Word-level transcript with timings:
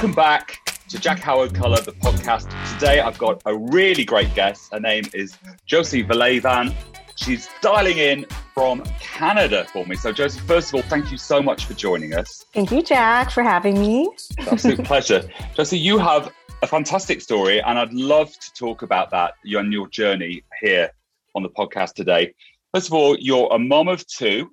Welcome 0.00 0.14
back 0.14 0.80
to 0.88 0.98
Jack 0.98 1.18
Howard 1.18 1.54
Color, 1.54 1.82
the 1.82 1.92
podcast. 1.92 2.48
Today 2.72 3.00
I've 3.00 3.18
got 3.18 3.42
a 3.44 3.54
really 3.54 4.02
great 4.02 4.34
guest. 4.34 4.72
Her 4.72 4.80
name 4.80 5.04
is 5.12 5.36
Josie 5.66 6.02
Valevan. 6.02 6.74
She's 7.16 7.50
dialing 7.60 7.98
in 7.98 8.24
from 8.54 8.82
Canada 8.98 9.66
for 9.70 9.84
me. 9.84 9.96
So, 9.96 10.10
Josie, 10.10 10.40
first 10.40 10.70
of 10.70 10.76
all, 10.76 10.82
thank 10.88 11.12
you 11.12 11.18
so 11.18 11.42
much 11.42 11.66
for 11.66 11.74
joining 11.74 12.14
us. 12.14 12.46
Thank 12.54 12.70
you, 12.70 12.82
Jack, 12.82 13.30
for 13.30 13.42
having 13.42 13.78
me. 13.78 14.08
Absolute 14.50 14.82
pleasure. 14.84 15.28
Josie, 15.54 15.78
you 15.78 15.98
have 15.98 16.32
a 16.62 16.66
fantastic 16.66 17.20
story, 17.20 17.60
and 17.60 17.78
I'd 17.78 17.92
love 17.92 18.32
to 18.32 18.52
talk 18.54 18.80
about 18.80 19.10
that 19.10 19.34
you 19.44 19.58
and 19.58 19.70
your 19.70 19.86
journey 19.88 20.44
here 20.62 20.90
on 21.34 21.42
the 21.42 21.50
podcast 21.50 21.92
today. 21.92 22.32
First 22.72 22.86
of 22.86 22.94
all, 22.94 23.18
you're 23.18 23.52
a 23.52 23.58
mom 23.58 23.88
of 23.88 24.06
two, 24.06 24.50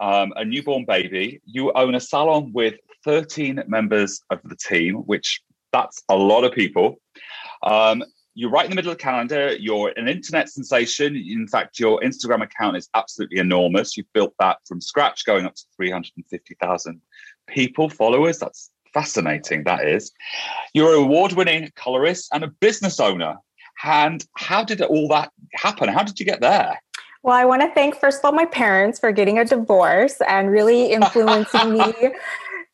um, 0.00 0.34
a 0.36 0.44
newborn 0.44 0.84
baby. 0.84 1.40
You 1.46 1.72
own 1.72 1.94
a 1.94 2.00
salon 2.00 2.52
with 2.52 2.74
13 3.04 3.62
members 3.66 4.20
of 4.30 4.40
the 4.44 4.56
team, 4.56 4.96
which 4.96 5.40
that's 5.72 6.02
a 6.08 6.16
lot 6.16 6.44
of 6.44 6.52
people. 6.52 6.96
Um, 7.62 8.02
you're 8.34 8.50
right 8.50 8.64
in 8.64 8.70
the 8.70 8.76
middle 8.76 8.92
of 8.92 8.98
the 8.98 9.02
calendar. 9.02 9.54
You're 9.54 9.92
an 9.96 10.08
internet 10.08 10.48
sensation. 10.48 11.16
In 11.16 11.46
fact, 11.46 11.78
your 11.78 12.00
Instagram 12.00 12.42
account 12.42 12.76
is 12.76 12.88
absolutely 12.94 13.38
enormous. 13.38 13.96
You've 13.96 14.12
built 14.14 14.34
that 14.38 14.58
from 14.66 14.80
scratch, 14.80 15.26
going 15.26 15.44
up 15.44 15.54
to 15.54 15.62
350,000 15.76 17.00
people, 17.48 17.90
followers. 17.90 18.38
That's 18.38 18.70
fascinating, 18.94 19.64
that 19.64 19.86
is. 19.86 20.12
You're 20.72 20.96
an 20.96 21.04
award 21.04 21.32
winning 21.32 21.70
colorist 21.76 22.28
and 22.32 22.44
a 22.44 22.48
business 22.48 23.00
owner. 23.00 23.36
And 23.84 24.24
how 24.36 24.64
did 24.64 24.80
all 24.80 25.08
that 25.08 25.30
happen? 25.54 25.88
How 25.88 26.02
did 26.02 26.18
you 26.18 26.26
get 26.26 26.40
there? 26.40 26.80
Well, 27.22 27.36
I 27.36 27.44
want 27.44 27.62
to 27.62 27.70
thank, 27.72 27.96
first 27.96 28.18
of 28.18 28.24
all, 28.24 28.32
my 28.32 28.46
parents 28.46 28.98
for 28.98 29.12
getting 29.12 29.38
a 29.38 29.44
divorce 29.44 30.20
and 30.26 30.50
really 30.50 30.86
influencing 30.92 31.72
me 31.74 31.94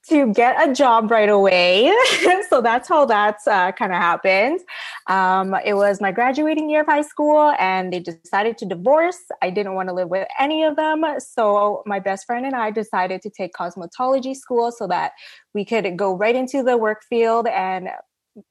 to 0.09 0.33
get 0.33 0.69
a 0.69 0.73
job 0.73 1.11
right 1.11 1.29
away. 1.29 1.93
so 2.49 2.61
that's 2.61 2.89
how 2.89 3.05
that's 3.05 3.47
uh, 3.47 3.73
kind 3.73 3.93
of 3.93 3.99
happened. 3.99 4.61
Um, 5.07 5.55
it 5.65 5.75
was 5.75 6.01
my 6.01 6.13
graduating 6.13 6.71
year 6.71 6.81
of 6.81 6.87
high 6.87 7.03
school, 7.03 7.55
and 7.59 7.93
they 7.93 8.01
decided 8.01 8.59
to 8.59 8.67
divorce. 8.67 9.19
I 9.43 9.51
didn't 9.51 9.75
want 9.75 9.89
to 9.89 9.95
live 9.95 10.09
with 10.09 10.29
any 10.39 10.65
of 10.65 10.77
them. 10.77 11.05
So 11.19 11.83
my 11.87 12.01
best 12.01 12.27
friend 12.27 12.47
and 12.47 12.55
I 12.55 12.71
decided 12.71 13.23
to 13.23 13.31
take 13.31 13.53
cosmetology 13.53 14.35
school 14.35 14.73
so 14.73 14.87
that 14.87 15.13
we 15.55 15.65
could 15.65 15.97
go 15.97 16.15
right 16.15 16.35
into 16.35 16.63
the 16.63 16.77
work 16.77 17.03
field 17.09 17.47
and 17.47 17.89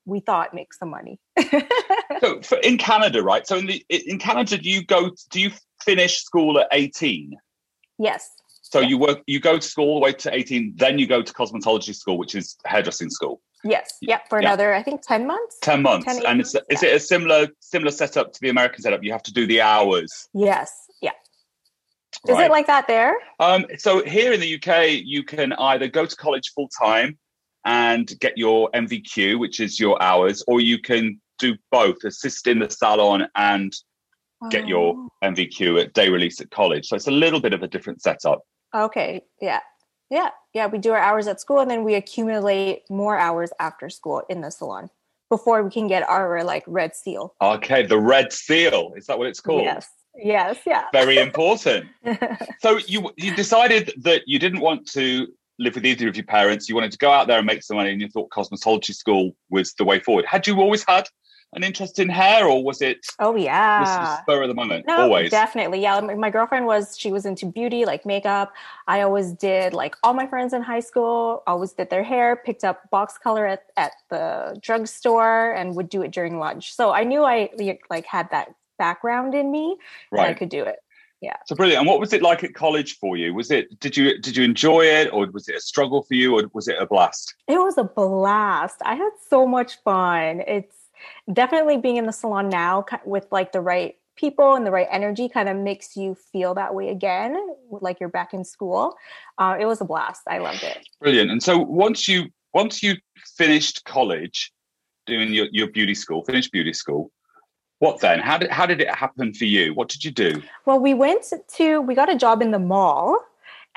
we 0.05 0.19
thought 0.19 0.53
make 0.53 0.73
some 0.73 0.89
money. 0.89 1.19
so 2.21 2.41
for, 2.41 2.57
in 2.59 2.77
Canada, 2.77 3.23
right? 3.23 3.47
So 3.47 3.57
in 3.57 3.67
the 3.67 3.85
in 3.89 4.19
Canada, 4.19 4.57
do 4.57 4.69
you 4.69 4.85
go? 4.85 5.11
Do 5.29 5.41
you 5.41 5.51
finish 5.81 6.21
school 6.21 6.59
at 6.59 6.67
eighteen? 6.71 7.37
Yes. 7.97 8.29
So 8.71 8.79
yeah. 8.79 8.87
you 8.87 8.97
work, 8.97 9.21
you 9.27 9.39
go 9.39 9.57
to 9.57 9.67
school 9.67 9.85
all 9.85 9.95
the 9.95 10.03
way 10.03 10.13
to 10.13 10.33
18, 10.33 10.73
then 10.75 10.99
you 10.99 11.07
go 11.07 11.21
to 11.21 11.33
cosmetology 11.33 11.95
school, 11.95 12.17
which 12.17 12.35
is 12.35 12.57
hairdressing 12.65 13.09
school. 13.09 13.41
Yes. 13.63 13.93
Yep. 14.01 14.29
For 14.29 14.41
yeah. 14.41 14.49
another, 14.49 14.73
I 14.73 14.83
think 14.83 15.01
10 15.01 15.25
months. 15.25 15.57
10 15.61 15.81
months. 15.81 16.05
10, 16.05 16.25
and 16.25 16.41
it's, 16.41 16.55
is 16.69 16.83
it 16.83 16.95
a 16.95 16.99
similar, 16.99 17.47
similar 17.59 17.91
setup 17.91 18.33
to 18.33 18.39
the 18.41 18.49
American 18.49 18.81
setup? 18.81 19.03
You 19.03 19.11
have 19.11 19.23
to 19.23 19.33
do 19.33 19.47
the 19.47 19.61
hours. 19.61 20.27
Yes. 20.33 20.71
Yeah. 21.01 21.11
Is 22.27 22.35
right. 22.35 22.45
it 22.45 22.51
like 22.51 22.67
that 22.67 22.87
there? 22.87 23.15
Um, 23.39 23.65
so 23.77 24.03
here 24.03 24.33
in 24.33 24.39
the 24.39 24.55
UK, 24.55 25.03
you 25.03 25.23
can 25.23 25.53
either 25.53 25.87
go 25.87 26.05
to 26.05 26.15
college 26.15 26.51
full 26.53 26.69
time 26.69 27.17
and 27.65 28.17
get 28.19 28.37
your 28.37 28.69
NVQ, 28.71 29.39
which 29.39 29.59
is 29.59 29.79
your 29.79 30.01
hours, 30.01 30.43
or 30.47 30.61
you 30.61 30.79
can 30.79 31.19
do 31.39 31.55
both, 31.71 32.03
assist 32.03 32.47
in 32.47 32.59
the 32.59 32.69
salon 32.69 33.27
and 33.35 33.73
get 34.49 34.67
your 34.67 35.07
NVQ 35.23 35.81
at 35.81 35.93
day 35.93 36.09
release 36.09 36.39
at 36.41 36.51
college. 36.51 36.87
So 36.87 36.95
it's 36.95 37.07
a 37.07 37.11
little 37.11 37.39
bit 37.39 37.53
of 37.53 37.63
a 37.63 37.67
different 37.67 38.01
setup. 38.01 38.41
Okay. 38.75 39.23
Yeah. 39.41 39.59
Yeah. 40.09 40.29
Yeah. 40.53 40.67
We 40.67 40.77
do 40.77 40.91
our 40.91 40.99
hours 40.99 41.27
at 41.27 41.41
school 41.41 41.59
and 41.59 41.69
then 41.69 41.83
we 41.83 41.95
accumulate 41.95 42.83
more 42.89 43.17
hours 43.17 43.51
after 43.59 43.89
school 43.89 44.23
in 44.29 44.41
the 44.41 44.49
salon 44.49 44.89
before 45.29 45.63
we 45.63 45.69
can 45.69 45.87
get 45.87 46.07
our 46.07 46.43
like 46.43 46.63
red 46.67 46.95
seal. 46.95 47.35
Okay. 47.41 47.85
The 47.85 47.99
red 47.99 48.31
seal. 48.31 48.93
Is 48.95 49.07
that 49.07 49.17
what 49.17 49.27
it's 49.27 49.41
called? 49.41 49.63
Yes. 49.63 49.87
Yes. 50.15 50.57
Yeah. 50.65 50.85
Very 50.93 51.17
important. 51.17 51.87
so 52.59 52.77
you 52.87 53.11
you 53.17 53.35
decided 53.35 53.93
that 54.01 54.23
you 54.25 54.39
didn't 54.39 54.61
want 54.61 54.87
to 54.93 55.27
live 55.59 55.75
with 55.75 55.85
either 55.85 56.07
of 56.07 56.15
your 56.15 56.25
parents. 56.25 56.69
You 56.69 56.75
wanted 56.75 56.91
to 56.91 56.97
go 56.97 57.11
out 57.11 57.27
there 57.27 57.37
and 57.37 57.47
make 57.47 57.63
some 57.63 57.77
money, 57.77 57.91
and 57.91 58.01
you 58.01 58.07
thought 58.09 58.29
cosmetology 58.29 58.93
school 58.93 59.35
was 59.49 59.73
the 59.73 59.83
way 59.83 59.99
forward. 59.99 60.25
Had 60.25 60.47
you 60.47 60.59
always 60.59 60.83
had 60.87 61.07
an 61.53 61.63
interest 61.63 61.99
in 61.99 62.09
hair, 62.09 62.45
or 62.45 62.63
was 62.63 62.81
it? 62.81 63.05
Oh 63.19 63.35
yeah, 63.35 63.81
was 63.81 64.19
spur 64.19 64.41
of 64.43 64.47
the 64.49 64.53
moment. 64.53 64.85
No, 64.87 65.01
always, 65.01 65.31
definitely. 65.31 65.81
Yeah, 65.81 65.99
my 65.99 66.29
girlfriend 66.29 66.65
was. 66.65 66.97
She 66.97 67.11
was 67.11 67.25
into 67.25 67.45
beauty, 67.45 67.85
like 67.85 68.05
makeup. 68.05 68.53
I 68.87 69.01
always 69.01 69.31
did. 69.31 69.73
Like 69.73 69.95
all 70.03 70.13
my 70.13 70.27
friends 70.27 70.53
in 70.53 70.61
high 70.61 70.81
school, 70.81 71.43
always 71.47 71.73
did 71.73 71.89
their 71.89 72.03
hair. 72.03 72.35
Picked 72.35 72.63
up 72.63 72.89
box 72.89 73.17
color 73.17 73.45
at 73.45 73.63
at 73.77 73.93
the 74.09 74.59
drugstore, 74.61 75.53
and 75.53 75.75
would 75.75 75.89
do 75.89 76.01
it 76.01 76.11
during 76.11 76.39
lunch. 76.39 76.73
So 76.73 76.91
I 76.91 77.03
knew 77.03 77.23
I 77.23 77.49
like 77.89 78.05
had 78.05 78.29
that 78.31 78.53
background 78.77 79.33
in 79.33 79.51
me, 79.51 79.77
right. 80.11 80.29
I 80.29 80.33
could 80.33 80.49
do 80.49 80.63
it. 80.63 80.79
Yeah. 81.21 81.35
So 81.47 81.55
brilliant. 81.55 81.79
And 81.79 81.87
what 81.87 81.99
was 81.99 82.13
it 82.13 82.21
like 82.21 82.43
at 82.43 82.53
college 82.53 82.99
for 82.99 83.17
you? 83.17 83.33
Was 83.33 83.49
it 83.49 83.79
did 83.79 83.97
you 83.97 84.19
did 84.19 84.37
you 84.37 84.43
enjoy 84.43 84.81
it 84.81 85.11
or 85.11 85.25
was 85.31 85.47
it 85.49 85.55
a 85.55 85.61
struggle 85.61 86.03
for 86.03 86.13
you 86.13 86.37
or 86.37 86.43
was 86.53 86.67
it 86.67 86.75
a 86.79 86.85
blast? 86.85 87.33
It 87.47 87.57
was 87.57 87.77
a 87.79 87.83
blast. 87.83 88.81
I 88.85 88.93
had 88.93 89.09
so 89.27 89.47
much 89.47 89.81
fun. 89.81 90.43
It's 90.45 90.76
definitely 91.31 91.77
being 91.77 91.97
in 91.97 92.05
the 92.05 92.13
salon 92.13 92.49
now 92.49 92.85
with 93.05 93.27
like 93.31 93.51
the 93.51 93.61
right 93.61 93.95
people 94.15 94.55
and 94.55 94.65
the 94.65 94.71
right 94.71 94.87
energy 94.91 95.29
kind 95.29 95.47
of 95.47 95.55
makes 95.55 95.95
you 95.95 96.15
feel 96.15 96.55
that 96.55 96.73
way 96.73 96.89
again 96.89 97.37
like 97.69 97.99
you're 97.99 98.09
back 98.09 98.33
in 98.33 98.43
school. 98.43 98.95
Uh, 99.37 99.55
it 99.59 99.65
was 99.65 99.79
a 99.79 99.85
blast. 99.85 100.23
I 100.27 100.39
loved 100.39 100.63
it. 100.63 100.87
Brilliant. 100.99 101.31
And 101.31 101.41
so 101.41 101.57
once 101.57 102.07
you 102.07 102.25
once 102.53 102.81
you 102.81 102.95
finished 103.37 103.85
college 103.85 104.51
doing 105.05 105.33
your, 105.33 105.47
your 105.51 105.67
beauty 105.67 105.93
school 105.93 106.23
finished 106.25 106.51
beauty 106.51 106.73
school 106.73 107.11
what 107.79 107.99
then? 107.99 108.19
How 108.19 108.37
did 108.37 108.49
how 108.49 108.65
did 108.65 108.81
it 108.81 108.93
happen 108.93 109.33
for 109.33 109.45
you? 109.45 109.73
What 109.73 109.89
did 109.89 110.03
you 110.03 110.11
do? 110.11 110.41
Well 110.65 110.79
we 110.79 110.93
went 110.93 111.31
to 111.55 111.81
we 111.81 111.93
got 111.93 112.09
a 112.09 112.15
job 112.15 112.41
in 112.41 112.51
the 112.51 112.59
mall 112.59 113.19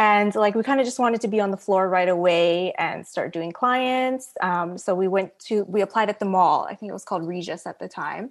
and 0.00 0.34
like 0.34 0.55
we 0.55 0.62
kind 0.62 0.81
of 0.81 0.87
just 0.87 0.99
wanted 0.99 1.21
to 1.21 1.28
be 1.28 1.41
on 1.41 1.50
the 1.50 1.59
floor 1.59 1.87
right 1.87 2.09
away 2.09 2.72
and 2.78 3.06
start 3.06 3.34
doing 3.34 3.53
clients. 3.53 4.33
Um, 4.41 4.78
so 4.78 4.94
we 4.94 5.09
went 5.09 5.38
to 5.41 5.65
we 5.65 5.83
applied 5.83 6.09
at 6.09 6.19
the 6.19 6.25
mall. 6.25 6.65
I 6.65 6.75
think 6.75 6.88
it 6.88 6.94
was 6.94 7.05
called 7.05 7.28
regis 7.28 7.66
at 7.66 7.78
the 7.78 7.87
time. 7.87 8.31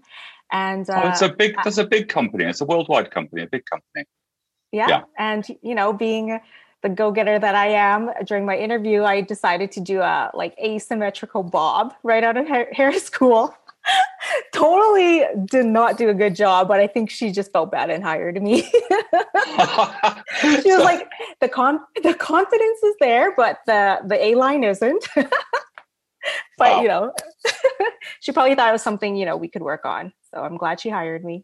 And 0.51 0.89
uh, 0.89 1.01
oh, 1.03 1.09
it's 1.09 1.21
a 1.21 1.29
big 1.29 1.55
that's 1.63 1.77
a 1.77 1.85
big 1.85 2.09
company. 2.09 2.45
It's 2.45 2.59
a 2.59 2.65
worldwide 2.65 3.11
company 3.11 3.43
a 3.43 3.47
big 3.47 3.65
company. 3.65 4.05
Yeah, 4.71 4.87
yeah. 4.89 5.01
and 5.19 5.45
you 5.61 5.75
know 5.75 5.93
being 5.93 6.39
the 6.81 6.89
go-getter 6.89 7.37
that 7.37 7.55
i 7.55 7.67
am 7.67 8.09
during 8.25 8.45
my 8.45 8.57
interview 8.57 9.03
i 9.03 9.19
decided 9.19 9.69
to 9.69 9.81
do 9.81 9.99
a 9.99 10.31
like 10.33 10.57
asymmetrical 10.63 11.43
bob 11.43 11.93
right 12.03 12.23
out 12.23 12.37
of 12.37 12.47
hair, 12.47 12.69
hair 12.71 12.97
school 12.99 13.53
totally 14.53 15.25
did 15.45 15.65
not 15.65 15.97
do 15.97 16.09
a 16.09 16.13
good 16.13 16.35
job, 16.35 16.67
but 16.67 16.79
I 16.79 16.87
think 16.87 17.09
she 17.09 17.31
just 17.31 17.51
felt 17.51 17.71
bad 17.71 17.89
and 17.89 18.03
hired 18.03 18.41
me. 18.41 18.61
she 20.41 20.71
was 20.71 20.83
like, 20.83 21.07
the 21.41 21.49
con 21.49 21.79
the 22.03 22.13
confidence 22.13 22.83
is 22.83 22.95
there, 22.99 23.35
but 23.35 23.59
the 23.65 23.99
the 24.05 24.23
A 24.23 24.35
line 24.35 24.63
isn't. 24.63 25.07
but 25.15 25.29
wow. 26.59 26.81
you 26.81 26.87
know, 26.87 27.13
she 28.21 28.31
probably 28.31 28.55
thought 28.55 28.69
it 28.69 28.73
was 28.73 28.83
something 28.83 29.15
you 29.15 29.25
know 29.25 29.37
we 29.37 29.47
could 29.47 29.61
work 29.61 29.85
on. 29.85 30.13
So 30.33 30.43
I'm 30.43 30.57
glad 30.57 30.79
she 30.79 30.89
hired 30.89 31.25
me. 31.25 31.43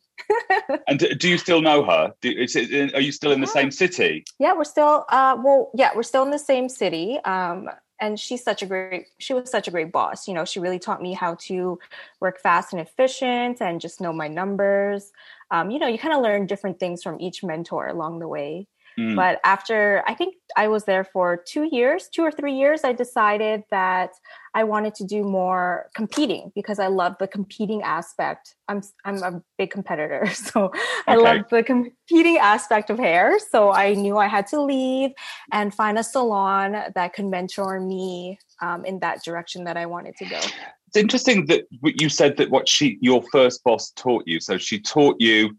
and 0.87 0.99
do 1.17 1.27
you 1.27 1.39
still 1.39 1.61
know 1.61 1.83
her? 1.83 2.13
Do, 2.21 2.31
it, 2.35 2.93
are 2.93 3.01
you 3.01 3.11
still 3.11 3.31
in 3.31 3.41
the 3.41 3.47
same 3.47 3.71
city? 3.71 4.25
Yeah, 4.37 4.53
we're 4.53 4.63
still. 4.63 5.05
Uh, 5.09 5.37
well, 5.43 5.71
yeah, 5.73 5.91
we're 5.95 6.03
still 6.03 6.23
in 6.23 6.29
the 6.29 6.39
same 6.39 6.69
city. 6.69 7.17
Um, 7.25 7.69
and 7.99 8.19
she's 8.19 8.43
such 8.43 8.61
a 8.61 8.65
great 8.65 9.07
she 9.17 9.33
was 9.33 9.49
such 9.49 9.67
a 9.67 9.71
great 9.71 9.91
boss. 9.91 10.27
You 10.27 10.33
know 10.33 10.45
she 10.45 10.59
really 10.59 10.79
taught 10.79 11.01
me 11.01 11.13
how 11.13 11.35
to 11.47 11.79
work 12.19 12.39
fast 12.39 12.73
and 12.73 12.81
efficient 12.81 13.61
and 13.61 13.81
just 13.81 14.01
know 14.01 14.13
my 14.13 14.27
numbers. 14.27 15.11
Um, 15.51 15.69
you 15.71 15.79
know 15.79 15.87
you 15.87 15.97
kind 15.97 16.13
of 16.13 16.21
learn 16.21 16.45
different 16.45 16.79
things 16.79 17.03
from 17.03 17.19
each 17.19 17.43
mentor 17.43 17.87
along 17.87 18.19
the 18.19 18.27
way. 18.27 18.67
Mm. 18.97 19.15
But 19.15 19.39
after 19.43 20.03
I 20.07 20.13
think 20.13 20.35
I 20.55 20.67
was 20.67 20.85
there 20.85 21.03
for 21.03 21.35
two 21.37 21.67
years, 21.71 22.07
two 22.07 22.23
or 22.23 22.31
three 22.31 22.53
years, 22.53 22.83
I 22.83 22.93
decided 22.93 23.63
that 23.69 24.11
I 24.55 24.63
wanted 24.63 24.95
to 24.95 25.03
do 25.03 25.23
more 25.23 25.89
competing 25.93 26.53
because 26.55 26.79
I 26.79 26.87
love 26.87 27.17
the 27.19 27.27
competing 27.27 27.81
aspect. 27.83 28.55
I'm 28.69 28.81
I'm 29.03 29.21
a 29.21 29.43
big 29.57 29.69
competitor, 29.69 30.25
so 30.33 30.65
okay. 30.65 30.79
I 31.07 31.15
love 31.15 31.49
the 31.51 31.61
competing 31.61 32.37
aspect 32.37 32.89
of 32.89 32.97
hair. 32.97 33.37
So 33.51 33.71
I 33.71 33.93
knew 33.93 34.17
I 34.17 34.27
had 34.27 34.47
to 34.47 34.61
leave 34.61 35.11
and 35.51 35.73
find 35.73 35.99
a 35.99 36.03
salon 36.03 36.77
that 36.95 37.13
could 37.13 37.25
mentor 37.25 37.81
me 37.81 38.39
um, 38.61 38.85
in 38.85 38.99
that 38.99 39.23
direction 39.23 39.65
that 39.65 39.75
I 39.75 39.85
wanted 39.85 40.15
to 40.17 40.25
go. 40.25 40.39
It's 40.87 40.97
interesting 40.97 41.45
that 41.47 41.65
you 41.83 42.07
said 42.07 42.37
that 42.37 42.49
what 42.49 42.69
she 42.69 42.97
your 43.01 43.21
first 43.33 43.61
boss 43.65 43.91
taught 43.91 44.23
you. 44.25 44.39
So 44.39 44.57
she 44.57 44.79
taught 44.79 45.17
you 45.19 45.55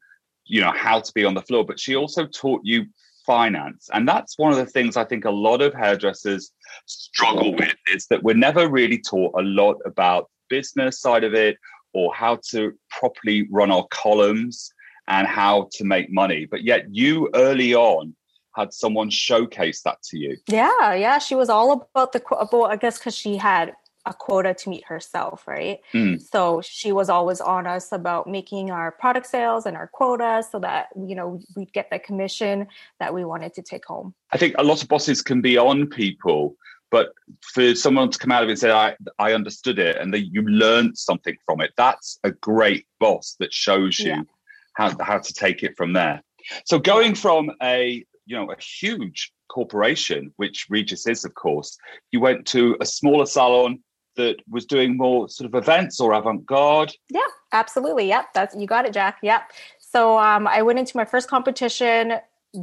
you 0.47 0.61
know 0.63 0.73
how 0.73 1.01
to 1.01 1.13
be 1.13 1.25
on 1.25 1.35
the 1.35 1.43
floor 1.43 1.65
but 1.65 1.79
she 1.79 1.97
also 1.97 2.25
taught 2.25 2.61
you 2.65 2.87
finance. 3.27 3.89
And 3.93 4.09
that's 4.09 4.39
one 4.39 4.53
of 4.53 4.59
the 4.59 4.67
things 4.67 4.97
I 4.97 5.05
think 5.05 5.25
a 5.25 5.31
lot 5.31 5.61
of 5.61 5.75
hairdressers 5.75 6.53
struggle 6.87 7.55
with 7.55 7.75
is 7.93 8.07
that 8.07 8.23
we're 8.23 8.37
never 8.37 8.69
really 8.69 8.99
taught 8.99 9.35
a 9.39 9.43
lot 9.43 9.77
about 9.85 10.31
business 10.49 11.01
side 11.01 11.25
of 11.25 11.35
it 11.35 11.57
or 11.93 12.15
how 12.15 12.39
to 12.51 12.73
properly 12.91 13.49
run 13.51 13.71
our 13.71 13.87
columns 13.91 14.73
and 15.09 15.27
how 15.27 15.69
to 15.73 15.85
make 15.85 16.11
money. 16.11 16.47
But 16.47 16.63
yet 16.63 16.87
you 16.95 17.29
early 17.35 17.75
on 17.75 18.15
had 18.55 18.73
someone 18.73 19.11
showcase 19.11 19.83
that 19.83 20.03
to 20.05 20.19
you. 20.19 20.37
Yeah, 20.49 20.95
yeah. 20.95 21.19
She 21.19 21.35
was 21.35 21.49
all 21.49 21.73
about 21.73 22.13
the, 22.13 22.25
about, 22.35 22.71
I 22.71 22.77
guess, 22.77 22.99
because 22.99 23.15
she 23.15 23.37
had 23.37 23.75
a 24.07 24.15
quota 24.15 24.55
to 24.55 24.71
meet 24.71 24.85
herself, 24.85 25.47
right? 25.47 25.81
Mm. 25.93 26.23
So 26.23 26.63
she 26.63 26.93
was 26.93 27.09
always 27.11 27.41
on 27.41 27.67
us 27.67 27.93
about 27.93 28.27
making 28.29 28.71
our 28.71 28.93
product 28.93 29.27
sales 29.27 29.67
and 29.67 29.77
our 29.77 29.89
quota 29.89 30.45
so 30.49 30.61
that, 30.61 30.89
you 30.97 31.15
know, 31.17 31.41
we'd 31.57 31.73
get 31.73 31.91
the 31.91 31.99
commission 31.99 32.69
that 33.01 33.13
we 33.13 33.25
wanted 33.25 33.53
to 33.55 33.63
take 33.63 33.85
home. 33.85 34.15
I 34.33 34.39
think 34.39 34.55
a 34.59 34.63
lot 34.65 34.83
of 34.83 34.89
bosses 34.89 35.23
can 35.23 35.41
be 35.41 35.59
on 35.59 35.89
people, 35.89 36.57
but 36.91 37.09
for 37.43 37.75
someone 37.75 38.11
to 38.11 38.19
come 38.19 38.31
out 38.31 38.45
of 38.45 38.49
it 38.49 38.53
and 38.53 38.59
say, 38.61 38.71
I, 38.71 38.95
I 39.19 39.33
understood 39.33 39.79
it 39.79 39.97
and 39.97 40.15
that 40.15 40.27
you 40.33 40.43
learned 40.43 40.97
something 40.97 41.37
from 41.45 41.61
it, 41.61 41.73
that's 41.77 42.19
a 42.23 42.31
great 42.31 42.87
boss 43.01 43.37
that 43.41 43.53
shows 43.53 43.99
you 43.99 44.11
Yeah. 44.11 44.23
how, 44.75 44.97
how 45.01 45.19
to 45.19 45.33
take 45.35 45.65
it 45.65 45.77
from 45.77 45.93
there. 45.93 46.23
So 46.65 46.79
going 46.79 47.15
from 47.17 47.51
a 47.61 48.05
you 48.29 48.37
know 48.37 48.51
a 48.51 48.57
huge 48.61 49.33
corporation, 49.49 50.33
which 50.37 50.67
Regis 50.69 51.07
is, 51.07 51.25
of 51.25 51.35
course, 51.35 51.79
you 52.13 52.21
went 52.21 52.47
to 52.47 52.77
a 52.81 52.87
smaller 52.87 53.27
salon 53.27 53.83
that 54.17 54.37
was 54.49 54.65
doing 54.67 54.97
more 54.97 55.29
sort 55.29 55.47
of 55.47 55.55
events 55.55 56.01
or 56.01 56.13
avant-garde. 56.13 56.93
Yeah, 57.11 57.21
absolutely. 57.53 58.09
Yep, 58.09 58.27
that's 58.35 58.55
you 58.57 58.67
got 58.67 58.87
it, 58.87 58.93
Jack. 58.93 59.19
Yep. 59.23 59.53
So 59.79 60.19
um, 60.19 60.47
I 60.47 60.63
went 60.63 60.79
into 60.79 60.97
my 60.97 61.05
first 61.05 61.29
competition, 61.29 62.15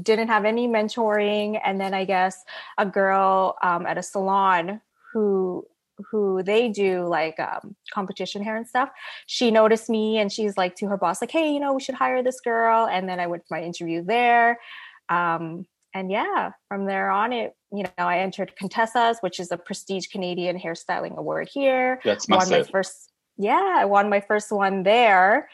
didn't 0.02 0.28
have 0.28 0.46
any 0.46 0.68
mentoring, 0.68 1.60
and 1.64 1.80
then 1.80 1.94
I 1.94 2.06
guess 2.06 2.44
a 2.78 2.86
girl 2.86 3.56
um, 3.64 3.86
at 3.86 3.98
a 3.98 4.04
salon 4.04 4.82
who 5.12 5.66
who 6.10 6.42
they 6.42 6.70
do 6.70 7.06
like 7.08 7.40
um, 7.40 7.76
competition 7.94 8.44
hair 8.44 8.58
and 8.58 8.68
stuff. 8.68 8.90
She 9.28 9.52
noticed 9.52 9.90
me 9.90 10.18
and 10.18 10.32
she's 10.32 10.58
like 10.58 10.76
to 10.78 10.88
her 10.88 10.98
boss, 10.98 11.22
like, 11.22 11.32
"Hey, 11.32 11.54
you 11.54 11.60
know, 11.60 11.74
we 11.74 11.82
should 11.82 11.96
hire 11.96 12.24
this 12.24 12.40
girl." 12.42 12.88
And 12.88 13.08
then 13.08 13.20
I 13.20 13.28
went 13.28 13.48
for 13.48 13.58
my 13.58 13.64
interview 13.64 14.04
there. 14.04 14.60
Um, 15.10 15.66
and 15.94 16.12
yeah, 16.12 16.52
from 16.68 16.86
there 16.86 17.10
on, 17.10 17.34
it 17.34 17.56
you 17.72 17.84
know 17.84 17.92
I 17.98 18.20
entered 18.20 18.56
Contessa's, 18.56 19.18
which 19.22 19.40
is 19.40 19.52
a 19.52 19.58
prestige 19.58 20.08
Canadian 20.08 20.60
hairstyling 20.60 21.18
award 21.18 21.50
here. 21.52 22.00
That's 22.04 22.28
won 22.28 22.50
my 22.50 22.64
first 22.64 23.12
yeah 23.36 23.78
i 23.80 23.86
won 23.86 24.10
my 24.10 24.20
first 24.22 24.52
one 24.52 24.84
there. 24.84 25.50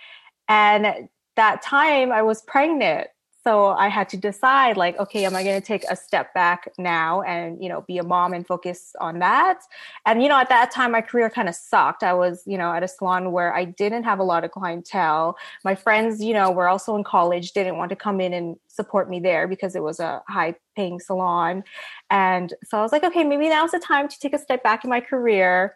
And 0.47 1.09
that 1.35 1.61
time 1.61 2.11
i 2.11 2.21
was 2.21 2.41
pregnant 2.41 3.07
so 3.49 3.69
i 3.85 3.87
had 3.87 4.07
to 4.07 4.17
decide 4.17 4.77
like 4.77 4.95
okay 4.99 5.25
am 5.25 5.35
i 5.35 5.43
going 5.43 5.59
to 5.59 5.67
take 5.73 5.83
a 5.89 5.95
step 5.95 6.31
back 6.35 6.69
now 6.77 7.23
and 7.23 7.63
you 7.63 7.67
know 7.67 7.81
be 7.81 7.97
a 7.97 8.03
mom 8.03 8.31
and 8.33 8.45
focus 8.45 8.95
on 9.01 9.17
that? 9.19 9.59
And 10.05 10.21
you 10.21 10.29
know 10.29 10.37
at 10.37 10.49
that 10.49 10.69
time 10.69 10.91
my 10.91 11.01
career 11.01 11.29
kind 11.31 11.49
of 11.49 11.55
sucked. 11.55 12.03
I 12.03 12.13
was 12.13 12.43
you 12.45 12.59
know 12.59 12.71
at 12.71 12.83
a 12.83 12.87
salon 12.87 13.31
where 13.31 13.51
i 13.55 13.63
didn't 13.65 14.03
have 14.03 14.19
a 14.19 14.23
lot 14.23 14.43
of 14.43 14.51
clientele. 14.51 15.35
My 15.63 15.73
friends 15.73 16.23
you 16.23 16.33
know 16.33 16.51
were 16.51 16.67
also 16.67 16.95
in 16.95 17.03
college 17.03 17.53
didn't 17.53 17.77
want 17.77 17.89
to 17.89 17.95
come 17.95 18.21
in 18.21 18.33
and 18.33 18.55
support 18.67 19.09
me 19.09 19.19
there 19.19 19.47
because 19.47 19.75
it 19.75 19.83
was 19.89 19.99
a 19.99 20.21
high 20.27 20.53
paying 20.75 20.99
salon. 20.99 21.63
And 22.11 22.53
so 22.67 22.77
i 22.77 22.81
was 22.83 22.91
like 22.91 23.05
okay 23.09 23.23
maybe 23.23 23.49
now's 23.49 23.71
the 23.71 23.79
time 23.79 24.07
to 24.07 24.19
take 24.19 24.35
a 24.35 24.43
step 24.47 24.61
back 24.63 24.83
in 24.83 24.91
my 24.91 25.01
career 25.01 25.75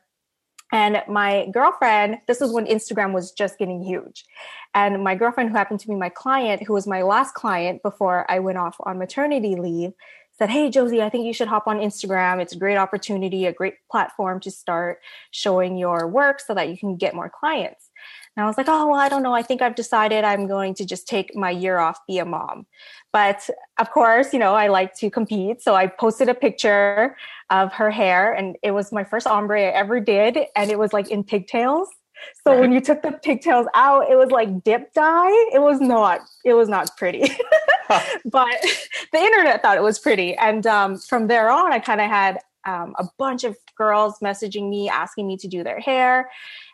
and 0.73 1.03
my 1.07 1.45
girlfriend, 1.53 2.17
this 2.27 2.39
was 2.39 2.51
when 2.51 2.65
Instagram 2.65 3.13
was 3.13 3.31
just 3.31 3.59
getting 3.59 3.83
huge. 3.83 4.25
And 4.73 5.03
my 5.03 5.13
girlfriend, 5.13 5.51
who 5.51 5.55
happened 5.55 5.79
to 5.81 5.87
be 5.87 5.93
my 5.93 6.09
client, 6.09 6.63
who 6.63 6.73
was 6.73 6.87
my 6.87 7.03
last 7.03 7.35
client 7.35 7.83
before 7.83 8.29
I 8.29 8.39
went 8.39 8.57
off 8.57 8.75
on 8.79 8.97
maternity 8.97 9.55
leave, 9.55 9.91
said, 10.35 10.49
Hey, 10.49 10.71
Josie, 10.71 11.03
I 11.03 11.09
think 11.09 11.25
you 11.25 11.33
should 11.33 11.47
hop 11.47 11.67
on 11.67 11.77
Instagram. 11.77 12.41
It's 12.41 12.55
a 12.55 12.57
great 12.57 12.77
opportunity, 12.77 13.45
a 13.45 13.53
great 13.53 13.75
platform 13.91 14.39
to 14.39 14.49
start 14.49 14.99
showing 15.29 15.77
your 15.77 16.07
work 16.07 16.39
so 16.39 16.55
that 16.55 16.69
you 16.69 16.77
can 16.77 16.95
get 16.95 17.13
more 17.13 17.29
clients. 17.29 17.82
And 18.35 18.43
I 18.43 18.47
was 18.47 18.57
like, 18.57 18.67
Oh, 18.69 18.87
well, 18.87 18.99
I 18.99 19.09
don't 19.09 19.23
know. 19.23 19.33
I 19.33 19.41
think 19.41 19.61
I've 19.61 19.75
decided 19.75 20.23
I'm 20.23 20.47
going 20.47 20.73
to 20.75 20.85
just 20.85 21.07
take 21.07 21.35
my 21.35 21.49
year 21.49 21.79
off, 21.79 21.99
be 22.07 22.19
a 22.19 22.25
mom. 22.25 22.65
But 23.11 23.49
of 23.79 23.91
course, 23.91 24.33
you 24.33 24.39
know, 24.39 24.55
I 24.55 24.67
like 24.67 24.95
to 24.95 25.09
compete. 25.09 25.61
So 25.61 25.75
I 25.75 25.87
posted 25.87 26.29
a 26.29 26.33
picture 26.33 27.15
of 27.49 27.71
her 27.73 27.91
hair 27.91 28.33
and 28.33 28.57
it 28.63 28.71
was 28.71 28.91
my 28.91 29.03
first 29.03 29.27
ombre 29.27 29.61
I 29.61 29.65
ever 29.65 29.99
did. 29.99 30.37
And 30.55 30.71
it 30.71 30.79
was 30.79 30.93
like 30.93 31.11
in 31.11 31.23
pigtails. 31.23 31.89
So 32.45 32.59
when 32.59 32.71
you 32.71 32.81
took 32.81 33.01
the 33.01 33.11
pigtails 33.11 33.67
out, 33.75 34.09
it 34.09 34.15
was 34.15 34.31
like 34.31 34.63
dip 34.63 34.93
dye. 34.93 35.49
It 35.53 35.61
was 35.61 35.79
not, 35.79 36.21
it 36.45 36.53
was 36.53 36.69
not 36.69 36.95
pretty. 36.97 37.21
but 38.25 38.65
the 39.11 39.19
internet 39.19 39.61
thought 39.61 39.77
it 39.77 39.83
was 39.83 39.99
pretty. 39.99 40.35
And 40.35 40.65
um, 40.65 40.97
from 40.97 41.27
there 41.27 41.49
on, 41.51 41.71
I 41.71 41.79
kind 41.79 42.01
of 42.01 42.07
had 42.07 42.39
um, 42.65 42.95
a 42.97 43.05
bunch 43.17 43.43
of 43.43 43.57
girls 43.77 44.19
messaging 44.19 44.69
me, 44.69 44.89
asking 44.89 45.27
me 45.27 45.37
to 45.37 45.47
do 45.47 45.63
their 45.63 45.79
hair. 45.79 46.29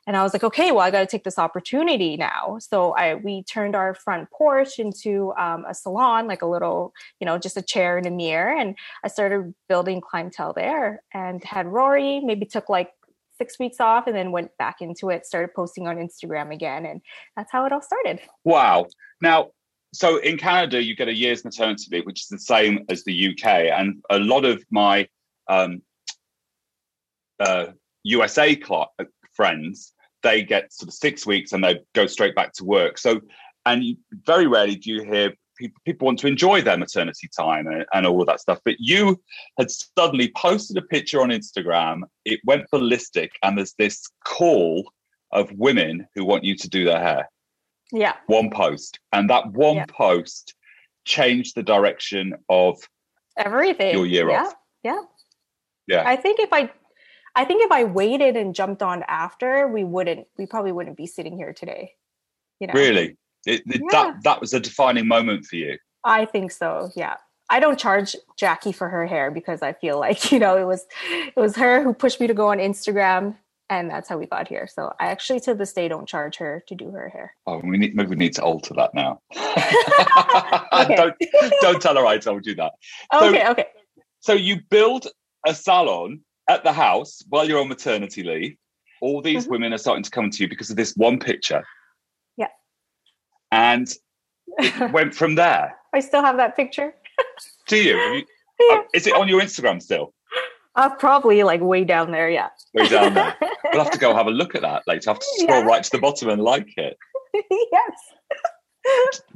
And 0.08 0.18
I 0.18 0.24
was 0.24 0.34
like, 0.34 0.44
okay, 0.44 0.72
well, 0.72 0.82
I 0.82 0.92
got 0.92 1.02
to 1.02 1.06
take 1.06 1.24
this 1.24 1.38
opportunity 1.38 2.18
now. 2.18 2.58
So 2.60 2.92
I 2.92 3.16
we 3.16 3.44
turned 3.44 3.76
our 3.76 3.94
front 3.94 4.30
porch 4.32 4.80
into 4.80 5.34
um, 5.38 5.66
a 5.68 5.74
salon, 5.74 6.28
like 6.28 6.42
a 6.42 6.48
little, 6.48 6.94
you 7.20 7.26
know, 7.26 7.38
just 7.38 7.58
a 7.58 7.62
chair 7.62 7.98
and 7.98 8.06
a 8.06 8.12
mirror. 8.12 8.56
And 8.56 8.76
I 9.04 9.08
started 9.08 9.54
building 9.68 10.02
clientele 10.02 10.54
there 10.54 11.04
and 11.14 11.44
had 11.44 11.68
Rory, 11.68 12.20
maybe 12.22 12.46
took 12.46 12.70
like 12.70 12.92
six 13.38 13.58
weeks 13.58 13.80
off 13.80 14.08
and 14.08 14.16
then 14.16 14.32
went 14.32 14.56
back 14.58 14.82
into 14.82 15.10
it, 15.10 15.26
started 15.26 15.54
posting 15.54 15.88
on 15.88 15.98
Instagram 15.98 16.54
again. 16.54 16.86
And 16.86 17.02
that's 17.36 17.52
how 17.52 17.66
it 17.66 17.72
all 17.72 17.82
started. 17.82 18.20
Wow. 18.44 18.88
Now, 19.22 19.52
so 19.94 20.18
in 20.18 20.38
Canada, 20.38 20.84
you 20.84 20.96
get 20.96 21.08
a 21.08 21.16
year's 21.16 21.44
maternity 21.44 21.86
leave, 21.92 22.06
which 22.06 22.22
is 22.22 22.28
the 22.28 22.40
same 22.40 22.86
as 22.90 23.04
the 23.04 23.30
UK. 23.30 23.46
And 23.46 24.04
a 24.10 24.20
lot 24.20 24.46
of 24.46 24.64
my 24.70 25.08
um, 25.48 25.82
uh, 27.40 27.68
USA 28.04 28.56
cl- 28.56 28.94
friends, 29.40 29.94
they 30.22 30.44
get 30.44 30.74
sort 30.74 30.90
of 30.90 30.94
six 30.94 31.26
weeks 31.26 31.54
and 31.54 31.64
they 31.64 31.80
go 31.96 32.06
straight 32.06 32.36
back 32.36 32.52
to 32.52 32.66
work. 32.66 32.98
So, 32.98 33.22
and 33.66 33.82
you, 33.86 33.96
very 34.26 34.48
rarely 34.48 34.76
do 34.76 34.92
you 34.92 35.04
hear 35.04 35.32
people, 35.58 35.80
people 35.86 36.06
want 36.08 36.20
to 36.20 36.28
enjoy 36.28 36.62
their 36.62 36.78
maternity 36.78 37.30
time 37.34 37.68
and, 37.68 37.86
and 37.94 38.06
all 38.06 38.20
of 38.20 38.28
that 38.28 38.42
stuff. 38.42 38.60
But 38.66 38.76
you 38.80 39.18
had 39.58 39.72
suddenly 39.72 40.30
posted 40.36 40.76
a 40.76 40.82
picture 40.82 41.22
on 41.22 41.30
Instagram, 41.30 42.02
it 42.26 42.42
went 42.44 42.70
ballistic, 42.70 43.32
and 43.42 43.58
there's 43.58 43.76
this 43.78 44.10
call 44.26 44.92
of 45.32 45.50
women 45.54 46.06
who 46.16 46.26
want 46.26 46.44
you 46.44 46.56
to 46.58 46.68
do 46.70 46.84
their 46.84 47.00
hair 47.00 47.30
Yeah. 47.94 48.16
one 48.28 48.50
post 48.50 49.00
and 49.14 49.30
that 49.30 49.48
one 49.54 49.78
Yeah. 49.78 49.86
post 49.88 50.54
changed 51.06 51.56
the 51.56 51.64
direction 51.64 52.34
of 52.50 52.78
Everything. 53.38 53.94
Your 53.96 54.06
year 54.06 54.30
yeah. 54.30 54.42
off. 54.44 54.54
Yeah. 54.84 55.02
Yeah. 55.88 56.04
I 56.06 56.18
think 56.18 56.42
if 56.42 56.52
I 56.52 56.70
I 57.40 57.46
think 57.46 57.64
if 57.64 57.72
I 57.72 57.86
waited 57.86 58.36
and 58.36 58.54
jumped 58.54 58.84
on 58.84 59.02
after, 59.08 59.66
we 59.70 59.86
wouldn't 59.86 60.28
we 60.38 60.46
probably 60.46 60.74
wouldn't 60.74 60.98
be 60.98 61.08
sitting 61.08 61.38
here 61.38 61.54
today. 61.54 61.94
You 62.60 62.68
know. 62.68 62.74
really 62.74 63.16
it, 63.46 63.62
it- 63.66 63.82
Yeah. 63.82 64.12
that 64.12 64.24
that 64.24 64.42
was 64.42 64.54
a 64.54 64.60
defining 64.60 65.08
moment 65.08 65.46
for 65.46 65.56
you 65.56 65.78
I 66.04 66.26
think 66.26 66.52
so. 66.52 66.90
Yeah. 66.98 67.16
I 67.50 67.60
don't 67.62 67.80
charge 67.80 68.16
Jackie 68.38 68.74
for 68.74 68.90
her 68.90 69.06
hair 69.08 69.32
because 69.32 69.62
I 69.62 69.72
feel 69.74 69.98
like, 70.00 70.32
you 70.34 70.40
know, 70.40 70.58
it 70.58 70.66
was 70.66 70.86
it 71.10 71.36
was 71.38 71.56
her 71.56 71.82
who 71.82 71.94
pushed 71.94 72.20
me 72.20 72.28
to 72.28 72.34
go 72.34 72.50
on 72.50 72.58
Instagram 72.58 73.38
and 73.70 73.90
that's 73.90 74.10
how 74.10 74.18
we 74.18 74.26
got 74.26 74.50
here. 74.50 74.68
So 74.68 74.92
I 75.00 75.06
actually 75.08 75.40
to 75.42 75.54
this 75.56 75.72
day 75.72 75.88
don't 75.88 76.08
charge 76.10 76.36
her 76.38 76.62
to 76.68 76.76
do 76.76 76.92
her 76.92 77.08
hair. 77.08 77.34
oh 77.48 77.60
we 77.64 77.78
need 77.78 77.96
maybe 77.96 78.10
we 78.10 78.16
need 78.18 78.34
to 78.36 78.44
alter 78.44 78.74
that 78.74 78.94
now 78.94 79.22
don't 81.00 81.16
don't 81.62 81.82
tell 81.82 81.96
her 81.96 82.06
i 82.06 82.18
told 82.18 82.46
you 82.46 82.56
that 82.56 82.74
So- 83.14 83.30
Okay, 83.30 83.48
okay. 83.48 83.68
so 84.20 84.34
you 84.34 84.58
build 84.70 85.08
a 85.48 85.54
salon 85.56 86.20
at 86.50 86.64
the 86.64 86.74
house 86.74 87.24
while 87.30 87.48
you're 87.48 87.62
on 87.62 87.70
maternity 87.70 88.24
leave 88.24 88.58
all 89.02 89.22
these 89.22 89.46
Mhm. 89.46 89.52
women 89.52 89.74
are 89.74 89.78
starting 89.78 90.04
to 90.04 90.10
come 90.12 90.30
to 90.30 90.44
you 90.44 90.50
because 90.50 90.70
of 90.70 90.76
this 90.76 90.94
one 90.98 91.20
picture 91.20 91.64
Yeah. 92.36 92.48
and 93.52 93.88
it 94.58 94.92
went 94.92 95.14
from 95.16 95.36
there 95.36 95.78
I 95.94 96.02
still 96.02 96.22
have 96.22 96.38
that 96.38 96.56
picture. 96.56 96.94
do 97.68 97.78
you, 97.78 97.96
you- 98.14 98.26
Yeah. 98.60 98.76
uh, 98.80 98.84
is 98.94 99.08
it 99.08 99.14
on 99.14 99.28
your 99.30 99.42
instagram 99.42 99.82
still 99.82 100.14
Uh, 100.76 100.90
probably 100.96 101.44
like 101.44 101.62
way 101.62 101.84
down 101.84 102.12
there, 102.12 102.30
yeah. 102.30 102.50
way 102.74 102.88
down 102.88 103.14
there 103.14 103.36
We'll 103.72 103.84
have 103.84 103.92
to 103.92 104.00
go 104.00 104.16
have 104.16 104.28
a 104.28 104.32
look 104.42 104.56
at 104.56 104.62
that 104.64 104.84
later. 104.88 105.10
I 105.10 105.14
have 105.14 105.20
to 105.20 105.26
scroll 105.40 105.60
Yeah. 105.62 105.66
right 105.72 105.84
to 105.84 105.92
the 105.92 106.00
bottom 106.00 106.30
and 106.30 106.42
like 106.42 106.70
it. 106.78 106.98
yes. 107.78 107.98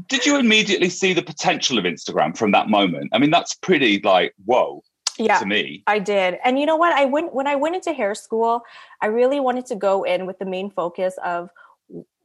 Did 0.08 0.25
you 0.25 0.38
immediately 0.39 0.89
see 0.89 1.13
the 1.13 1.22
potential 1.22 1.77
of 1.77 1.86
Instagram 1.86 2.36
from 2.36 2.51
that 2.51 2.70
moment? 2.70 3.10
I 3.13 3.20
mean, 3.20 3.29
that's 3.29 3.53
pretty 3.53 4.00
like 4.01 4.34
whoa 4.46 4.82
Yeah. 5.17 5.39
to 5.39 5.46
me. 5.46 5.84
I 5.88 6.00
did. 6.00 6.39
And 6.43 6.60
you 6.60 6.65
know 6.65 6.75
what? 6.75 6.93
I 6.93 7.05
went 7.05 7.34
when 7.34 7.48
I 7.48 7.55
went 7.55 7.75
into 7.75 7.93
hair 7.93 8.15
school, 8.15 8.62
I 9.01 9.08
really 9.08 9.39
wanted 9.39 9.65
to 9.67 9.75
go 9.75 10.03
in 10.03 10.25
with 10.25 10.39
the 10.39 10.46
main 10.46 10.72
focus 10.72 11.15
of 11.24 11.50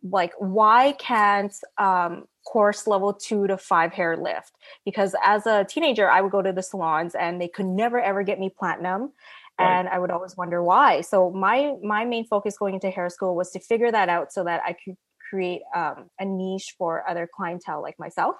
like 0.03 0.33
why 0.39 0.93
can't 0.93 1.55
um 1.77 2.25
coarse 2.47 2.87
level 2.87 3.13
2 3.13 3.49
to 3.49 3.59
5 3.59 3.93
hair 3.93 4.17
lift? 4.17 4.53
Because 4.85 5.15
as 5.25 5.47
a 5.47 5.65
teenager, 5.65 6.11
I 6.11 6.21
would 6.21 6.33
go 6.33 6.43
to 6.43 6.53
the 6.53 6.63
salons 6.63 7.15
and 7.15 7.41
they 7.41 7.49
could 7.49 7.67
never 7.67 8.01
ever 8.01 8.23
get 8.23 8.39
me 8.39 8.51
platinum. 8.57 9.13
Right. 9.61 9.81
And 9.81 9.89
I 9.89 9.99
would 9.99 10.13
always 10.13 10.37
wonder 10.37 10.63
why. 10.63 11.01
So 11.01 11.31
my 11.31 11.75
my 11.83 12.05
main 12.05 12.27
focus 12.27 12.57
going 12.57 12.75
into 12.75 12.91
hair 12.91 13.11
school 13.11 13.35
was 13.35 13.51
to 13.51 13.61
figure 13.61 13.91
that 13.91 14.09
out 14.09 14.33
so 14.33 14.45
that 14.45 14.63
I 14.65 14.73
could 14.73 14.97
create 15.29 15.63
um, 15.75 16.09
a 16.19 16.25
niche 16.25 16.75
for 16.79 17.09
other 17.09 17.29
clientele 17.33 17.83
like 17.83 17.99
myself. 17.99 18.37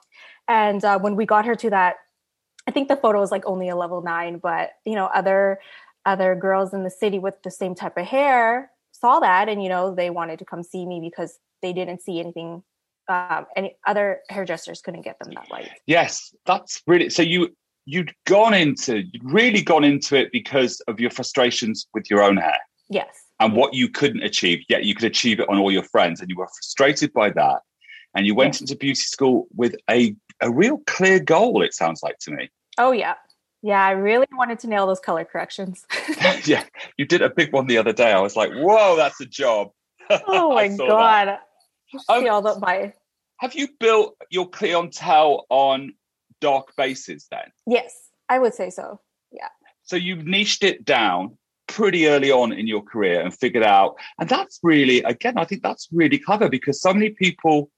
And 0.47 0.85
uh, 0.85 0.99
when 0.99 1.17
we 1.17 1.27
got 1.27 1.45
her 1.45 1.55
to 1.57 1.71
that 1.71 1.97
I 2.69 2.71
think 2.71 2.89
the 2.89 2.97
photo 2.97 3.19
was 3.19 3.33
like 3.33 3.47
only 3.47 3.71
a 3.71 3.77
level 3.77 4.03
nine, 4.03 4.37
but 4.37 4.73
you 4.85 4.95
know, 4.95 5.07
other 5.07 5.59
other 6.05 6.35
girls 6.35 6.75
in 6.75 6.85
the 6.85 6.91
city 6.91 7.19
with 7.19 7.43
the 7.43 7.51
same 7.51 7.75
type 7.75 7.97
of 7.97 8.05
hair 8.05 8.71
saw 8.93 9.21
that, 9.21 9.49
and 9.49 9.63
you 9.63 9.71
know, 9.71 9.95
they 9.95 10.11
wanted 10.11 10.39
to 10.41 10.45
come 10.45 10.63
see 10.63 10.85
me 10.85 11.01
because 11.01 11.39
they 11.63 11.73
didn't 11.73 12.03
see 12.03 12.21
anything. 12.21 12.63
Um, 13.09 13.47
any 13.57 13.75
other 13.87 14.21
hairdressers 14.29 14.83
couldn't 14.83 15.01
get 15.01 15.19
them 15.19 15.33
that 15.33 15.51
light. 15.51 15.71
Yes, 15.87 16.35
that's 16.45 16.83
really 16.87 17.09
so 17.09 17.23
you 17.23 17.57
you'd 17.87 18.13
gone 18.27 18.53
into 18.53 18.99
you'd 18.99 19.25
really 19.25 19.63
gone 19.63 19.83
into 19.83 20.15
it 20.15 20.31
because 20.31 20.81
of 20.89 21.01
your 21.01 21.11
frustrations 21.11 21.89
with 21.95 22.11
your 22.11 22.23
own 22.23 22.37
hair. 22.37 22.59
Yes, 22.91 23.09
and 23.41 23.55
what 23.55 23.73
you 23.73 23.89
couldn't 23.89 24.23
achieve, 24.25 24.63
yet 24.69 24.85
you 24.85 24.95
could 24.95 25.07
achieve 25.07 25.41
it 25.41 25.49
on 25.49 25.57
all 25.57 25.73
your 25.73 25.85
friends, 25.85 26.21
and 26.21 26.29
you 26.29 26.37
were 26.37 26.49
frustrated 26.49 27.15
by 27.15 27.31
that. 27.31 27.63
And 28.15 28.27
you 28.27 28.35
went 28.35 28.61
into 28.61 28.77
beauty 28.77 28.95
school 28.95 29.47
with 29.55 29.77
a, 29.89 30.15
a 30.41 30.51
real 30.51 30.79
clear 30.87 31.21
goal, 31.21 31.63
it 31.63 31.73
sounds 31.75 32.03
like 32.03 32.19
to 32.21 32.31
me. 32.31 32.51
Oh, 32.79 32.93
yeah. 32.93 33.15
Yeah, 33.63 33.85
I 33.85 33.91
really 33.91 34.27
wanted 34.33 34.61
to 34.61 34.69
nail 34.69 34.87
those 34.87 35.01
color 35.01 35.25
corrections. 35.25 35.85
yeah, 36.45 36.65
you 36.97 37.05
did 37.05 37.23
a 37.23 37.31
big 37.31 37.53
one 37.53 37.67
the 37.67 37.79
other 37.79 37.93
day. 37.93 38.13
I 38.13 38.21
was 38.21 38.37
like, 38.37 38.53
whoa, 38.53 38.97
that's 38.97 39.21
a 39.21 39.27
job. 39.27 39.71
Oh 40.27 40.55
my 40.55 40.69
God. 40.69 41.29
Um, 42.09 42.23
see 42.23 42.29
all 42.29 42.41
the, 42.41 42.59
my... 42.61 42.95
Have 43.41 43.55
you 43.55 43.69
built 43.79 44.17
your 44.31 44.49
clientele 44.49 45.45
on 45.51 45.93
dark 46.41 46.75
bases 46.77 47.27
then? 47.31 47.53
Yes, 47.67 47.95
I 48.29 48.39
would 48.39 48.55
say 48.55 48.71
so. 48.71 49.01
Yeah. 49.31 49.49
So 49.83 49.97
you've 49.97 50.25
niched 50.25 50.65
it 50.65 50.87
down 50.87 51.37
pretty 51.67 52.09
early 52.09 52.31
on 52.31 52.53
in 52.53 52.67
your 52.67 52.83
career 52.83 53.21
and 53.21 53.35
figured 53.37 53.65
out, 53.65 53.97
and 54.19 54.29
that's 54.31 54.59
really, 54.63 55.03
again, 55.03 55.37
I 55.37 55.45
think 55.45 55.63
that's 55.63 55.89
really 55.93 56.19
clever 56.19 56.49
because 56.49 56.81
so 56.81 56.95
many 56.95 57.11
people 57.11 57.71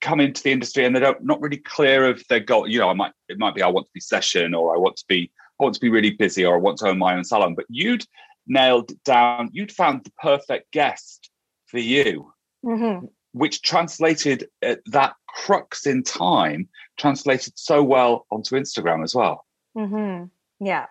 come 0.00 0.20
into 0.20 0.42
the 0.42 0.52
industry 0.52 0.84
and 0.84 0.94
they 0.94 1.00
don't 1.00 1.22
not 1.22 1.40
really 1.40 1.58
clear 1.58 2.06
of 2.06 2.22
their 2.28 2.40
goal. 2.40 2.68
You 2.68 2.78
know, 2.78 2.88
I 2.88 2.94
might 2.94 3.12
it 3.28 3.38
might 3.38 3.54
be 3.54 3.62
I 3.62 3.68
want 3.68 3.86
to 3.86 3.92
be 3.92 4.00
session 4.00 4.54
or 4.54 4.74
I 4.74 4.78
want 4.78 4.96
to 4.96 5.04
be 5.08 5.30
I 5.60 5.64
want 5.64 5.74
to 5.74 5.80
be 5.80 5.90
really 5.90 6.10
busy 6.10 6.44
or 6.44 6.54
I 6.54 6.58
want 6.58 6.78
to 6.78 6.88
own 6.88 6.98
my 6.98 7.14
own 7.14 7.24
salon. 7.24 7.54
But 7.54 7.66
you'd 7.68 8.04
nailed 8.46 8.92
down, 9.04 9.50
you'd 9.52 9.72
found 9.72 10.04
the 10.04 10.12
perfect 10.18 10.72
guest 10.72 11.30
for 11.66 11.78
you. 11.78 12.32
Mm-hmm. 12.64 13.06
Which 13.32 13.62
translated 13.62 14.48
uh, 14.66 14.76
that 14.86 15.14
crux 15.28 15.86
in 15.86 16.02
time 16.02 16.68
translated 16.98 17.52
so 17.56 17.82
well 17.82 18.26
onto 18.30 18.56
Instagram 18.56 19.04
as 19.04 19.14
well. 19.14 19.46
Mm-hmm. 19.76 20.24
Yeah, 20.64 20.86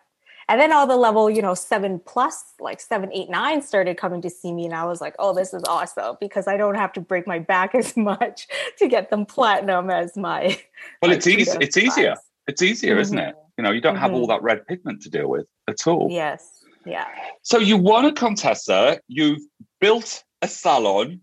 and 0.49 0.59
then 0.59 0.73
all 0.73 0.87
the 0.87 0.97
level, 0.97 1.29
you 1.29 1.43
know, 1.43 1.53
seven 1.53 2.01
plus, 2.03 2.53
like 2.59 2.81
seven, 2.81 3.11
eight, 3.13 3.29
nine 3.29 3.61
started 3.61 3.97
coming 3.97 4.19
to 4.23 4.31
see 4.31 4.51
me. 4.51 4.65
And 4.65 4.73
I 4.73 4.83
was 4.83 4.99
like, 4.99 5.13
oh, 5.19 5.31
this 5.31 5.53
is 5.53 5.63
awesome 5.67 6.17
because 6.19 6.47
I 6.47 6.57
don't 6.57 6.73
have 6.73 6.91
to 6.93 7.01
break 7.01 7.27
my 7.27 7.37
back 7.37 7.75
as 7.75 7.95
much 7.95 8.47
to 8.79 8.87
get 8.87 9.11
them 9.11 9.27
platinum 9.27 9.91
as 9.91 10.17
my. 10.17 10.59
Well, 11.03 11.11
it's 11.11 11.27
easy. 11.27 11.55
It's 11.61 11.77
easier. 11.77 12.15
It's 12.47 12.63
easier, 12.63 12.93
mm-hmm. 12.93 13.01
isn't 13.01 13.17
it? 13.19 13.35
Mm-hmm. 13.35 13.51
You 13.59 13.63
know, 13.63 13.71
you 13.71 13.79
don't 13.79 13.93
mm-hmm. 13.93 14.01
have 14.01 14.13
all 14.13 14.21
mm-hmm. 14.21 14.31
that 14.31 14.41
red 14.41 14.65
pigment 14.65 15.03
to 15.03 15.09
deal 15.11 15.27
with 15.27 15.47
at 15.67 15.85
all. 15.85 16.07
Yes. 16.09 16.65
Yeah. 16.83 17.05
So 17.43 17.59
you 17.59 17.77
won 17.77 18.05
a 18.05 18.11
Contessa, 18.11 18.99
you've 19.07 19.41
built 19.79 20.23
a 20.41 20.47
salon, 20.47 21.21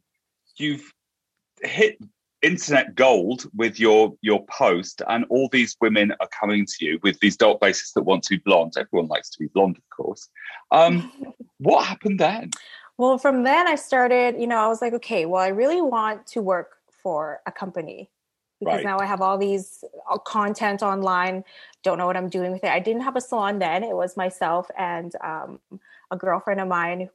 you've 0.57 0.93
hit 1.63 1.99
internet 2.47 2.95
gold 2.95 3.45
with 3.55 3.79
your 3.81 4.15
your 4.23 4.45
post 4.47 5.03
and 5.09 5.25
all 5.29 5.49
these 5.51 5.77
women 5.81 6.13
are 6.21 6.29
coming 6.29 6.65
to 6.65 6.85
you 6.85 6.99
with 7.03 7.19
these 7.21 7.37
dark 7.37 7.61
bases 7.61 7.93
that 7.95 8.03
want 8.03 8.23
to 8.23 8.31
be 8.31 8.43
blonde. 8.45 8.75
Everyone 8.79 9.09
likes 9.09 9.31
to 9.31 9.39
be 9.39 9.49
blonde 9.49 9.77
of 9.77 9.97
course. 9.97 10.29
Um, 10.71 11.13
what 11.59 11.85
happened 11.87 12.21
then? 12.21 12.51
Well 12.99 13.19
from 13.19 13.43
then 13.43 13.67
i 13.69 13.75
started 13.75 14.41
you 14.41 14.47
know 14.47 14.59
i 14.59 14.69
was 14.69 14.81
like 14.81 14.95
okay 14.95 15.27
well 15.27 15.43
i 15.43 15.49
really 15.49 15.83
want 15.83 16.27
to 16.29 16.41
work 16.41 16.79
for 17.03 17.41
a 17.47 17.53
company 17.53 18.09
because 18.59 18.77
right. 18.77 18.85
now 18.85 18.99
i 18.99 19.05
have 19.05 19.21
all 19.21 19.37
these 19.37 19.85
content 20.25 20.83
online 20.83 21.45
don't 21.83 21.99
know 21.99 22.07
what 22.07 22.17
i'm 22.17 22.29
doing 22.29 22.53
with 22.53 22.65
it. 22.65 22.71
I 22.71 22.81
didn't 22.81 23.03
have 23.03 23.17
a 23.17 23.21
salon 23.21 23.59
then. 23.59 23.85
It 23.85 23.95
was 23.95 24.17
myself 24.17 24.71
and 24.79 25.13
um, 25.23 25.61
a 26.11 26.17
girlfriend 26.17 26.61
of 26.61 26.69
mine 26.69 27.11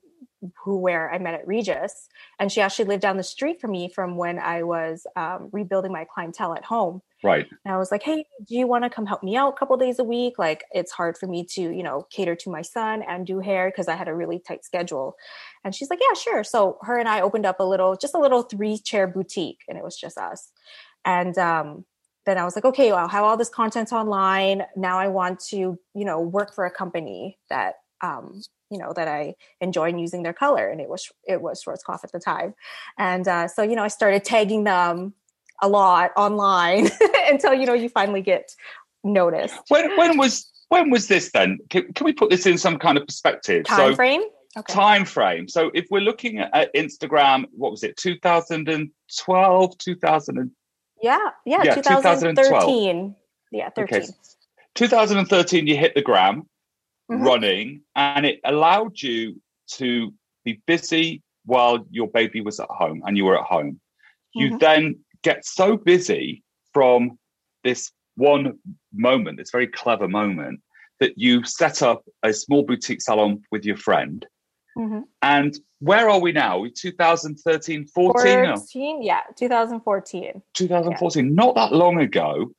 who 0.63 0.77
where 0.77 1.11
I 1.13 1.17
met 1.17 1.33
at 1.33 1.47
Regis, 1.47 2.07
and 2.39 2.51
she 2.51 2.61
actually 2.61 2.85
lived 2.85 3.01
down 3.01 3.17
the 3.17 3.23
street 3.23 3.61
from 3.61 3.71
me 3.71 3.89
from 3.89 4.17
when 4.17 4.39
I 4.39 4.63
was 4.63 5.05
um, 5.15 5.49
rebuilding 5.51 5.91
my 5.91 6.05
clientele 6.05 6.53
at 6.55 6.65
home. 6.65 7.01
Right. 7.23 7.47
And 7.65 7.73
I 7.73 7.77
was 7.77 7.91
like, 7.91 8.03
"Hey, 8.03 8.25
do 8.47 8.55
you 8.55 8.67
want 8.67 8.83
to 8.83 8.89
come 8.89 9.05
help 9.05 9.21
me 9.23 9.35
out 9.35 9.53
a 9.53 9.57
couple 9.57 9.77
days 9.77 9.99
a 9.99 10.03
week? 10.03 10.39
Like, 10.39 10.63
it's 10.71 10.91
hard 10.91 11.17
for 11.17 11.27
me 11.27 11.45
to, 11.51 11.61
you 11.61 11.83
know, 11.83 12.07
cater 12.09 12.35
to 12.35 12.49
my 12.49 12.61
son 12.63 13.03
and 13.07 13.27
do 13.27 13.39
hair 13.39 13.69
because 13.69 13.87
I 13.87 13.95
had 13.95 14.07
a 14.07 14.15
really 14.15 14.39
tight 14.39 14.65
schedule." 14.65 15.15
And 15.63 15.75
she's 15.75 15.89
like, 15.89 15.99
"Yeah, 16.01 16.15
sure." 16.15 16.43
So 16.43 16.77
her 16.81 16.97
and 16.97 17.07
I 17.07 17.21
opened 17.21 17.45
up 17.45 17.59
a 17.59 17.63
little, 17.63 17.95
just 17.95 18.15
a 18.15 18.19
little 18.19 18.43
three 18.43 18.77
chair 18.77 19.07
boutique, 19.07 19.59
and 19.67 19.77
it 19.77 19.83
was 19.83 19.97
just 19.97 20.17
us. 20.17 20.51
And 21.05 21.37
um, 21.37 21.85
then 22.25 22.37
I 22.37 22.45
was 22.45 22.55
like, 22.55 22.65
okay, 22.65 22.91
well, 22.91 22.99
I'll 22.99 23.07
have 23.07 23.23
all 23.23 23.37
this 23.37 23.49
content 23.49 23.91
online. 23.91 24.63
Now 24.75 24.99
I 24.99 25.07
want 25.07 25.39
to, 25.49 25.57
you 25.57 26.05
know, 26.05 26.19
work 26.19 26.53
for 26.53 26.65
a 26.65 26.71
company 26.71 27.39
that 27.49 27.75
um, 28.01 28.41
you 28.71 28.77
know 28.77 28.93
that 28.93 29.07
I 29.07 29.35
enjoyed 29.59 29.99
using 29.99 30.23
their 30.23 30.33
color, 30.33 30.69
and 30.69 30.81
it 30.81 30.89
was 30.89 31.11
it 31.27 31.41
was 31.41 31.63
Schwarzkopf 31.63 32.03
at 32.03 32.11
the 32.11 32.19
time, 32.19 32.55
and 32.97 33.27
uh, 33.27 33.47
so 33.47 33.61
you 33.61 33.75
know 33.75 33.83
I 33.83 33.89
started 33.89 34.23
tagging 34.23 34.63
them 34.63 35.13
a 35.61 35.69
lot 35.69 36.11
online 36.17 36.89
until 37.29 37.53
you 37.53 37.65
know 37.65 37.73
you 37.73 37.89
finally 37.89 38.21
get 38.21 38.55
noticed. 39.03 39.59
When 39.67 39.95
when 39.97 40.17
was 40.17 40.51
when 40.69 40.89
was 40.89 41.07
this 41.07 41.31
then? 41.31 41.59
Can, 41.69 41.91
can 41.93 42.05
we 42.05 42.13
put 42.13 42.29
this 42.29 42.45
in 42.45 42.57
some 42.57 42.79
kind 42.79 42.97
of 42.97 43.05
perspective? 43.05 43.65
Time 43.65 43.91
so, 43.91 43.95
frame. 43.95 44.23
Okay. 44.57 44.73
Time 44.73 45.05
frame. 45.05 45.47
So 45.47 45.71
if 45.73 45.87
we're 45.91 46.01
looking 46.01 46.39
at 46.39 46.73
Instagram, 46.73 47.45
what 47.51 47.71
was 47.71 47.83
it? 47.83 47.95
2012, 47.97 49.77
2000 49.77 50.37
and 50.37 50.51
yeah, 51.01 51.17
yeah, 51.45 51.63
yeah 51.63 51.75
2013. 51.75 53.15
Yeah, 53.51 53.69
13. 53.69 53.97
Okay. 53.97 54.07
2013, 54.75 55.67
you 55.67 55.75
hit 55.75 55.95
the 55.95 56.01
gram 56.01 56.47
mm-hmm. 57.11 57.23
running, 57.23 57.81
and 57.95 58.25
it 58.25 58.39
allowed 58.45 59.01
you 59.01 59.41
to 59.73 60.13
be 60.45 60.61
busy 60.65 61.21
while 61.45 61.85
your 61.89 62.07
baby 62.07 62.41
was 62.41 62.59
at 62.59 62.69
home 62.69 63.01
and 63.05 63.17
you 63.17 63.25
were 63.25 63.37
at 63.37 63.45
home. 63.45 63.79
You 64.33 64.49
mm-hmm. 64.49 64.57
then 64.57 64.99
get 65.23 65.45
so 65.45 65.77
busy 65.77 66.43
from 66.73 67.17
this 67.63 67.91
one 68.15 68.59
moment, 68.93 69.37
this 69.37 69.51
very 69.51 69.67
clever 69.67 70.07
moment, 70.07 70.61
that 70.99 71.17
you 71.17 71.43
set 71.43 71.81
up 71.81 72.03
a 72.23 72.31
small 72.33 72.63
boutique 72.63 73.01
salon 73.01 73.41
with 73.51 73.65
your 73.65 73.77
friend. 73.77 74.25
Mm-hmm. 74.77 75.01
And 75.21 75.57
where 75.79 76.09
are 76.09 76.19
we 76.19 76.31
now? 76.31 76.65
2013, 76.75 77.87
14? 77.87 78.45
14? 78.45 79.03
Yeah, 79.03 79.21
2014. 79.35 80.41
2014, 80.53 81.25
yeah. 81.25 81.31
not 81.33 81.55
that 81.55 81.73
long 81.73 81.99
ago. 81.99 82.51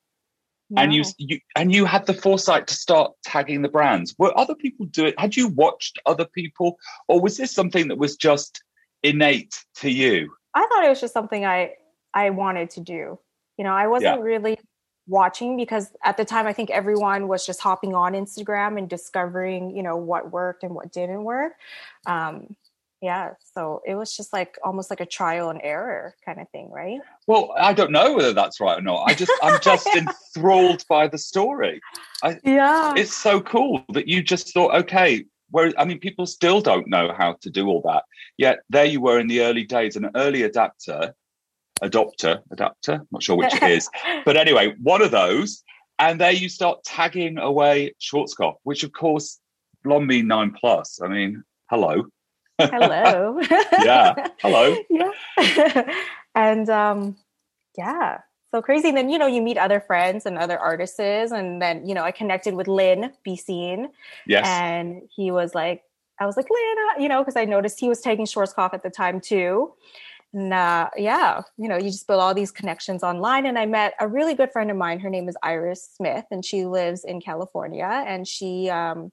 And 0.77 0.95
you, 0.95 1.05
you 1.19 1.39
and 1.57 1.75
you 1.75 1.85
had 1.85 2.07
the 2.07 2.15
foresight 2.15 2.67
to 2.69 2.75
start 2.75 3.13
tagging 3.25 3.63
the 3.63 3.69
brands. 3.69 4.15
Were 4.19 4.37
other 4.39 4.55
people 4.55 4.87
do 4.87 5.07
it? 5.07 5.19
Had 5.19 5.37
you 5.37 5.49
watched 5.49 5.99
other 6.07 6.25
people, 6.25 6.79
or 7.09 7.21
was 7.21 7.37
this 7.37 7.53
something 7.53 7.89
that 7.89 7.99
was 7.99 8.17
just 8.17 8.63
innate 9.03 9.65
to 9.77 9.91
you? 9.91 10.33
I 10.55 10.67
thought 10.67 10.85
it 10.85 10.89
was 10.89 11.01
just 11.01 11.15
something 11.15 11.45
I 11.45 11.75
I 12.15 12.31
wanted 12.31 12.71
to 12.71 12.81
do. 12.81 13.19
You 13.59 13.65
know, 13.65 13.75
I 13.75 13.87
wasn't 13.87 14.19
yeah. 14.19 14.23
really 14.23 14.59
watching 15.07 15.57
because 15.57 15.93
at 16.05 16.17
the 16.17 16.25
time 16.25 16.47
I 16.47 16.53
think 16.53 16.71
everyone 16.71 17.29
was 17.29 17.45
just 17.45 17.61
hopping 17.61 17.95
on 17.95 18.13
Instagram 18.13 18.79
and 18.79 18.89
discovering, 18.89 19.77
you 19.77 19.83
know, 19.83 19.97
what 19.97 20.31
worked 20.31 20.63
and 20.63 20.75
what 20.75 20.93
didn't 20.93 21.25
work. 21.25 21.53
Um, 22.07 22.55
yeah 23.03 23.31
so 23.55 23.83
it 23.85 23.95
was 23.95 24.17
just 24.17 24.33
like 24.33 24.57
almost 24.65 24.89
like 24.89 25.01
a 25.01 25.07
trial 25.07 25.51
and 25.51 25.61
error 25.63 26.15
kind 26.25 26.41
of 26.41 26.49
thing 26.51 26.71
right? 26.71 27.01
Well 27.27 27.53
i 27.59 27.73
don't 27.73 27.91
know 27.91 28.15
whether 28.15 28.33
that's 28.33 28.61
right 28.61 28.79
or 28.79 28.83
not. 28.83 29.05
I 29.07 29.15
just 29.15 29.33
i'm 29.43 29.61
just 29.61 29.87
enthralled 29.97 30.85
by 30.89 31.09
the 31.09 31.19
story. 31.19 31.81
I, 32.23 32.39
yeah. 32.45 32.95
it's 32.97 33.15
so 33.15 33.41
cool 33.41 33.85
that 33.93 34.09
you 34.09 34.23
just 34.23 34.55
thought 34.55 34.75
okay 34.75 35.25
where 35.51 35.73
i 35.77 35.85
mean 35.85 35.99
people 35.99 36.27
still 36.27 36.61
don't 36.61 36.89
know 36.89 37.13
how 37.13 37.35
to 37.43 37.51
do 37.51 37.67
all 37.67 37.83
that 37.83 38.05
yet 38.39 38.61
there 38.71 38.85
you 38.85 39.01
were 39.01 39.19
in 39.19 39.27
the 39.27 39.43
early 39.43 39.65
days 39.65 39.97
an 39.97 40.11
early 40.15 40.43
adapter 40.45 41.15
adopter 41.83 42.41
adapter? 42.53 43.03
Not 43.11 43.23
sure 43.23 43.37
which 43.37 43.55
it 43.55 43.63
is. 43.65 43.89
But 44.25 44.37
anyway 44.37 44.75
one 44.81 45.03
of 45.03 45.11
those 45.11 45.65
and 45.99 46.21
there 46.21 46.33
you 46.33 46.49
start 46.49 46.85
tagging 46.85 47.39
away 47.39 47.95
schwarzkopf 48.01 48.57
which 48.63 48.85
of 48.85 48.93
course 48.93 49.41
blonde 49.85 50.07
me 50.07 50.23
9 50.23 50.53
plus 50.53 51.01
i 51.03 51.09
mean 51.09 51.43
hello 51.71 52.05
hello. 52.71 53.41
yeah. 53.83 54.29
Hello. 54.41 54.77
yeah. 54.91 55.95
and 56.35 56.69
um, 56.69 57.17
yeah. 57.77 58.19
So 58.55 58.61
crazy. 58.61 58.89
And 58.89 58.97
then, 58.97 59.09
you 59.09 59.19
know, 59.19 59.27
you 59.27 59.41
meet 59.41 59.57
other 59.57 59.81
friends 59.81 60.27
and 60.27 60.37
other 60.37 60.59
artists. 60.59 60.99
And 60.99 61.61
then, 61.63 61.87
you 61.87 61.95
know, 61.95 62.03
I 62.03 62.11
connected 62.11 62.55
with 62.55 62.69
Lynn 62.69 63.13
Be 63.25 63.37
Seen. 63.37 63.89
Yes. 64.27 64.47
And 64.47 65.03
he 65.15 65.31
was 65.31 65.55
like, 65.55 65.83
I 66.21 66.27
was 66.27 66.37
like, 66.37 66.47
Lynn, 66.51 67.03
you 67.03 67.09
know, 67.09 67.21
because 67.21 67.37
I 67.37 67.47
noticed 67.47 67.81
he 67.81 67.89
was 67.89 68.01
taking 68.01 68.27
Schwarzkopf 68.27 68.75
at 68.75 68.83
the 68.83 68.91
time 68.91 69.21
too. 69.21 69.73
And 70.35 70.53
uh, 70.53 70.89
yeah, 70.97 71.43
you 71.59 71.69
know, 71.69 71.77
you 71.77 71.91
just 71.91 72.07
build 72.07 72.21
all 72.21 72.35
these 72.35 72.51
connections 72.51 73.03
online. 73.03 73.47
And 73.47 73.59
I 73.59 73.67
met 73.67 73.95
a 74.01 74.09
really 74.09 74.35
good 74.35 74.51
friend 74.51 74.71
of 74.71 74.77
mine. 74.77 74.99
Her 75.01 75.11
name 75.11 75.29
is 75.29 75.37
Iris 75.43 75.91
Smith, 75.95 76.25
and 76.31 76.45
she 76.45 76.65
lives 76.65 77.05
in 77.05 77.21
California. 77.21 78.05
And 78.07 78.27
she, 78.27 78.71
um, 78.71 79.13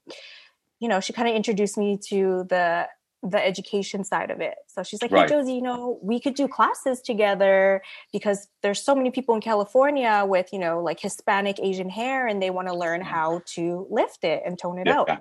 you 0.80 0.88
know, 0.88 1.00
she 1.00 1.12
kind 1.12 1.28
of 1.28 1.34
introduced 1.34 1.76
me 1.76 1.98
to 2.08 2.46
the 2.48 2.88
the 3.22 3.44
education 3.44 4.02
side 4.02 4.30
of 4.30 4.40
it. 4.40 4.54
So 4.66 4.82
she's 4.82 5.02
like, 5.02 5.10
"Hey. 5.10 5.26
Josie, 5.26 5.54
you 5.54 5.62
know, 5.62 5.98
we 6.02 6.20
could 6.20 6.34
do 6.34 6.48
classes 6.48 7.00
together 7.02 7.82
because 8.12 8.48
there's 8.62 8.82
so 8.82 8.94
many 8.94 9.10
people 9.10 9.34
in 9.34 9.40
California 9.40 10.24
with, 10.26 10.52
you 10.52 10.58
know, 10.58 10.82
like 10.82 11.00
Hispanic 11.00 11.58
Asian 11.60 11.90
hair, 11.90 12.26
and 12.26 12.42
they 12.42 12.50
want 12.50 12.68
to 12.68 12.74
learn 12.74 13.02
how 13.02 13.42
to 13.54 13.86
lift 13.90 14.24
it 14.24 14.42
and 14.46 14.58
tone 14.58 14.78
it 14.78 14.86
yeah. 14.86 15.00
out." 15.00 15.18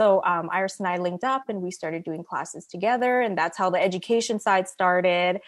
So 0.00 0.22
um, 0.24 0.48
Iris 0.52 0.78
and 0.78 0.88
I 0.88 0.98
linked 0.98 1.24
up, 1.24 1.44
and 1.48 1.62
we 1.62 1.70
started 1.70 2.04
doing 2.04 2.24
classes 2.24 2.66
together, 2.66 3.20
and 3.20 3.36
that's 3.36 3.58
how 3.58 3.70
the 3.70 3.82
education 3.82 4.40
side 4.40 4.68
started. 4.68 5.40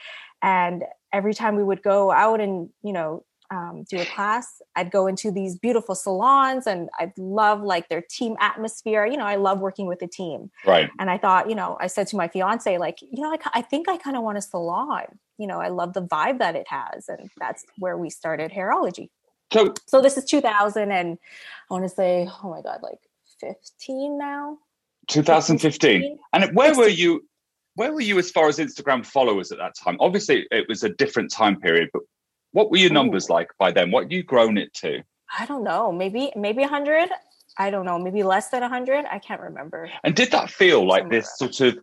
And 0.42 0.84
every 1.12 1.32
time 1.32 1.56
we 1.56 1.64
would 1.64 1.82
go 1.82 2.10
out 2.10 2.40
and, 2.40 2.68
you 2.82 2.92
know, 2.92 3.24
um, 3.54 3.84
do 3.88 3.98
a 3.98 4.04
class, 4.04 4.60
I'd 4.76 4.90
go 4.90 5.06
into 5.06 5.30
these 5.30 5.56
beautiful 5.56 5.94
salons 5.94 6.66
and 6.66 6.88
I'd 6.98 7.16
love 7.16 7.62
like 7.62 7.88
their 7.88 8.02
team 8.02 8.36
atmosphere. 8.40 9.06
You 9.06 9.16
know, 9.16 9.26
I 9.26 9.36
love 9.36 9.60
working 9.60 9.86
with 9.86 10.02
a 10.02 10.06
team. 10.06 10.50
Right. 10.66 10.90
And 10.98 11.10
I 11.10 11.18
thought, 11.18 11.48
you 11.48 11.54
know, 11.54 11.76
I 11.80 11.86
said 11.86 12.06
to 12.08 12.16
my 12.16 12.28
fiance, 12.28 12.76
like, 12.78 13.00
you 13.00 13.22
know, 13.22 13.32
I, 13.32 13.38
I 13.54 13.62
think 13.62 13.88
I 13.88 13.96
kind 13.96 14.16
of 14.16 14.22
want 14.22 14.38
a 14.38 14.42
salon. 14.42 15.04
You 15.38 15.46
know, 15.46 15.60
I 15.60 15.68
love 15.68 15.92
the 15.92 16.02
vibe 16.02 16.38
that 16.38 16.56
it 16.56 16.66
has. 16.68 17.08
And 17.08 17.30
that's 17.38 17.64
where 17.78 17.96
we 17.96 18.10
started 18.10 18.50
Hairology. 18.50 19.08
So, 19.52 19.72
so 19.86 20.00
this 20.00 20.16
is 20.16 20.24
2000 20.24 20.90
and 20.90 21.18
I 21.70 21.74
want 21.74 21.84
to 21.84 21.94
say, 21.94 22.28
oh 22.42 22.50
my 22.50 22.60
God, 22.62 22.80
like 22.82 22.98
15 23.40 24.18
now. 24.18 24.58
2015. 25.08 26.18
And 26.32 26.56
where 26.56 26.74
were 26.74 26.88
you? 26.88 27.24
Where 27.76 27.92
were 27.92 28.00
you 28.00 28.18
as 28.20 28.30
far 28.30 28.48
as 28.48 28.58
Instagram 28.58 29.04
followers 29.04 29.50
at 29.50 29.58
that 29.58 29.74
time? 29.74 29.96
Obviously, 29.98 30.46
it 30.52 30.66
was 30.68 30.84
a 30.84 30.90
different 30.90 31.30
time 31.30 31.60
period, 31.60 31.90
but 31.92 32.02
what 32.54 32.70
were 32.70 32.76
your 32.76 32.92
numbers 32.92 33.28
like 33.28 33.50
by 33.58 33.72
then? 33.72 33.90
What 33.90 34.10
you 34.12 34.22
grown 34.22 34.56
it 34.56 34.72
to? 34.74 35.02
I 35.36 35.44
don't 35.44 35.64
know. 35.64 35.90
Maybe 35.90 36.32
maybe 36.36 36.60
100. 36.60 37.10
I 37.58 37.70
don't 37.70 37.84
know. 37.84 37.98
Maybe 37.98 38.22
less 38.22 38.48
than 38.48 38.60
100. 38.60 39.04
I 39.10 39.18
can't 39.18 39.40
remember. 39.40 39.90
And 40.04 40.14
did 40.14 40.30
that 40.30 40.50
feel 40.50 40.86
like 40.86 41.02
Somewhere 41.02 41.20
this 41.20 41.36
sort 41.36 41.60
of 41.60 41.78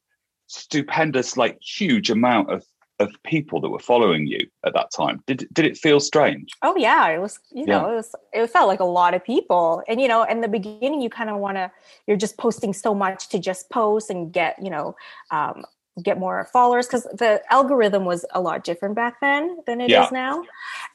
stupendous, 0.47 1.35
like 1.37 1.59
huge 1.61 2.09
amount 2.09 2.49
of 2.51 2.63
of 2.99 3.11
people 3.23 3.59
that 3.59 3.69
were 3.69 3.79
following 3.79 4.27
you 4.27 4.39
at 4.63 4.73
that 4.75 4.91
time 4.95 5.23
did 5.25 5.47
did 5.53 5.65
it 5.65 5.75
feel 5.75 5.99
strange 5.99 6.51
oh 6.61 6.75
yeah 6.77 7.07
it 7.07 7.19
was 7.19 7.39
you 7.51 7.65
know 7.65 7.87
yeah. 7.87 7.93
it 7.93 7.95
was 7.95 8.15
it 8.31 8.47
felt 8.47 8.67
like 8.67 8.79
a 8.79 8.85
lot 8.85 9.15
of 9.15 9.23
people 9.23 9.81
and 9.87 9.99
you 9.99 10.07
know 10.07 10.21
in 10.23 10.39
the 10.39 10.47
beginning 10.47 11.01
you 11.01 11.09
kind 11.09 11.31
of 11.31 11.37
want 11.37 11.57
to 11.57 11.71
you're 12.05 12.15
just 12.15 12.37
posting 12.37 12.73
so 12.73 12.93
much 12.93 13.27
to 13.27 13.39
just 13.39 13.67
post 13.71 14.11
and 14.11 14.31
get 14.31 14.55
you 14.61 14.69
know 14.69 14.95
um, 15.31 15.63
get 16.01 16.17
more 16.17 16.47
followers 16.53 16.87
because 16.87 17.03
the 17.03 17.41
algorithm 17.49 18.05
was 18.05 18.25
a 18.31 18.41
lot 18.41 18.63
different 18.63 18.95
back 18.95 19.19
then 19.19 19.57
than 19.67 19.81
it 19.81 19.89
yeah. 19.89 20.05
is 20.05 20.11
now. 20.11 20.43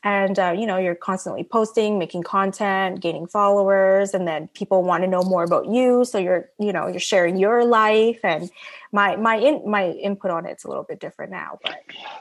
And 0.02 0.38
uh, 0.38 0.54
you 0.56 0.66
know 0.66 0.78
you're 0.78 0.94
constantly 0.94 1.44
posting 1.44 1.98
making 1.98 2.22
content 2.22 3.00
gaining 3.00 3.26
followers 3.26 4.14
and 4.14 4.26
then 4.26 4.48
people 4.48 4.82
want 4.82 5.02
to 5.02 5.08
know 5.08 5.22
more 5.22 5.44
about 5.44 5.66
you. 5.66 6.04
So 6.04 6.18
you're 6.18 6.50
you 6.58 6.72
know 6.72 6.86
you're 6.86 7.00
sharing 7.00 7.36
your 7.36 7.64
life 7.64 8.20
and 8.22 8.50
my 8.92 9.16
my 9.16 9.36
in, 9.36 9.62
my 9.68 9.90
input 9.90 10.30
on 10.30 10.46
it's 10.46 10.64
a 10.64 10.68
little 10.68 10.84
bit 10.84 11.00
different 11.00 11.30
now 11.30 11.58
but 11.62 11.76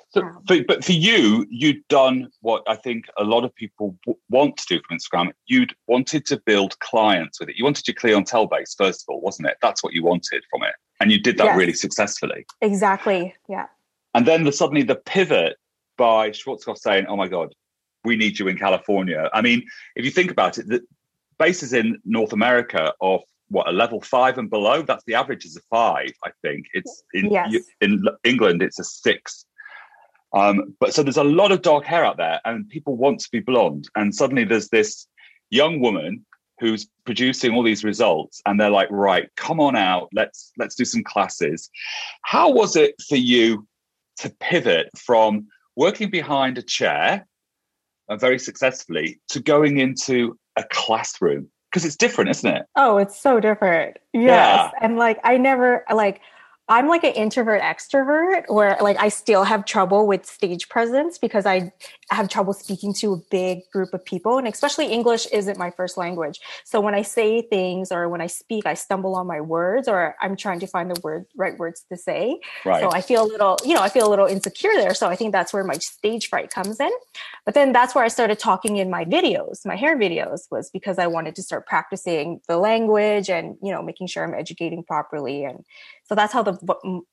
so, 0.10 0.22
um, 0.22 0.44
for, 0.48 0.58
but 0.68 0.84
for 0.84 0.92
you 0.92 1.46
you'd 1.50 1.88
done 1.88 2.28
what 2.42 2.64
i 2.68 2.76
think 2.76 3.06
a 3.18 3.24
lot 3.24 3.44
of 3.44 3.54
people 3.56 3.96
w- 4.06 4.20
want 4.30 4.58
to 4.58 4.66
do 4.68 4.82
from 4.86 4.98
instagram. 4.98 5.32
You'd 5.46 5.74
wanted 5.88 6.26
to 6.28 6.42
build 6.46 6.78
clients 6.80 7.40
with 7.40 7.50
it. 7.50 7.56
You 7.56 7.64
wanted 7.64 7.88
your 7.88 7.96
clientele 7.96 8.48
base 8.48 8.76
first 8.78 9.04
of 9.04 9.14
all 9.14 9.22
wasn't 9.22 9.48
it? 9.48 9.58
That's 9.62 9.84
what 9.84 9.94
you 9.94 10.04
wanted 10.04 10.44
from 10.50 10.64
it 10.64 10.76
and 11.00 11.12
you 11.12 11.20
did 11.20 11.38
that 11.38 11.46
yes. 11.46 11.58
really 11.58 11.74
successfully. 11.74 12.46
Exactly. 12.62 13.34
Yeah. 13.50 13.68
And 14.14 14.26
then 14.26 14.44
the, 14.44 14.52
suddenly 14.52 14.84
the 14.84 14.96
pivot 14.96 15.58
by 15.98 16.30
Schwarzkopf 16.30 16.78
saying, 16.78 17.06
"Oh 17.08 17.16
my 17.16 17.28
God, 17.28 17.54
we 18.04 18.16
need 18.16 18.40
you 18.40 18.48
in 18.48 18.58
California." 18.58 19.30
I 19.34 19.42
mean, 19.42 19.66
if 19.96 20.06
you 20.06 20.12
think 20.12 20.32
about 20.32 20.58
it, 20.58 20.68
the 20.68 20.82
bases 21.38 21.74
in 21.74 22.00
North 22.06 22.34
America 22.34 22.94
of 23.02 23.22
what 23.50 23.68
a 23.68 23.72
level 23.72 24.02
five 24.02 24.38
and 24.38 24.50
below. 24.50 24.82
That's 24.82 25.04
the 25.06 25.16
average 25.16 25.46
is 25.46 25.56
a 25.58 25.62
five. 25.70 26.12
I 26.24 26.32
think 26.42 26.66
it's 26.74 27.04
in 27.14 27.32
yes. 27.32 27.54
in 27.82 28.04
England 28.24 28.62
it's 28.62 28.80
a 28.80 28.84
six. 28.84 29.46
Um, 30.34 30.76
but 30.80 30.94
so 30.94 31.02
there's 31.02 31.18
a 31.18 31.24
lot 31.24 31.52
of 31.52 31.62
dark 31.62 31.86
hair 31.86 32.04
out 32.04 32.18
there, 32.18 32.42
and 32.46 32.68
people 32.70 32.98
want 32.98 33.20
to 33.22 33.30
be 33.32 33.40
blonde. 33.40 33.88
And 33.96 34.14
suddenly 34.14 34.44
there's 34.44 34.70
this 34.70 35.08
young 35.50 35.80
woman 35.80 36.26
who's 36.60 36.88
producing 37.06 37.54
all 37.54 37.64
these 37.64 37.84
results 37.84 38.42
and 38.46 38.60
they're 38.60 38.70
like 38.70 38.90
right 38.90 39.30
come 39.36 39.60
on 39.60 39.76
out 39.76 40.10
let's 40.14 40.52
let's 40.58 40.76
do 40.76 40.86
some 40.86 41.04
classes. 41.04 41.70
How 42.24 42.50
was 42.52 42.76
it 42.76 42.96
for 43.08 43.18
you 43.18 43.68
to 44.18 44.30
pivot 44.40 44.90
from 44.98 45.48
working 45.76 46.10
behind 46.10 46.58
a 46.58 46.62
chair 46.62 47.28
and 48.08 48.20
very 48.20 48.40
successfully 48.40 49.20
to 49.30 49.42
going 49.42 49.80
into 49.80 50.38
a 50.56 50.64
classroom? 50.70 51.50
Because 51.72 51.86
it's 51.86 51.98
different 51.98 52.30
isn't 52.30 52.56
it? 52.56 52.66
Oh 52.76 52.98
it's 52.98 53.20
so 53.20 53.40
different. 53.40 53.98
Yes 54.14 54.24
yeah. 54.24 54.72
and 54.82 54.98
like 54.98 55.20
i 55.24 55.38
never 55.38 55.84
like 55.94 56.22
I'm 56.68 56.88
like 56.88 57.04
an 57.04 57.14
introvert 57.14 57.62
extrovert 57.62 58.46
where 58.48 58.78
like 58.82 58.98
I 59.00 59.10
still 59.10 59.44
have 59.44 59.66
trouble 59.66 60.08
with 60.08 60.26
stage 60.26 60.68
presence 60.68 61.20
because 61.20 61.46
I 61.46 61.72
have 62.10 62.28
trouble 62.28 62.54
speaking 62.54 62.94
to 62.96 63.14
a 63.14 63.18
big 63.30 63.60
group 63.72 63.94
of 63.94 64.04
people 64.04 64.40
and 64.40 64.48
especially 64.48 64.88
English 64.88 65.28
isn't 65.28 65.60
my 65.60 65.70
first 65.70 65.96
language. 65.96 66.40
So 66.64 66.82
when 66.82 66.96
I 66.96 67.04
say 67.04 67.44
things 67.44 67.92
or 67.92 68.10
when 68.10 68.20
I 68.20 68.28
speak 68.28 68.66
I 68.66 68.74
stumble 68.74 69.16
on 69.16 69.28
my 69.28 69.42
words 69.42 69.88
or 69.88 70.16
I'm 70.20 70.36
trying 70.36 70.60
to 70.62 70.68
find 70.68 70.90
the 70.90 71.00
word 71.02 71.26
right 71.36 71.56
words 71.58 71.86
to 71.92 71.98
say. 71.98 72.40
Right. 72.66 72.82
So 72.82 72.92
I 72.92 73.02
feel 73.02 73.24
a 73.24 73.30
little, 73.30 73.58
you 73.64 73.76
know, 73.76 73.82
I 73.82 73.90
feel 73.90 74.08
a 74.08 74.10
little 74.10 74.26
insecure 74.26 74.74
there. 74.76 74.96
So 74.96 75.08
I 75.08 75.16
think 75.16 75.34
that's 75.34 75.54
where 75.54 75.64
my 75.64 75.78
stage 75.78 76.30
fright 76.30 76.50
comes 76.50 76.80
in. 76.80 76.92
But 77.46 77.54
then 77.54 77.74
that's 77.74 77.94
where 77.94 78.04
I 78.04 78.08
started 78.08 78.40
talking 78.40 78.78
in 78.78 78.90
my 78.90 79.06
videos, 79.06 79.66
my 79.66 79.76
hair 79.76 79.98
videos 79.98 80.42
was 80.50 80.72
because 80.72 80.98
I 80.98 81.06
wanted 81.06 81.36
to 81.36 81.44
start 81.44 81.68
practicing 81.68 82.42
the 82.48 82.58
language 82.58 83.30
and, 83.30 83.56
you 83.62 83.72
know, 83.72 83.84
making 83.84 84.08
sure 84.08 84.24
I'm 84.24 84.34
educating 84.34 84.84
properly 84.84 85.44
and 85.44 85.64
so 86.08 86.16
that's 86.16 86.34
how 86.34 86.44
the 86.44 86.58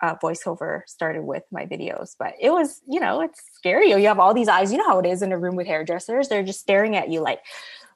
uh, 0.02 0.16
voiceover 0.22 0.82
started 0.86 1.22
with 1.22 1.44
my 1.50 1.66
videos. 1.66 2.10
But 2.18 2.34
it 2.40 2.50
was 2.50 2.80
you 2.88 3.00
know 3.00 3.20
it's 3.20 3.40
scary. 3.54 3.90
You 3.90 4.06
have 4.06 4.18
all 4.18 4.34
these 4.34 4.48
eyes. 4.48 4.72
You 4.72 4.78
know 4.78 4.86
how 4.86 4.98
it 4.98 5.06
is 5.06 5.22
in 5.22 5.32
a 5.32 5.38
room 5.38 5.56
with 5.56 5.66
hairdressers. 5.66 6.28
They're 6.28 6.42
just 6.42 6.60
staring 6.60 6.96
at 6.96 7.08
you 7.08 7.20
like 7.20 7.40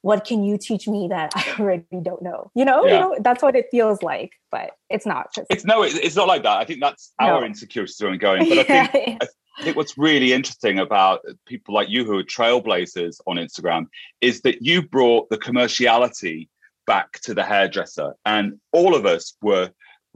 what 0.01 0.23
can 0.23 0.43
you 0.43 0.59
teach 0.59 0.87
me 0.87 1.07
that 1.09 1.31
i 1.35 1.55
already 1.59 1.83
don't 2.03 2.21
know? 2.21 2.51
You 2.53 2.65
know, 2.65 2.85
yeah. 2.85 2.93
you 2.93 2.99
know 2.99 3.17
that's 3.21 3.41
what 3.41 3.55
it 3.55 3.65
feels 3.71 4.01
like 4.01 4.31
but 4.51 4.71
it's 4.89 5.05
not 5.05 5.33
just, 5.33 5.47
it's 5.49 5.65
no 5.65 5.83
it's 5.83 6.15
not 6.15 6.27
like 6.27 6.43
that. 6.43 6.57
I 6.57 6.65
think 6.65 6.81
that's 6.81 7.13
our 7.19 7.41
no. 7.41 7.45
insecurities 7.45 7.97
going 8.19 8.19
but 8.49 8.59
i 8.59 8.87
think 8.87 9.21
I 9.59 9.63
think 9.63 9.75
what's 9.75 9.97
really 9.97 10.33
interesting 10.33 10.77
about 10.77 11.21
people 11.47 11.73
like 11.73 11.89
you 11.89 12.05
who 12.05 12.19
are 12.19 12.23
trailblazers 12.23 13.19
on 13.25 13.37
Instagram 13.37 13.87
is 14.21 14.41
that 14.41 14.61
you 14.61 14.83
brought 14.83 15.29
the 15.29 15.37
commerciality 15.37 16.47
back 16.85 17.19
to 17.21 17.33
the 17.33 17.43
hairdresser. 17.43 18.13
And 18.25 18.59
all 18.71 18.95
of 18.95 19.07
us 19.07 19.35
were 19.41 19.71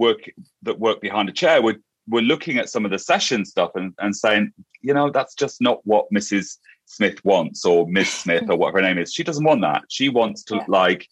work 0.06 0.22
that 0.64 0.80
work 0.80 1.00
behind 1.02 1.30
a 1.30 1.32
chair 1.42 1.62
we're, 1.62 1.82
we're 2.08 2.30
looking 2.34 2.58
at 2.58 2.70
some 2.70 2.86
of 2.86 2.92
the 2.92 3.00
session 3.00 3.46
stuff 3.46 3.72
and, 3.76 3.94
and 4.00 4.16
saying 4.16 4.52
you 4.82 4.94
know 4.94 5.10
that's 5.10 5.36
just 5.36 5.62
not 5.62 5.80
what 5.86 6.06
mrs 6.14 6.58
smith 6.92 7.24
wants 7.24 7.66
or 7.66 7.88
miss 7.88 8.12
smith 8.12 8.50
or 8.50 8.58
whatever 8.58 8.80
her 8.80 8.88
name 8.88 8.98
is. 8.98 9.14
She 9.14 9.24
doesn't 9.24 9.46
want 9.46 9.62
that. 9.62 9.84
She 9.90 10.10
wants 10.10 10.44
to 10.46 10.56
yeah. 10.56 10.60
look 10.60 10.68
like 10.68 11.08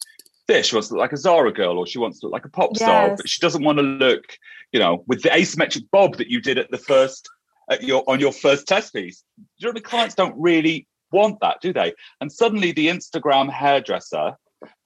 this. 0.46 0.66
She 0.66 0.76
wants 0.76 0.88
to 0.88 0.94
look 0.94 1.00
like 1.00 1.12
a 1.12 1.16
zara 1.16 1.52
girl 1.52 1.78
or 1.78 1.86
she 1.86 1.98
wants 1.98 2.20
to 2.20 2.26
look 2.26 2.34
like 2.34 2.44
a 2.44 2.50
pop 2.50 2.76
star 2.76 3.16
but 3.16 3.28
she 3.28 3.40
doesn't 3.40 3.64
want 3.64 3.78
to 3.78 3.82
look 3.82 4.24
you 4.72 4.80
know 4.80 5.04
with 5.06 5.22
the 5.22 5.30
asymmetric 5.30 5.86
bob 5.90 6.16
that 6.18 6.28
you 6.28 6.40
did 6.40 6.58
at 6.58 6.70
the 6.70 6.78
first 6.78 7.28
at 7.70 7.82
your 7.82 8.04
on 8.08 8.20
your 8.20 8.32
first 8.32 8.66
test 8.66 8.92
piece. 8.92 9.24
You 9.58 9.68
know 9.68 9.72
the 9.72 9.80
clients 9.80 10.14
don't 10.14 10.38
really 10.38 10.86
want 11.12 11.40
that 11.40 11.60
do 11.62 11.72
they? 11.72 11.94
And 12.20 12.30
suddenly 12.30 12.72
the 12.72 12.88
instagram 12.88 13.50
hairdresser 13.50 14.36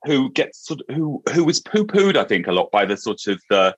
who 0.06 0.30
gets 0.30 0.64
sort 0.64 0.80
of, 0.80 0.94
who 0.94 1.22
who 1.32 1.44
was 1.44 1.60
poo-pooed 1.60 2.16
i 2.16 2.22
think 2.22 2.46
a 2.46 2.52
lot 2.52 2.70
by 2.70 2.84
the 2.84 2.96
sort 2.96 3.26
of 3.26 3.42
the 3.50 3.74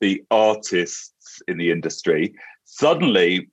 the 0.00 0.24
artists 0.30 1.42
in 1.48 1.58
the 1.58 1.70
industry, 1.70 2.34
suddenly 2.64 3.48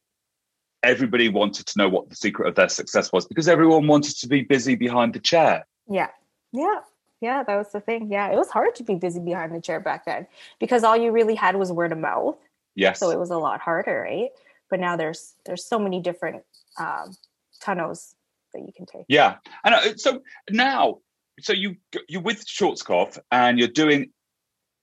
everybody 0.83 1.29
wanted 1.29 1.65
to 1.67 1.77
know 1.77 1.87
what 1.87 2.09
the 2.09 2.15
secret 2.15 2.47
of 2.47 2.55
their 2.55 2.69
success 2.69 3.11
was 3.11 3.25
because 3.25 3.47
everyone 3.47 3.87
wanted 3.87 4.17
to 4.17 4.27
be 4.27 4.41
busy 4.41 4.75
behind 4.75 5.13
the 5.13 5.19
chair. 5.19 5.65
Yeah. 5.89 6.09
Yeah. 6.51 6.79
Yeah, 7.21 7.43
that 7.43 7.55
was 7.55 7.71
the 7.71 7.79
thing. 7.79 8.11
Yeah, 8.11 8.31
it 8.31 8.35
was 8.35 8.49
hard 8.49 8.73
to 8.75 8.83
be 8.83 8.95
busy 8.95 9.19
behind 9.19 9.53
the 9.53 9.61
chair 9.61 9.79
back 9.79 10.05
then 10.05 10.25
because 10.59 10.83
all 10.83 10.97
you 10.97 11.11
really 11.11 11.35
had 11.35 11.55
was 11.55 11.71
word 11.71 11.91
of 11.91 11.99
mouth. 11.99 12.35
Yes. 12.75 12.99
So 12.99 13.11
it 13.11 13.19
was 13.19 13.29
a 13.29 13.37
lot 13.37 13.61
harder, 13.61 14.01
right? 14.09 14.29
But 14.71 14.79
now 14.79 14.95
there's 14.95 15.35
there's 15.45 15.63
so 15.63 15.77
many 15.77 15.99
different 15.99 16.41
um, 16.79 17.15
tunnels 17.61 18.15
that 18.53 18.61
you 18.61 18.73
can 18.75 18.87
take. 18.87 19.05
Yeah, 19.07 19.35
and 19.63 19.75
uh, 19.75 19.97
so 19.97 20.23
now, 20.49 20.97
so 21.39 21.53
you 21.53 21.75
you're 22.09 22.21
with 22.21 22.43
Schwarzkopf 22.47 23.19
and 23.31 23.59
you're 23.59 23.67
doing 23.67 24.11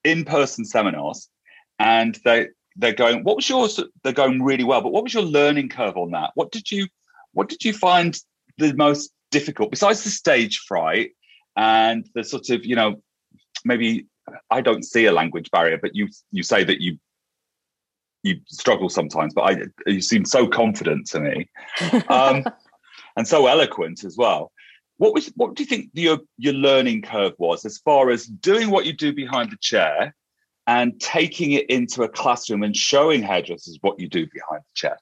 in-person 0.05 0.65
seminars 0.65 1.29
and 1.79 2.19
they 2.25 2.49
they're 2.77 2.93
going 2.93 3.25
what 3.25 3.37
was 3.37 3.49
yours 3.49 3.81
they're 4.03 4.13
going 4.13 4.43
really 4.43 4.65
well 4.65 4.81
but 4.81 4.93
what 4.93 5.03
was 5.03 5.15
your 5.15 5.23
learning 5.23 5.69
curve 5.69 5.97
on 5.97 6.11
that? 6.13 6.31
What 6.35 6.51
did 6.51 6.71
you 6.71 6.87
what 7.33 7.49
did 7.49 7.65
you 7.65 7.73
find 7.73 8.19
the 8.59 8.73
most 8.75 9.13
difficult 9.31 9.71
besides 9.71 10.03
the 10.05 10.11
stage 10.11 10.59
fright 10.67 11.11
and 11.57 12.09
the 12.15 12.25
sort 12.25 12.51
of 12.51 12.65
you 12.65 12.75
know 12.75 12.97
maybe 13.65 14.07
i 14.51 14.61
don't 14.61 14.85
see 14.85 15.05
a 15.05 15.13
language 15.13 15.51
barrier 15.51 15.79
but 15.81 15.95
you 15.95 16.09
you 16.31 16.43
say 16.43 16.65
that 16.65 16.81
you 16.81 16.99
you 18.23 18.41
struggle 18.47 18.89
sometimes 18.89 19.35
but 19.35 19.43
i 19.43 19.57
you 19.87 20.01
seem 20.01 20.25
so 20.25 20.49
confident 20.49 21.07
to 21.07 21.21
me 21.21 21.49
um, 22.09 22.43
and 23.19 23.27
so 23.27 23.49
eloquent 23.49 24.05
as 24.05 24.17
well. 24.17 24.53
What 24.97 25.13
was 25.13 25.31
what 25.35 25.55
do 25.55 25.63
you 25.63 25.69
think 25.69 25.91
your 25.93 26.19
your 26.39 26.55
learning 26.55 27.03
curve 27.03 27.35
was 27.39 27.65
as 27.65 27.79
far 27.79 28.11
as 28.11 28.27
doing 28.27 28.71
what 28.71 28.87
you 28.87 28.93
do 28.93 29.13
behind 29.13 29.51
the 29.51 29.59
chair 29.61 30.15
and 30.69 31.01
taking 31.01 31.53
it 31.53 31.69
into 31.71 32.03
a 32.03 32.09
classroom 32.09 32.63
and 32.63 32.77
showing 32.77 33.23
hairdressers 33.23 33.79
what 33.81 33.99
you 33.99 34.07
do 34.07 34.27
behind 34.33 34.61
the 34.61 34.75
chair? 34.75 34.99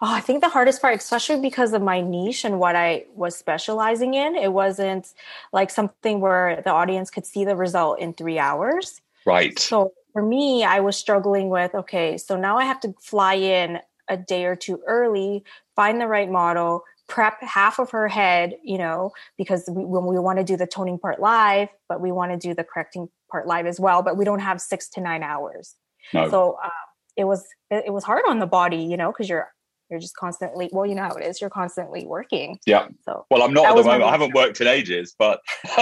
Oh, 0.00 0.14
I 0.14 0.20
think 0.20 0.40
the 0.42 0.48
hardest 0.48 0.80
part, 0.80 0.96
especially 0.96 1.40
because 1.40 1.72
of 1.72 1.82
my 1.82 2.00
niche 2.00 2.44
and 2.44 2.60
what 2.60 2.76
I 2.76 3.04
was 3.16 3.36
specializing 3.36 4.14
in, 4.14 4.36
it 4.36 4.52
wasn't 4.52 5.12
like 5.52 5.70
something 5.70 6.20
where 6.20 6.62
the 6.62 6.70
audience 6.70 7.10
could 7.10 7.26
see 7.26 7.44
the 7.44 7.56
result 7.56 7.98
in 7.98 8.14
three 8.14 8.38
hours. 8.38 9.00
Right. 9.26 9.58
So 9.58 9.92
for 10.12 10.22
me, 10.22 10.62
I 10.62 10.78
was 10.78 10.96
struggling 10.96 11.50
with 11.50 11.74
okay, 11.74 12.16
so 12.16 12.36
now 12.36 12.56
I 12.56 12.64
have 12.64 12.78
to 12.80 12.94
fly 13.00 13.34
in 13.34 13.80
a 14.06 14.16
day 14.16 14.44
or 14.44 14.54
two 14.54 14.80
early, 14.86 15.42
find 15.74 16.00
the 16.00 16.06
right 16.06 16.30
model, 16.30 16.84
prep 17.08 17.42
half 17.42 17.78
of 17.78 17.90
her 17.90 18.06
head, 18.06 18.54
you 18.62 18.78
know, 18.78 19.12
because 19.36 19.68
we, 19.70 19.84
when 19.84 20.06
we 20.06 20.18
want 20.18 20.38
to 20.38 20.44
do 20.44 20.56
the 20.56 20.66
toning 20.66 20.98
part 20.98 21.20
live, 21.20 21.68
but 21.88 22.00
we 22.00 22.12
want 22.12 22.32
to 22.32 22.38
do 22.38 22.54
the 22.54 22.64
correcting 22.64 23.08
part 23.30 23.46
live 23.46 23.66
as 23.66 23.80
well, 23.80 24.02
but 24.02 24.16
we 24.16 24.24
don't 24.24 24.40
have 24.40 24.60
six 24.60 24.88
to 24.90 25.00
nine 25.00 25.22
hours. 25.22 25.74
No. 26.12 26.28
So 26.30 26.58
uh, 26.62 26.68
it 27.16 27.24
was 27.24 27.44
it, 27.70 27.92
was 27.92 28.04
hard 28.04 28.22
on 28.28 28.38
the 28.38 28.46
body, 28.46 28.78
you 28.78 28.96
know, 28.96 29.10
because 29.10 29.28
you're 29.28 29.48
you're 29.90 30.00
just 30.00 30.16
constantly 30.16 30.68
well 30.70 30.84
you 30.84 30.94
know 30.94 31.02
how 31.02 31.14
it 31.14 31.24
is 31.24 31.40
you're 31.40 31.50
constantly 31.50 32.06
working. 32.06 32.58
Yeah. 32.66 32.88
So 33.04 33.24
well 33.30 33.42
i'm 33.42 33.54
not 33.54 33.64
at 33.66 33.76
the 33.76 33.82
moment 33.82 34.04
i 34.04 34.10
haven't 34.10 34.34
worked 34.34 34.60
in 34.60 34.66
ages 34.66 35.14
but 35.18 35.40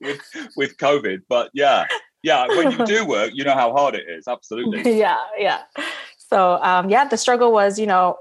with 0.00 0.20
with 0.56 0.76
covid 0.76 1.20
but 1.28 1.50
yeah 1.54 1.86
yeah 2.22 2.46
when 2.48 2.70
you 2.70 2.84
do 2.84 3.06
work 3.06 3.30
you 3.32 3.44
know 3.44 3.54
how 3.54 3.72
hard 3.72 3.94
it 3.94 4.04
is 4.08 4.28
absolutely. 4.28 4.98
Yeah 4.98 5.18
yeah. 5.38 5.62
So 6.18 6.62
um, 6.62 6.90
yeah 6.90 7.08
the 7.08 7.16
struggle 7.16 7.50
was 7.50 7.78
you 7.78 7.86
know 7.86 8.18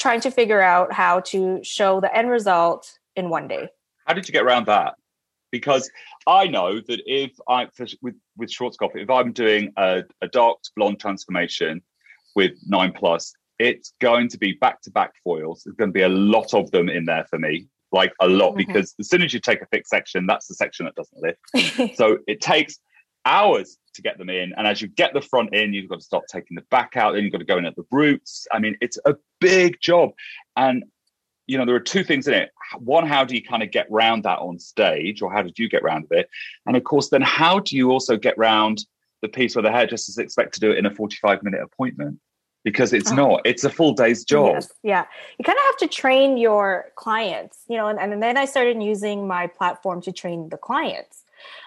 trying 0.00 0.20
to 0.22 0.30
figure 0.30 0.60
out 0.60 0.92
how 0.92 1.20
to 1.20 1.60
show 1.62 2.00
the 2.00 2.14
end 2.16 2.30
result 2.30 2.98
in 3.14 3.28
one 3.28 3.46
day. 3.46 3.68
How 4.06 4.14
did 4.14 4.26
you 4.26 4.32
get 4.32 4.42
around 4.42 4.66
that? 4.66 4.94
Because 5.52 5.90
I 6.26 6.46
know 6.46 6.80
that 6.80 7.00
if 7.06 7.32
I 7.48 7.68
with 8.02 8.14
with 8.36 8.50
Schwarzkopf, 8.50 8.96
if 8.96 9.10
I'm 9.10 9.32
doing 9.32 9.72
a, 9.76 10.02
a 10.22 10.28
dark 10.28 10.58
blonde 10.76 11.00
transformation 11.00 11.82
with 12.34 12.52
nine 12.66 12.92
plus, 12.92 13.32
it's 13.58 13.92
going 14.00 14.28
to 14.28 14.38
be 14.38 14.52
back 14.52 14.80
to 14.82 14.90
back 14.90 15.12
foils. 15.22 15.62
There's 15.64 15.76
going 15.76 15.90
to 15.90 15.94
be 15.94 16.02
a 16.02 16.08
lot 16.08 16.54
of 16.54 16.70
them 16.70 16.88
in 16.88 17.04
there 17.04 17.26
for 17.28 17.38
me, 17.38 17.66
like 17.92 18.12
a 18.20 18.28
lot, 18.28 18.50
mm-hmm. 18.50 18.58
because 18.58 18.94
as 18.98 19.08
soon 19.08 19.22
as 19.22 19.34
you 19.34 19.40
take 19.40 19.60
a 19.60 19.66
fixed 19.66 19.90
section, 19.90 20.26
that's 20.26 20.46
the 20.46 20.54
section 20.54 20.86
that 20.86 20.94
doesn't 20.94 21.20
lift. 21.20 21.96
so 21.96 22.18
it 22.26 22.40
takes 22.40 22.78
hours 23.26 23.76
to 23.94 24.02
get 24.02 24.18
them 24.18 24.30
in. 24.30 24.52
And 24.56 24.66
as 24.66 24.80
you 24.80 24.88
get 24.88 25.12
the 25.12 25.20
front 25.20 25.54
in, 25.54 25.72
you've 25.72 25.88
got 25.88 26.00
to 26.00 26.04
stop 26.04 26.24
taking 26.26 26.54
the 26.54 26.64
back 26.70 26.96
out. 26.96 27.14
Then 27.14 27.24
you've 27.24 27.32
got 27.32 27.38
to 27.38 27.44
go 27.44 27.58
in 27.58 27.66
at 27.66 27.76
the 27.76 27.86
roots. 27.90 28.46
I 28.52 28.58
mean, 28.58 28.76
it's 28.80 28.98
a 29.04 29.14
big 29.40 29.80
job. 29.80 30.10
And, 30.56 30.84
you 31.46 31.58
know, 31.58 31.64
there 31.64 31.74
are 31.74 31.80
two 31.80 32.04
things 32.04 32.28
in 32.28 32.34
it. 32.34 32.50
One, 32.78 33.06
how 33.06 33.24
do 33.24 33.34
you 33.34 33.42
kind 33.42 33.62
of 33.62 33.70
get 33.70 33.86
round 33.90 34.24
that 34.24 34.38
on 34.38 34.58
stage, 34.58 35.22
or 35.22 35.32
how 35.32 35.42
did 35.42 35.58
you 35.58 35.68
get 35.68 35.82
round 35.82 36.06
it? 36.10 36.28
And 36.66 36.76
of 36.76 36.84
course, 36.84 37.08
then 37.08 37.22
how 37.22 37.58
do 37.58 37.76
you 37.76 37.90
also 37.90 38.16
get 38.16 38.38
round 38.38 38.84
the 39.22 39.28
piece 39.28 39.54
where 39.54 39.62
the 39.62 39.72
hairdressers 39.72 40.18
expect 40.18 40.54
to 40.54 40.60
do 40.60 40.70
it 40.70 40.78
in 40.78 40.86
a 40.86 40.94
45 40.94 41.42
minute 41.42 41.60
appointment? 41.62 42.20
Because 42.62 42.92
it's 42.92 43.10
oh. 43.10 43.14
not, 43.14 43.40
it's 43.46 43.64
a 43.64 43.70
full 43.70 43.94
day's 43.94 44.22
job. 44.22 44.52
Yes. 44.54 44.72
Yeah. 44.82 45.04
You 45.38 45.44
kind 45.44 45.58
of 45.58 45.64
have 45.64 45.76
to 45.78 45.88
train 45.88 46.36
your 46.36 46.92
clients, 46.94 47.64
you 47.68 47.76
know, 47.78 47.86
and, 47.86 47.98
and 47.98 48.22
then 48.22 48.36
I 48.36 48.44
started 48.44 48.82
using 48.82 49.26
my 49.26 49.46
platform 49.46 50.02
to 50.02 50.12
train 50.12 50.50
the 50.50 50.58
clients 50.58 51.19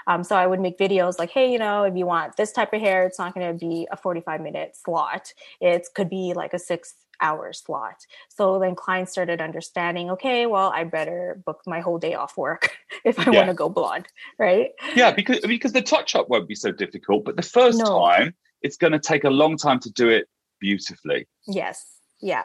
um, 0.08 0.24
so 0.24 0.36
I 0.36 0.48
would 0.48 0.60
make 0.60 0.78
videos 0.78 1.20
like, 1.20 1.32
hey, 1.32 1.52
you 1.52 1.60
know, 1.60 1.84
if 1.84 1.96
you 1.96 2.06
want 2.06 2.36
this 2.36 2.52
type 2.52 2.74
of 2.74 2.82
hair, 2.82 3.06
it's 3.06 3.20
not 3.20 3.34
going 3.34 3.58
to 3.58 3.66
be 3.66 3.88
a 3.92 3.98
45 3.98 4.42
minute 4.42 4.76
slot. 4.76 5.34
It 5.62 5.88
could 5.96 6.10
be 6.10 6.34
like 6.36 6.54
a 6.54 6.60
six 6.60 6.96
hour 7.22 7.54
slot. 7.54 8.06
So 8.30 8.60
then 8.60 8.76
clients 8.76 9.12
started 9.12 9.42
understanding, 9.42 10.12
okay, 10.12 10.46
well, 10.46 10.72
I 10.74 10.84
better 10.84 11.42
book 11.46 11.62
my 11.66 11.80
whole 11.80 11.98
day 11.98 12.16
off 12.16 12.38
work 12.38 12.72
if 13.06 13.20
I 13.20 13.32
yeah. 13.32 13.38
want 13.38 13.48
to 13.48 13.54
go 13.54 13.70
blonde, 13.70 14.08
right? 14.38 14.72
Yeah, 14.96 15.12
because 15.12 15.40
because 15.42 15.74
the 15.74 15.82
touch 15.82 16.16
up 16.16 16.30
won't 16.30 16.48
be 16.48 16.56
so 16.56 16.72
difficult, 16.72 17.26
but 17.26 17.36
the 17.36 17.42
first 17.42 17.80
no. 17.80 17.86
time 17.86 18.36
it's 18.62 18.78
going 18.78 18.94
to 18.94 19.00
take 19.00 19.24
a 19.24 19.30
long 19.30 19.58
time 19.58 19.80
to 19.82 19.92
do 19.92 20.10
it 20.10 20.28
beautifully. 20.60 21.28
Yes. 21.48 21.86
Yeah. 22.22 22.44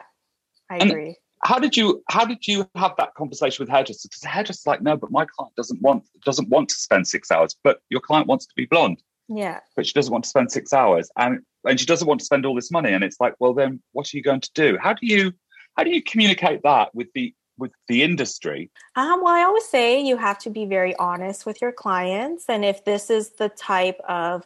I 0.69 0.77
and, 0.77 0.91
agree 0.91 1.15
how 1.49 1.57
did 1.57 1.75
you 1.75 2.03
how 2.09 2.25
did 2.25 2.47
you 2.47 2.69
have 2.75 2.93
that 2.99 3.15
conversation 3.15 3.63
with 3.63 3.69
hairdressers? 3.69 4.03
Because 4.03 4.19
the 4.19 4.27
hairdresser's 4.27 4.67
like, 4.67 4.83
no, 4.83 4.95
but 4.95 5.09
my 5.09 5.25
client 5.25 5.55
doesn't 5.55 5.81
want 5.81 6.03
doesn't 6.23 6.47
want 6.47 6.69
to 6.69 6.75
spend 6.75 7.07
six 7.07 7.31
hours, 7.31 7.55
but 7.63 7.81
your 7.89 8.01
client 8.01 8.27
wants 8.27 8.45
to 8.45 8.53
be 8.55 8.67
blonde. 8.67 9.01
Yeah. 9.27 9.59
But 9.75 9.87
she 9.87 9.93
doesn't 9.93 10.11
want 10.11 10.25
to 10.25 10.29
spend 10.29 10.51
six 10.51 10.73
hours. 10.73 11.09
And 11.17 11.39
and 11.65 11.79
she 11.79 11.87
doesn't 11.87 12.07
want 12.07 12.19
to 12.19 12.25
spend 12.25 12.45
all 12.45 12.53
this 12.53 12.69
money. 12.69 12.93
And 12.93 13.03
it's 13.03 13.19
like, 13.19 13.33
well 13.39 13.55
then 13.55 13.81
what 13.93 14.13
are 14.13 14.17
you 14.17 14.21
going 14.21 14.41
to 14.41 14.51
do? 14.53 14.77
How 14.79 14.93
do 14.93 15.07
you 15.07 15.33
how 15.75 15.83
do 15.83 15.89
you 15.89 16.03
communicate 16.03 16.61
that 16.61 16.93
with 16.93 17.07
the 17.15 17.33
with 17.57 17.71
the 17.87 18.03
industry? 18.03 18.69
Um, 18.95 19.23
well, 19.23 19.33
I 19.33 19.41
always 19.41 19.65
say 19.65 19.99
you 19.99 20.17
have 20.17 20.37
to 20.39 20.51
be 20.51 20.65
very 20.67 20.95
honest 20.97 21.47
with 21.47 21.61
your 21.63 21.71
clients. 21.71 22.45
And 22.47 22.63
if 22.63 22.85
this 22.85 23.09
is 23.09 23.31
the 23.31 23.49
type 23.49 23.99
of 24.07 24.45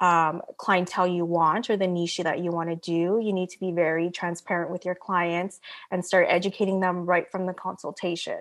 um, 0.00 0.42
clientele 0.56 1.06
you 1.06 1.24
want 1.24 1.70
or 1.70 1.76
the 1.76 1.86
niche 1.86 2.18
that 2.18 2.40
you 2.40 2.50
want 2.50 2.70
to 2.70 2.76
do. 2.76 3.20
You 3.22 3.32
need 3.32 3.50
to 3.50 3.60
be 3.60 3.72
very 3.72 4.10
transparent 4.10 4.70
with 4.70 4.84
your 4.84 4.94
clients 4.94 5.60
and 5.90 6.04
start 6.04 6.26
educating 6.28 6.80
them 6.80 7.06
right 7.06 7.30
from 7.30 7.46
the 7.46 7.54
consultation. 7.54 8.40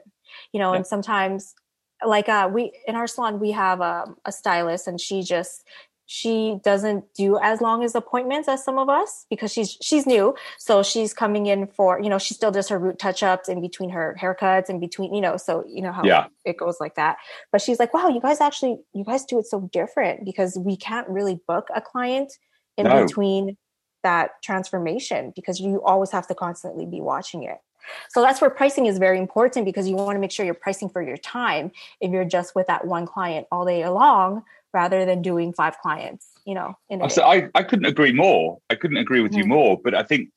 You 0.52 0.60
know, 0.60 0.72
yeah. 0.72 0.78
and 0.78 0.88
sometimes 0.88 1.56
like 2.06 2.28
uh, 2.28 2.50
we 2.52 2.72
in 2.88 2.96
our 2.96 3.08
salon 3.08 3.40
we 3.40 3.52
have 3.52 3.82
um, 3.82 4.18
a 4.26 4.32
stylist 4.32 4.88
and 4.88 5.00
she 5.00 5.24
just 5.24 5.66
she 6.06 6.60
doesn't 6.64 7.06
do 7.14 7.40
as 7.42 7.62
long 7.62 7.84
as 7.84 7.96
appointments 7.96 8.48
as 8.48 8.64
some 8.64 8.78
of 8.78 8.90
us 8.90 9.26
because 9.30 9.52
she's 9.52 9.78
she's 9.82 10.06
new 10.06 10.36
so 10.58 10.84
she's 10.84 11.14
coming 11.14 11.46
in 11.46 11.68
for 11.68 12.02
you 12.02 12.10
know 12.10 12.18
she 12.18 12.34
still 12.34 12.52
does 12.52 12.68
her 12.68 12.78
root 12.78 13.00
touch 13.00 13.24
ups 13.24 13.48
in 13.48 13.62
between 13.62 13.90
her 13.90 14.16
haircuts 14.22 14.70
and 14.70 14.82
between 14.82 15.14
you 15.14 15.22
know 15.22 15.38
so 15.38 15.64
you 15.68 15.82
know 15.82 15.92
how 15.92 16.04
yeah. 16.04 16.28
it 16.46 16.58
goes 16.58 16.78
like 16.80 16.96
that 16.96 17.18
but 17.52 17.62
she's 17.62 17.80
like 17.80 17.94
wow 17.94 18.10
you 18.10 18.20
guys 18.20 18.42
actually 18.42 18.78
you 18.94 19.04
guys 19.04 19.24
do 19.26 19.40
it 19.40 19.46
so 19.46 19.70
different 19.72 20.26
because 20.26 20.58
we 20.58 20.76
can't 20.76 21.08
really 21.08 21.40
book 21.48 21.68
a 21.74 21.82
client 21.82 22.34
in 22.78 22.86
no. 22.86 23.06
between 23.06 23.58
that 24.04 24.32
transformation 24.44 25.32
because 25.36 25.62
you 25.62 25.82
always 25.84 26.12
have 26.12 26.28
to 26.28 26.36
constantly 26.36 26.86
be 26.86 27.00
watching 27.00 27.44
it 27.44 27.60
so 28.10 28.22
that's 28.22 28.42
where 28.42 28.50
pricing 28.50 28.86
is 28.86 28.98
very 28.98 29.18
important 29.18 29.66
because 29.66 29.88
you 29.88 29.96
want 29.96 30.16
to 30.16 30.20
make 30.20 30.32
sure 30.32 30.46
you're 30.46 30.54
pricing 30.54 30.90
for 30.90 31.02
your 31.02 31.18
time 31.18 31.72
if 32.02 32.12
you're 32.12 32.26
just 32.26 32.56
with 32.56 32.68
that 32.68 32.86
one 32.86 33.06
client 33.06 33.48
all 33.52 33.66
day 33.66 33.88
long 33.88 34.44
rather 34.74 35.06
than 35.06 35.22
doing 35.22 35.54
five 35.54 35.78
clients, 35.80 36.28
you 36.46 36.56
know. 36.56 36.74
In 36.90 37.08
so 37.10 37.24
I, 37.24 37.50
I 37.56 37.64
couldn't 37.64 37.86
agree 37.86 38.14
more. 38.14 38.60
I 38.70 38.76
couldn't 38.76 38.98
agree 38.98 39.22
with 39.22 39.34
mm-hmm. 39.34 39.42
you 39.42 39.46
more. 39.46 39.80
But 39.82 39.96
I 39.96 40.04
think 40.04 40.30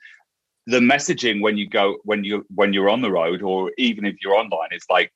the 0.66 0.80
messaging 0.80 1.40
when 1.40 1.56
you 1.56 1.68
go 1.68 1.98
when 2.04 2.24
you 2.24 2.44
when 2.54 2.72
you're 2.72 2.90
on 2.90 3.02
the 3.02 3.10
road 3.10 3.42
or 3.42 3.72
even 3.78 4.04
if 4.04 4.16
you're 4.22 4.34
online 4.34 4.68
is 4.72 4.84
like 4.90 5.12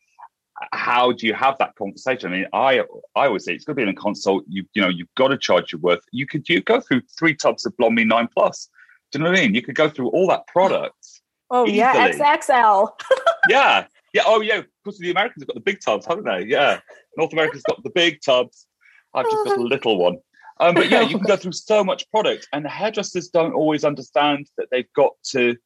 how 0.73 1.13
do 1.13 1.27
you 1.27 1.35
have 1.35 1.57
that 1.59 1.75
conversation? 1.77 2.33
I 2.33 2.37
mean, 2.37 2.47
I 2.53 2.81
I 3.17 3.27
always 3.27 3.45
say 3.45 3.55
it's 3.55 3.65
going 3.65 3.77
to 3.77 3.81
be 3.81 3.83
in 3.83 3.89
a 3.89 3.95
consult. 3.95 4.45
You 4.49 4.65
you 4.75 4.83
know 4.83 4.89
you've 4.89 5.15
got 5.17 5.29
to 5.29 5.39
charge 5.39 5.73
your 5.73 5.81
worth. 5.81 6.01
You 6.13 6.27
could 6.27 6.49
you 6.49 6.61
go 6.61 6.81
through 6.81 7.03
three 7.19 7.35
tubs 7.35 7.67
of 7.67 7.77
Blonde 7.77 7.95
Me 7.95 8.05
Nine 8.05 8.29
Plus. 8.33 8.69
Do 9.11 9.19
you 9.19 9.25
know 9.25 9.31
what 9.31 9.39
I 9.39 9.43
mean? 9.43 9.55
You 9.55 9.63
could 9.63 9.75
go 9.75 9.89
through 9.89 10.09
all 10.09 10.29
that 10.29 10.47
product. 10.47 10.95
Oh 11.53 11.65
easily. 11.67 11.79
yeah, 11.79 12.13
XXL. 12.13 12.91
yeah, 13.49 13.87
yeah. 14.15 14.23
Oh 14.25 14.41
yeah. 14.41 14.59
Of 14.59 14.67
course, 14.85 14.99
the 14.99 15.11
Americans 15.11 15.43
have 15.43 15.49
got 15.49 15.55
the 15.55 15.61
big 15.61 15.81
tubs, 15.81 16.07
haven't 16.07 16.23
they? 16.23 16.45
Yeah. 16.45 16.79
North 17.17 17.33
America's 17.33 17.65
got 17.65 17.83
the 17.83 17.91
big 17.91 18.21
tubs. 18.25 18.69
I've 19.15 19.31
just 19.31 19.45
got 19.45 19.59
a 19.59 19.61
little 19.75 19.99
one. 19.99 20.19
Um, 20.61 20.75
but 20.75 20.91
yeah, 20.91 21.01
you 21.01 21.17
can 21.17 21.27
go 21.27 21.37
through 21.39 21.53
so 21.53 21.83
much 21.83 22.09
product, 22.11 22.47
and 22.53 22.65
the 22.65 22.69
hairdressers 22.69 23.29
don't 23.29 23.55
always 23.55 23.85
understand 23.85 24.49
that 24.59 24.69
they've 24.71 24.93
got 24.95 25.13
to 25.31 25.57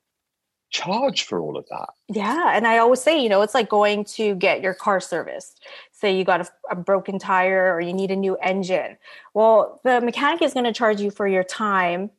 charge 0.70 1.22
for 1.22 1.40
all 1.40 1.56
of 1.56 1.64
that. 1.70 1.90
Yeah, 2.08 2.56
and 2.56 2.66
I 2.66 2.78
always 2.78 3.00
say, 3.00 3.20
you 3.20 3.28
know, 3.28 3.42
it's 3.42 3.54
like 3.54 3.68
going 3.68 4.04
to 4.16 4.34
get 4.34 4.60
your 4.60 4.74
car 4.74 5.00
serviced. 5.00 5.64
Say 5.92 6.16
you 6.16 6.24
got 6.24 6.40
a, 6.40 6.48
a 6.70 6.76
broken 6.76 7.18
tire 7.18 7.72
or 7.72 7.80
you 7.80 7.92
need 7.92 8.10
a 8.10 8.16
new 8.16 8.36
engine. 8.42 8.96
Well, 9.34 9.80
the 9.84 10.00
mechanic 10.00 10.42
is 10.42 10.52
going 10.52 10.64
to 10.64 10.72
charge 10.72 11.00
you 11.00 11.12
for 11.12 11.28
your 11.28 11.44
time 11.44 12.10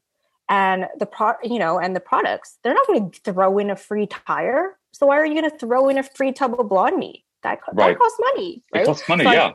and 0.47 0.87
the 0.99 1.05
pro, 1.05 1.33
you 1.43 1.59
know, 1.59 1.79
and 1.79 1.95
the 1.95 1.99
products. 1.99 2.57
They're 2.63 2.73
not 2.73 2.87
going 2.87 3.11
to 3.11 3.19
throw 3.21 3.57
in 3.57 3.69
a 3.69 3.75
free 3.75 4.07
tire. 4.07 4.77
So 4.93 5.07
why 5.07 5.17
are 5.17 5.25
you 5.25 5.33
going 5.39 5.49
to 5.49 5.57
throw 5.57 5.89
in 5.89 5.97
a 5.97 6.03
free 6.03 6.31
tub 6.31 6.57
of 6.57 6.69
blonde 6.69 6.97
me? 6.97 7.25
That, 7.43 7.59
right. 7.73 7.75
that 7.75 7.99
costs 7.99 8.19
money. 8.19 8.63
Right? 8.73 8.83
It 8.83 8.85
costs 8.85 9.07
money, 9.09 9.25
so 9.25 9.31
yeah. 9.31 9.47
I, 9.47 9.53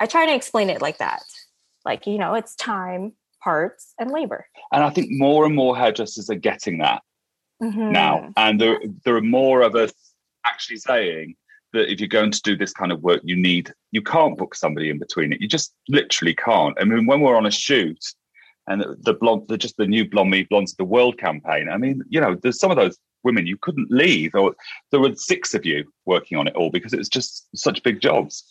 I 0.00 0.06
try 0.06 0.26
to 0.26 0.34
explain 0.34 0.70
it 0.70 0.82
like 0.82 0.98
that. 0.98 1.22
Like, 1.84 2.06
you 2.06 2.18
know, 2.18 2.34
it's 2.34 2.54
time, 2.56 3.12
parts, 3.42 3.94
and 3.98 4.10
labor. 4.10 4.46
And 4.72 4.82
I 4.82 4.90
think 4.90 5.08
more 5.10 5.44
and 5.44 5.54
more 5.54 5.76
hairdressers 5.76 6.30
are 6.30 6.34
getting 6.34 6.78
that 6.78 7.02
mm-hmm. 7.62 7.92
now. 7.92 8.32
And 8.36 8.60
there, 8.60 8.80
there 9.04 9.16
are 9.16 9.22
more 9.22 9.62
of 9.62 9.74
us 9.74 9.92
actually 10.46 10.78
saying 10.78 11.36
that 11.72 11.92
if 11.92 12.00
you're 12.00 12.08
going 12.08 12.30
to 12.30 12.42
do 12.42 12.56
this 12.56 12.72
kind 12.72 12.92
of 12.92 13.02
work, 13.02 13.20
you 13.24 13.36
need, 13.36 13.72
you 13.90 14.02
can't 14.02 14.38
book 14.38 14.54
somebody 14.54 14.90
in 14.90 14.98
between 14.98 15.32
it. 15.32 15.40
You 15.40 15.48
just 15.48 15.74
literally 15.88 16.34
can't. 16.34 16.76
I 16.80 16.84
mean, 16.84 17.06
when 17.06 17.20
we're 17.20 17.36
on 17.36 17.46
a 17.46 17.50
shoot, 17.50 18.02
and 18.66 18.84
the 19.02 19.14
blonde, 19.14 19.42
the, 19.48 19.58
just 19.58 19.76
the 19.76 19.86
new 19.86 20.08
Blonde 20.08 20.30
Me 20.30 20.42
Blondes 20.44 20.72
of 20.72 20.78
the 20.78 20.84
World 20.84 21.18
campaign. 21.18 21.68
I 21.68 21.76
mean, 21.76 22.02
you 22.08 22.20
know, 22.20 22.34
there's 22.34 22.58
some 22.58 22.70
of 22.70 22.76
those 22.76 22.98
women 23.22 23.46
you 23.46 23.58
couldn't 23.58 23.90
leave, 23.90 24.34
or 24.34 24.54
there 24.90 25.00
were 25.00 25.14
six 25.16 25.54
of 25.54 25.66
you 25.66 25.84
working 26.06 26.38
on 26.38 26.46
it 26.46 26.54
all 26.54 26.70
because 26.70 26.92
it 26.92 26.98
was 26.98 27.08
just 27.08 27.46
such 27.54 27.82
big 27.82 28.00
jobs. 28.00 28.44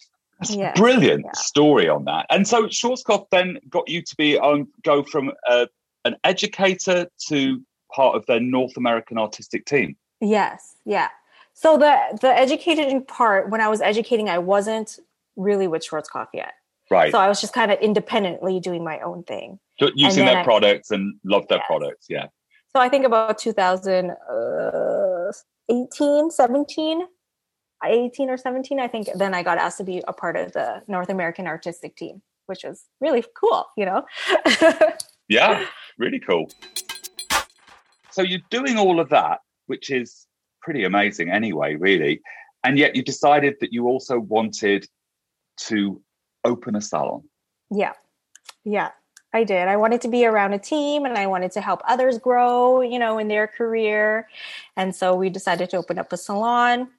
Yes. 0.49 0.77
Brilliant 0.77 1.25
yeah. 1.25 1.31
story 1.33 1.89
on 1.89 2.05
that. 2.05 2.25
And 2.29 2.47
so 2.47 2.67
Schwarzkopf 2.67 3.25
then 3.31 3.57
got 3.69 3.89
you 3.89 4.01
to 4.01 4.15
be 4.15 4.39
on 4.39 4.67
go 4.83 5.03
from 5.03 5.33
uh, 5.49 5.65
an 6.05 6.15
educator 6.23 7.07
to 7.27 7.61
part 7.93 8.15
of 8.15 8.25
their 8.25 8.39
North 8.39 8.77
American 8.77 9.17
artistic 9.17 9.65
team. 9.65 9.97
Yes, 10.21 10.77
yeah. 10.85 11.09
So 11.53 11.77
the 11.77 11.97
the 12.21 12.29
educating 12.29 13.03
part, 13.05 13.49
when 13.49 13.59
I 13.61 13.67
was 13.67 13.81
educating, 13.81 14.29
I 14.29 14.39
wasn't 14.39 14.99
really 15.35 15.67
with 15.67 15.85
Schwarzkopf 15.87 16.27
yet. 16.33 16.53
Right. 16.89 17.11
So 17.11 17.19
I 17.19 17.27
was 17.27 17.41
just 17.41 17.53
kind 17.53 17.71
of 17.71 17.79
independently 17.79 18.59
doing 18.59 18.83
my 18.83 18.99
own 18.99 19.23
thing. 19.23 19.59
So 19.79 19.91
using 19.95 20.25
their 20.25 20.39
I, 20.39 20.43
products 20.43 20.91
and 20.91 21.15
love 21.23 21.47
their 21.47 21.59
yes. 21.59 21.67
products, 21.67 22.07
yeah. 22.09 22.27
So 22.75 22.81
I 22.81 22.89
think 22.89 23.05
about 23.05 23.37
2018, 23.37 26.25
uh, 26.25 26.29
17, 26.29 27.07
18 27.89 28.29
or 28.29 28.37
17, 28.37 28.79
I 28.79 28.87
think, 28.87 29.07
then 29.15 29.33
I 29.33 29.43
got 29.43 29.57
asked 29.57 29.77
to 29.77 29.83
be 29.83 30.03
a 30.07 30.13
part 30.13 30.35
of 30.35 30.53
the 30.53 30.81
North 30.87 31.09
American 31.09 31.47
artistic 31.47 31.95
team, 31.95 32.21
which 32.45 32.63
was 32.63 32.85
really 32.99 33.23
cool, 33.35 33.65
you 33.77 33.85
know? 33.85 34.05
yeah, 35.27 35.65
really 35.97 36.19
cool. 36.19 36.49
So 38.11 38.21
you're 38.21 38.41
doing 38.49 38.77
all 38.77 38.99
of 38.99 39.09
that, 39.09 39.39
which 39.67 39.89
is 39.89 40.27
pretty 40.61 40.83
amazing 40.83 41.29
anyway, 41.29 41.75
really. 41.75 42.21
And 42.63 42.77
yet 42.77 42.95
you 42.95 43.03
decided 43.03 43.55
that 43.59 43.73
you 43.73 43.87
also 43.87 44.19
wanted 44.19 44.87
to 45.57 46.01
open 46.43 46.75
a 46.75 46.81
salon. 46.81 47.23
Yeah. 47.69 47.93
Yeah. 48.63 48.91
I 49.33 49.43
did. 49.43 49.67
I 49.67 49.77
wanted 49.77 50.01
to 50.01 50.07
be 50.07 50.25
around 50.25 50.53
a 50.53 50.59
team 50.59 51.05
and 51.05 51.17
I 51.17 51.25
wanted 51.25 51.51
to 51.53 51.61
help 51.61 51.81
others 51.87 52.19
grow, 52.19 52.81
you 52.81 52.99
know, 52.99 53.17
in 53.17 53.27
their 53.27 53.47
career. 53.47 54.29
And 54.77 54.95
so 54.95 55.15
we 55.15 55.29
decided 55.29 55.71
to 55.71 55.77
open 55.77 55.97
up 55.97 56.13
a 56.13 56.17
salon. 56.17 56.89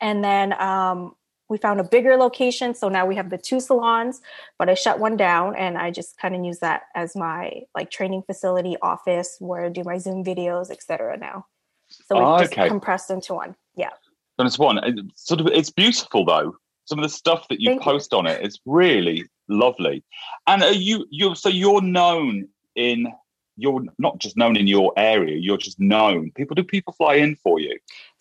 And 0.00 0.22
then 0.22 0.60
um, 0.60 1.14
we 1.48 1.58
found 1.58 1.80
a 1.80 1.84
bigger 1.84 2.16
location. 2.16 2.74
So 2.74 2.88
now 2.88 3.06
we 3.06 3.16
have 3.16 3.30
the 3.30 3.38
two 3.38 3.60
salons, 3.60 4.20
but 4.58 4.68
I 4.68 4.74
shut 4.74 4.98
one 4.98 5.16
down 5.16 5.56
and 5.56 5.78
I 5.78 5.90
just 5.90 6.18
kind 6.18 6.34
of 6.34 6.44
use 6.44 6.58
that 6.60 6.82
as 6.94 7.16
my 7.16 7.62
like 7.74 7.90
training 7.90 8.22
facility 8.22 8.76
office 8.82 9.36
where 9.40 9.64
I 9.64 9.68
do 9.70 9.82
my 9.84 9.98
Zoom 9.98 10.24
videos, 10.24 10.70
etc. 10.70 11.16
now. 11.16 11.46
So 11.88 12.16
we 12.16 12.20
oh, 12.20 12.38
just 12.40 12.52
compressed 12.52 13.10
into 13.10 13.34
one. 13.34 13.56
Yeah. 13.74 13.90
And 14.38 14.46
it's 14.46 14.58
one. 14.58 14.78
Sort 15.14 15.40
of 15.40 15.46
it's 15.48 15.70
beautiful 15.70 16.24
though. 16.24 16.56
Some 16.84 16.98
of 16.98 17.02
the 17.02 17.08
stuff 17.08 17.48
that 17.48 17.60
you 17.60 17.70
Thank 17.70 17.82
post 17.82 18.12
you. 18.12 18.18
on 18.18 18.26
it 18.26 18.44
is 18.44 18.60
really 18.64 19.24
lovely. 19.48 20.04
And 20.46 20.62
are 20.62 20.72
you 20.72 21.06
you 21.10 21.34
so 21.34 21.48
you're 21.48 21.82
known 21.82 22.48
in 22.76 23.12
you're 23.56 23.82
not 23.98 24.18
just 24.18 24.36
known 24.36 24.56
in 24.56 24.68
your 24.68 24.92
area, 24.96 25.36
you're 25.36 25.58
just 25.58 25.80
known. 25.80 26.30
People 26.36 26.54
do 26.54 26.62
people 26.62 26.92
fly 26.92 27.14
in 27.14 27.34
for 27.36 27.58
you? 27.58 27.76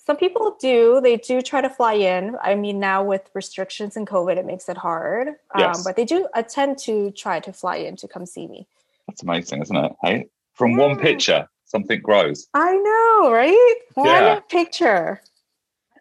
Some 0.08 0.16
people 0.16 0.56
do. 0.62 1.02
They 1.04 1.18
do 1.18 1.42
try 1.42 1.60
to 1.60 1.70
fly 1.70 1.96
in. 1.96 2.38
I 2.42 2.56
mean, 2.56 2.80
now 2.80 3.04
with 3.04 3.30
restrictions 3.34 3.98
and 3.98 4.08
COVID, 4.08 4.38
it 4.38 4.46
makes 4.46 4.70
it 4.70 4.78
hard. 4.78 5.28
Um, 5.28 5.36
yes. 5.58 5.80
Um, 5.80 5.84
but 5.84 5.98
they 5.98 6.06
do 6.06 6.30
attend 6.34 6.78
to 6.80 7.12
try 7.12 7.42
to 7.42 7.52
fly 7.52 7.76
in 7.76 7.98
to 7.98 8.08
come 8.08 8.26
see 8.26 8.48
me. 8.48 8.66
That's 9.10 9.22
amazing, 9.22 9.62
isn't 9.64 9.76
it? 9.76 9.92
Hey, 10.02 10.28
from 10.54 10.72
yeah. 10.72 10.88
one 10.88 10.98
picture, 10.98 11.50
something 11.66 12.00
grows. 12.00 12.48
I 12.54 12.72
know, 12.78 13.34
right? 13.34 13.76
One 13.96 14.08
yeah. 14.08 14.40
picture. 14.40 15.22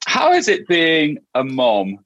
How 0.07 0.33
is 0.33 0.47
it 0.47 0.69
being 0.69 1.19
a 1.35 1.43
mom? 1.43 1.99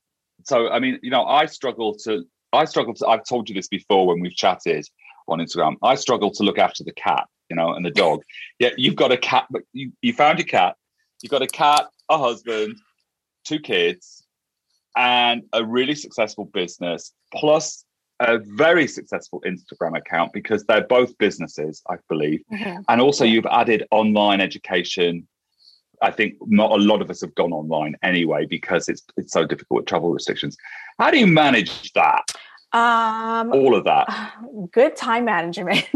So, 0.45 0.71
I 0.71 0.79
mean, 0.79 0.99
you 1.03 1.11
know, 1.11 1.27
I 1.27 1.45
struggle 1.45 1.95
to. 2.05 2.25
I 2.55 2.65
struggle 2.65 2.95
to. 2.95 3.09
I've 3.09 3.27
told 3.27 3.51
you 3.51 3.55
this 3.55 3.69
before 3.69 4.07
when 4.07 4.21
we've 4.21 4.35
chatted 4.35 4.89
on 5.29 5.39
Instagram. 5.39 5.77
I 5.83 5.97
struggle 5.97 6.31
to 6.31 6.45
look 6.45 6.57
after 6.57 6.83
the 6.83 6.93
cat, 6.93 7.27
you 7.51 7.57
know, 7.57 7.75
and 7.75 7.85
the 7.85 7.91
dog. 7.91 8.23
yeah, 8.59 8.71
you've 8.79 8.97
got 8.97 9.13
a 9.13 9.19
cat, 9.19 9.49
but 9.51 9.65
you, 9.75 9.93
you 10.01 10.15
found 10.15 10.39
your 10.39 10.47
cat 10.47 10.77
You've 11.23 11.31
got 11.31 11.43
a 11.43 11.47
cat, 11.47 11.87
a 12.09 12.19
husband, 12.19 12.77
two 13.45 13.59
kids, 13.59 14.27
and 14.97 15.43
a 15.53 15.65
really 15.65 15.95
successful 15.95 16.47
business, 16.47 17.13
plus 17.33 17.85
a 18.21 18.39
very 18.39 18.87
successful 18.87 19.43
Instagram 19.47 19.97
account 19.97 20.33
because 20.33 20.65
they're 20.65 20.87
both 20.87 21.17
businesses, 21.19 21.83
I 21.89 21.97
believe. 22.09 22.43
Mm-hmm. 22.53 22.83
And 22.89 23.01
also, 23.01 23.25
you've 23.25 23.47
added 23.47 23.87
online 23.91 24.41
education. 24.41 25.27
I 26.03 26.11
think 26.11 26.35
not 26.47 26.71
a 26.71 26.77
lot 26.77 27.03
of 27.03 27.11
us 27.11 27.21
have 27.21 27.35
gone 27.35 27.53
online 27.53 27.95
anyway 28.03 28.47
because 28.47 28.89
it's 28.89 29.03
it's 29.17 29.33
so 29.33 29.45
difficult 29.45 29.81
with 29.81 29.87
travel 29.87 30.11
restrictions. 30.11 30.57
How 30.99 31.11
do 31.11 31.19
you 31.19 31.27
manage 31.27 31.93
that? 31.93 32.23
Um, 32.73 33.53
all 33.53 33.75
of 33.75 33.85
that. 33.85 34.35
Good 34.73 34.97
time 34.97 35.25
management. 35.25 35.89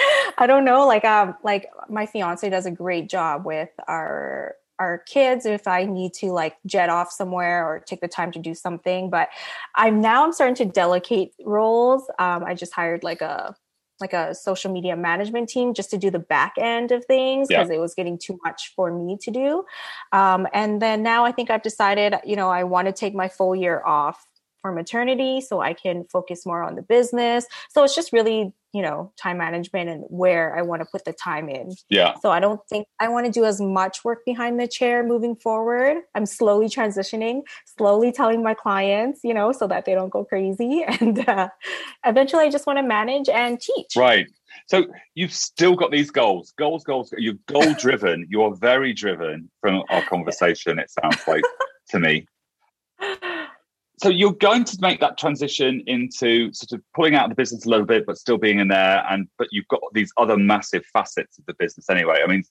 I 0.38 0.46
don't 0.46 0.64
know. 0.64 0.86
Like 0.86 1.04
um, 1.04 1.34
like 1.42 1.66
my 1.88 2.06
fiance 2.06 2.48
does 2.48 2.66
a 2.66 2.70
great 2.70 3.08
job 3.08 3.44
with 3.44 3.70
our 3.88 4.56
our 4.78 4.98
kids 4.98 5.44
if 5.44 5.68
I 5.68 5.84
need 5.84 6.14
to 6.14 6.32
like 6.32 6.56
jet 6.64 6.88
off 6.88 7.12
somewhere 7.12 7.66
or 7.66 7.80
take 7.80 8.00
the 8.00 8.08
time 8.08 8.32
to 8.32 8.38
do 8.38 8.54
something. 8.54 9.10
But 9.10 9.28
I'm 9.74 10.00
now 10.00 10.24
I'm 10.24 10.32
starting 10.32 10.56
to 10.56 10.64
delegate 10.64 11.34
roles. 11.44 12.10
Um, 12.18 12.44
I 12.44 12.54
just 12.54 12.72
hired 12.72 13.02
like 13.02 13.20
a 13.20 13.54
like 14.00 14.12
a 14.14 14.34
social 14.34 14.72
media 14.72 14.96
management 14.96 15.48
team 15.48 15.74
just 15.74 15.90
to 15.90 15.98
do 15.98 16.10
the 16.10 16.18
back 16.18 16.54
end 16.58 16.90
of 16.90 17.04
things 17.04 17.48
because 17.48 17.68
yeah. 17.68 17.76
it 17.76 17.78
was 17.78 17.94
getting 17.94 18.18
too 18.18 18.38
much 18.42 18.72
for 18.74 18.90
me 18.90 19.18
to 19.20 19.30
do. 19.30 19.64
Um, 20.12 20.48
and 20.54 20.80
then 20.80 21.02
now 21.02 21.26
I 21.26 21.32
think 21.32 21.50
I've 21.50 21.62
decided, 21.62 22.14
you 22.24 22.34
know, 22.34 22.48
I 22.48 22.64
want 22.64 22.86
to 22.86 22.92
take 22.92 23.14
my 23.14 23.28
full 23.28 23.54
year 23.54 23.82
off 23.84 24.26
for 24.60 24.72
maternity 24.72 25.40
so 25.40 25.60
I 25.60 25.72
can 25.72 26.04
focus 26.10 26.46
more 26.46 26.62
on 26.62 26.74
the 26.74 26.82
business. 26.82 27.46
So 27.70 27.82
it's 27.84 27.94
just 27.94 28.12
really, 28.12 28.52
you 28.72 28.82
know, 28.82 29.12
time 29.16 29.38
management 29.38 29.88
and 29.88 30.04
where 30.08 30.56
I 30.56 30.62
want 30.62 30.82
to 30.82 30.86
put 30.90 31.04
the 31.04 31.12
time 31.12 31.48
in. 31.48 31.74
Yeah. 31.88 32.14
So 32.20 32.30
I 32.30 32.40
don't 32.40 32.60
think 32.68 32.86
I 33.00 33.08
want 33.08 33.26
to 33.26 33.32
do 33.32 33.44
as 33.44 33.60
much 33.60 34.04
work 34.04 34.20
behind 34.24 34.60
the 34.60 34.68
chair 34.68 35.02
moving 35.04 35.34
forward. 35.34 35.98
I'm 36.14 36.26
slowly 36.26 36.66
transitioning, 36.66 37.42
slowly 37.76 38.12
telling 38.12 38.42
my 38.42 38.54
clients, 38.54 39.20
you 39.24 39.34
know, 39.34 39.52
so 39.52 39.66
that 39.66 39.84
they 39.84 39.94
don't 39.94 40.10
go 40.10 40.24
crazy. 40.24 40.84
And 41.00 41.26
uh, 41.28 41.48
eventually 42.04 42.44
I 42.44 42.50
just 42.50 42.66
want 42.66 42.78
to 42.78 42.82
manage 42.82 43.28
and 43.28 43.60
teach. 43.60 43.96
Right. 43.96 44.26
So 44.66 44.86
you've 45.14 45.32
still 45.32 45.74
got 45.74 45.90
these 45.90 46.10
goals, 46.10 46.52
goals, 46.56 46.84
goals. 46.84 47.12
You're 47.16 47.34
goal 47.46 47.74
driven. 47.74 48.26
you 48.28 48.42
are 48.42 48.54
very 48.54 48.92
driven 48.92 49.50
from 49.60 49.82
our 49.90 50.02
conversation. 50.08 50.78
It 50.78 50.90
sounds 50.90 51.26
like 51.26 51.42
to 51.90 51.98
me 51.98 52.26
so 54.00 54.08
you're 54.08 54.32
going 54.32 54.64
to 54.64 54.78
make 54.80 54.98
that 55.00 55.18
transition 55.18 55.82
into 55.86 56.52
sort 56.54 56.72
of 56.72 56.82
pulling 56.94 57.14
out 57.14 57.24
of 57.24 57.30
the 57.30 57.34
business 57.34 57.66
a 57.66 57.68
little 57.68 57.86
bit 57.86 58.06
but 58.06 58.16
still 58.16 58.38
being 58.38 58.58
in 58.58 58.68
there 58.68 59.04
and 59.10 59.28
but 59.38 59.48
you've 59.50 59.68
got 59.68 59.80
these 59.92 60.12
other 60.16 60.36
massive 60.36 60.84
facets 60.92 61.38
of 61.38 61.46
the 61.46 61.54
business 61.58 61.90
anyway 61.90 62.20
i 62.22 62.26
mean 62.26 62.42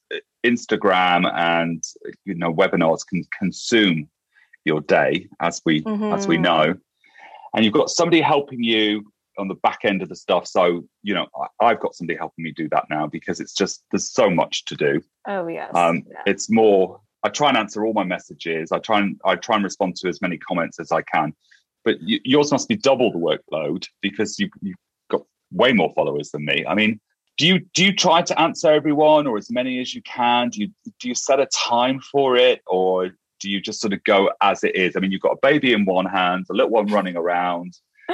instagram 0.45 1.31
and 1.35 1.83
you 2.25 2.35
know 2.35 2.53
webinars 2.53 3.05
can 3.07 3.23
consume 3.38 4.07
your 4.65 4.81
day 4.81 5.27
as 5.39 5.62
we 5.65 5.81
mm-hmm. 5.81 6.13
as 6.13 6.27
we 6.27 6.35
mm-hmm. 6.35 6.43
know 6.43 6.75
and 7.55 7.65
you've 7.65 7.73
got 7.73 7.89
somebody 7.89 8.21
helping 8.21 8.63
you 8.63 9.12
on 9.38 9.47
the 9.47 9.55
back 9.55 9.79
end 9.85 10.01
of 10.01 10.09
the 10.09 10.15
stuff 10.15 10.45
so 10.45 10.83
you 11.01 11.13
know 11.13 11.25
i've 11.62 11.79
got 11.79 11.95
somebody 11.95 12.17
helping 12.17 12.43
me 12.43 12.51
do 12.51 12.67
that 12.69 12.85
now 12.89 13.07
because 13.07 13.39
it's 13.39 13.53
just 13.53 13.83
there's 13.91 14.12
so 14.12 14.29
much 14.29 14.65
to 14.65 14.75
do 14.75 15.01
oh 15.27 15.47
yes 15.47 15.71
um, 15.73 16.03
yeah. 16.09 16.21
it's 16.25 16.49
more 16.49 16.99
I 17.23 17.29
try 17.29 17.49
and 17.49 17.58
answer 17.58 17.86
all 17.86 17.93
my 17.93 18.03
messages. 18.03 18.71
I 18.71 18.79
try 18.79 18.99
and 18.99 19.19
I 19.25 19.36
try 19.36 19.55
and 19.55 19.63
respond 19.63 19.95
to 19.97 20.08
as 20.08 20.21
many 20.21 20.38
comments 20.38 20.79
as 20.79 20.91
I 20.91 21.01
can. 21.01 21.34
But 21.84 21.97
yours 22.01 22.51
must 22.51 22.67
be 22.67 22.75
double 22.75 23.12
the 23.12 23.19
workload 23.19 23.86
because 24.01 24.38
you, 24.38 24.49
you've 24.62 24.77
got 25.10 25.21
way 25.51 25.73
more 25.73 25.91
followers 25.95 26.32
than 26.32 26.45
me. 26.45 26.65
I 26.67 26.75
mean, 26.75 26.99
do 27.38 27.47
you 27.47 27.60
do 27.73 27.86
you 27.86 27.95
try 27.95 28.21
to 28.21 28.39
answer 28.39 28.69
everyone 28.71 29.27
or 29.27 29.38
as 29.38 29.49
many 29.49 29.79
as 29.79 29.93
you 29.93 30.01
can? 30.01 30.49
Do 30.49 30.62
you 30.62 30.67
do 30.99 31.08
you 31.08 31.15
set 31.15 31.39
a 31.39 31.47
time 31.47 31.99
for 31.99 32.36
it 32.36 32.62
or 32.67 33.10
do 33.39 33.49
you 33.49 33.62
just 33.62 33.79
sort 33.79 33.93
of 33.93 34.03
go 34.03 34.32
as 34.41 34.63
it 34.63 34.75
is? 34.75 34.95
I 34.95 34.99
mean, 34.99 35.12
you've 35.12 35.21
got 35.21 35.32
a 35.32 35.39
baby 35.41 35.73
in 35.73 35.86
one 35.86 36.05
hand, 36.05 36.45
a 36.49 36.53
little 36.53 36.71
one 36.71 36.88
running 36.88 37.15
around. 37.15 37.73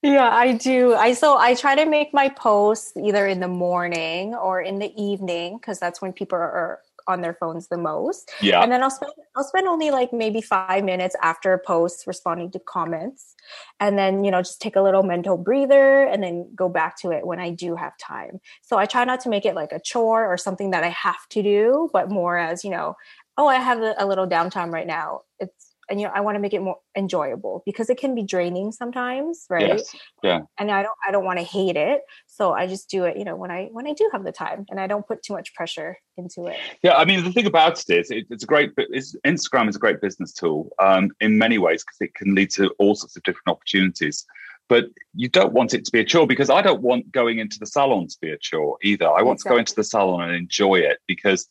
Yeah, 0.00 0.30
I 0.30 0.52
do. 0.52 0.94
I 0.94 1.12
so 1.12 1.36
I 1.36 1.54
try 1.54 1.74
to 1.74 1.84
make 1.84 2.14
my 2.14 2.28
posts 2.28 2.92
either 2.96 3.26
in 3.26 3.40
the 3.40 3.48
morning 3.48 4.32
or 4.32 4.60
in 4.60 4.78
the 4.78 4.92
evening 4.96 5.58
because 5.58 5.80
that's 5.80 6.00
when 6.00 6.12
people 6.12 6.38
are 6.38 6.78
on 7.08 7.20
their 7.22 7.34
phones 7.34 7.68
the 7.68 7.78
most. 7.78 8.30
Yeah. 8.40 8.62
And 8.62 8.70
then 8.70 8.82
I'll 8.82 8.90
spend 8.90 9.12
I'll 9.36 9.44
spend 9.44 9.66
only 9.66 9.90
like 9.90 10.12
maybe 10.12 10.40
five 10.40 10.84
minutes 10.84 11.16
after 11.22 11.52
a 11.52 11.58
post 11.58 12.06
responding 12.06 12.50
to 12.52 12.58
comments. 12.58 13.34
And 13.80 13.98
then, 13.98 14.24
you 14.24 14.30
know, 14.30 14.40
just 14.40 14.60
take 14.60 14.76
a 14.76 14.82
little 14.82 15.02
mental 15.02 15.36
breather 15.36 16.04
and 16.04 16.22
then 16.22 16.50
go 16.54 16.68
back 16.68 16.98
to 17.00 17.10
it 17.10 17.26
when 17.26 17.40
I 17.40 17.50
do 17.50 17.76
have 17.76 17.96
time. 17.98 18.40
So 18.62 18.78
I 18.78 18.86
try 18.86 19.04
not 19.04 19.20
to 19.20 19.28
make 19.28 19.46
it 19.46 19.54
like 19.54 19.72
a 19.72 19.80
chore 19.80 20.26
or 20.26 20.36
something 20.36 20.70
that 20.70 20.84
I 20.84 20.90
have 20.90 21.26
to 21.30 21.42
do, 21.42 21.88
but 21.92 22.10
more 22.10 22.36
as, 22.36 22.64
you 22.64 22.70
know, 22.70 22.94
oh, 23.36 23.46
I 23.46 23.56
have 23.56 23.80
a, 23.80 23.94
a 23.98 24.06
little 24.06 24.28
downtime 24.28 24.72
right 24.72 24.86
now. 24.86 25.22
It's 25.38 25.67
and 25.88 26.00
you 26.00 26.06
know 26.06 26.12
i 26.14 26.20
want 26.20 26.34
to 26.34 26.40
make 26.40 26.54
it 26.54 26.60
more 26.60 26.76
enjoyable 26.96 27.62
because 27.64 27.90
it 27.90 27.98
can 27.98 28.14
be 28.14 28.22
draining 28.22 28.72
sometimes 28.72 29.46
right? 29.50 29.68
Yes. 29.68 29.94
yeah. 30.22 30.40
And 30.58 30.70
i 30.70 30.82
don't 30.82 30.96
i 31.06 31.10
don't 31.10 31.24
want 31.24 31.38
to 31.38 31.44
hate 31.44 31.76
it 31.76 32.02
so 32.26 32.52
i 32.52 32.66
just 32.66 32.90
do 32.90 33.04
it 33.04 33.16
you 33.16 33.24
know 33.24 33.36
when 33.36 33.50
i 33.50 33.68
when 33.72 33.86
i 33.86 33.92
do 33.92 34.08
have 34.12 34.24
the 34.24 34.32
time 34.32 34.66
and 34.70 34.80
i 34.80 34.86
don't 34.86 35.06
put 35.06 35.22
too 35.22 35.32
much 35.32 35.54
pressure 35.54 35.96
into 36.16 36.46
it. 36.46 36.56
Yeah 36.82 36.94
i 36.96 37.04
mean 37.04 37.24
the 37.24 37.32
thing 37.32 37.46
about 37.46 37.78
it 37.80 37.90
is 37.90 38.10
it, 38.10 38.26
it's 38.30 38.44
a 38.44 38.46
great 38.46 38.72
it's, 38.76 39.16
instagram 39.26 39.68
is 39.68 39.76
a 39.76 39.78
great 39.78 40.00
business 40.00 40.32
tool 40.32 40.70
um, 40.78 41.10
in 41.20 41.38
many 41.38 41.58
ways 41.58 41.84
because 41.84 42.00
it 42.00 42.14
can 42.14 42.34
lead 42.34 42.50
to 42.50 42.70
all 42.78 42.94
sorts 42.94 43.16
of 43.16 43.22
different 43.22 43.48
opportunities. 43.48 44.24
But 44.68 44.86
you 45.14 45.30
don't 45.30 45.54
want 45.54 45.72
it 45.72 45.86
to 45.86 45.92
be 45.92 46.00
a 46.00 46.04
chore 46.04 46.26
because 46.26 46.50
i 46.50 46.60
don't 46.60 46.82
want 46.82 47.10
going 47.10 47.38
into 47.38 47.58
the 47.58 47.66
salon 47.66 48.06
to 48.08 48.16
be 48.20 48.30
a 48.30 48.38
chore 48.38 48.76
either. 48.82 49.06
I 49.06 49.22
want 49.22 49.36
exactly. 49.36 49.50
to 49.50 49.54
go 49.54 49.58
into 49.58 49.74
the 49.74 49.84
salon 49.84 50.22
and 50.22 50.34
enjoy 50.34 50.76
it 50.76 50.98
because 51.06 51.48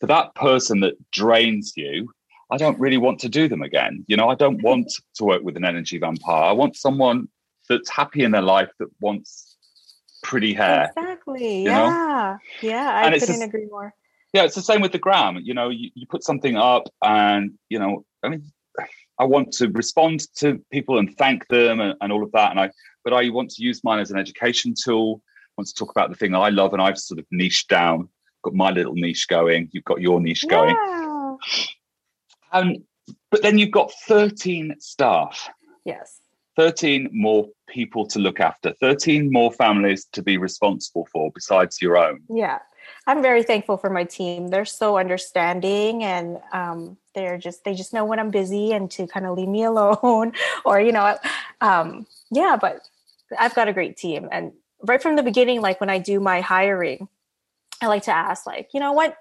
for 0.00 0.06
that 0.06 0.34
person 0.34 0.80
that 0.80 0.94
drains 1.10 1.72
you 1.76 2.10
I 2.52 2.56
don't 2.56 2.78
really 2.78 2.98
want 2.98 3.20
to 3.20 3.28
do 3.28 3.48
them 3.48 3.62
again. 3.62 4.04
You 4.08 4.16
know, 4.16 4.28
I 4.28 4.34
don't 4.34 4.62
want 4.62 4.92
to 5.14 5.24
work 5.24 5.42
with 5.42 5.56
an 5.56 5.64
energy 5.64 5.98
vampire. 5.98 6.44
I 6.44 6.52
want 6.52 6.76
someone 6.76 7.28
that's 7.68 7.88
happy 7.88 8.24
in 8.24 8.32
their 8.32 8.42
life 8.42 8.70
that 8.78 8.88
wants 9.00 9.56
pretty 10.22 10.52
hair. 10.52 10.92
Exactly. 10.96 11.64
Yeah. 11.64 11.78
Know? 11.78 12.38
Yeah. 12.68 12.90
I 12.90 13.06
and 13.08 13.20
couldn't 13.20 13.42
agree 13.42 13.66
more. 13.66 13.94
Yeah, 14.32 14.44
it's 14.44 14.54
the 14.54 14.62
same 14.62 14.80
with 14.80 14.92
the 14.92 14.98
gram. 14.98 15.38
You 15.42 15.54
know, 15.54 15.70
you, 15.70 15.90
you 15.94 16.06
put 16.06 16.22
something 16.22 16.56
up 16.56 16.84
and, 17.02 17.52
you 17.68 17.78
know, 17.78 18.04
I 18.22 18.28
mean, 18.28 18.44
I 19.18 19.24
want 19.24 19.52
to 19.54 19.68
respond 19.68 20.20
to 20.36 20.64
people 20.72 20.98
and 20.98 21.16
thank 21.16 21.46
them 21.48 21.80
and, 21.80 21.94
and 22.00 22.12
all 22.12 22.22
of 22.22 22.32
that. 22.32 22.50
And 22.50 22.60
I, 22.60 22.70
but 23.04 23.12
I 23.12 23.28
want 23.30 23.50
to 23.50 23.62
use 23.62 23.82
mine 23.82 23.98
as 23.98 24.10
an 24.10 24.18
education 24.18 24.74
tool. 24.80 25.22
I 25.24 25.52
want 25.58 25.68
to 25.68 25.74
talk 25.74 25.90
about 25.90 26.10
the 26.10 26.16
thing 26.16 26.32
that 26.32 26.38
I 26.38 26.50
love 26.50 26.72
and 26.72 26.82
I've 26.82 26.98
sort 26.98 27.18
of 27.18 27.26
niched 27.30 27.68
down, 27.68 28.08
got 28.42 28.54
my 28.54 28.70
little 28.70 28.94
niche 28.94 29.26
going. 29.28 29.68
You've 29.72 29.84
got 29.84 30.00
your 30.00 30.20
niche 30.20 30.44
yeah. 30.48 30.74
Um, 32.52 32.76
but 33.30 33.42
then 33.42 33.58
you've 33.58 33.70
got 33.70 33.92
13 34.06 34.76
staff. 34.78 35.48
Yes. 35.84 36.20
13 36.56 37.08
more 37.12 37.48
people 37.68 38.06
to 38.06 38.18
look 38.18 38.40
after, 38.40 38.74
13 38.80 39.32
more 39.32 39.52
families 39.52 40.06
to 40.12 40.22
be 40.22 40.36
responsible 40.36 41.06
for 41.12 41.30
besides 41.32 41.80
your 41.80 41.96
own. 41.96 42.20
Yeah. 42.28 42.58
I'm 43.06 43.22
very 43.22 43.42
thankful 43.42 43.76
for 43.76 43.88
my 43.88 44.04
team. 44.04 44.48
They're 44.48 44.64
so 44.64 44.98
understanding 44.98 46.04
and 46.04 46.38
um, 46.52 46.96
they're 47.14 47.38
just 47.38 47.64
they 47.64 47.74
just 47.74 47.94
know 47.94 48.04
when 48.04 48.18
I'm 48.18 48.30
busy 48.30 48.72
and 48.72 48.90
to 48.92 49.06
kind 49.06 49.26
of 49.26 49.36
leave 49.36 49.48
me 49.48 49.64
alone 49.72 50.32
or 50.64 50.80
you 50.80 50.92
know 50.92 51.16
um, 51.60 52.06
yeah, 52.30 52.56
but 52.60 52.82
I've 53.38 53.54
got 53.54 53.68
a 53.68 53.72
great 53.72 53.96
team 53.96 54.28
and 54.30 54.52
right 54.82 55.02
from 55.02 55.16
the 55.16 55.22
beginning 55.22 55.60
like 55.60 55.80
when 55.80 55.90
I 55.90 55.98
do 55.98 56.20
my 56.20 56.40
hiring 56.40 57.08
I 57.82 57.86
like 57.86 58.02
to 58.04 58.14
ask 58.14 58.46
like, 58.46 58.70
you 58.74 58.80
know 58.80 58.92
what 58.92 59.16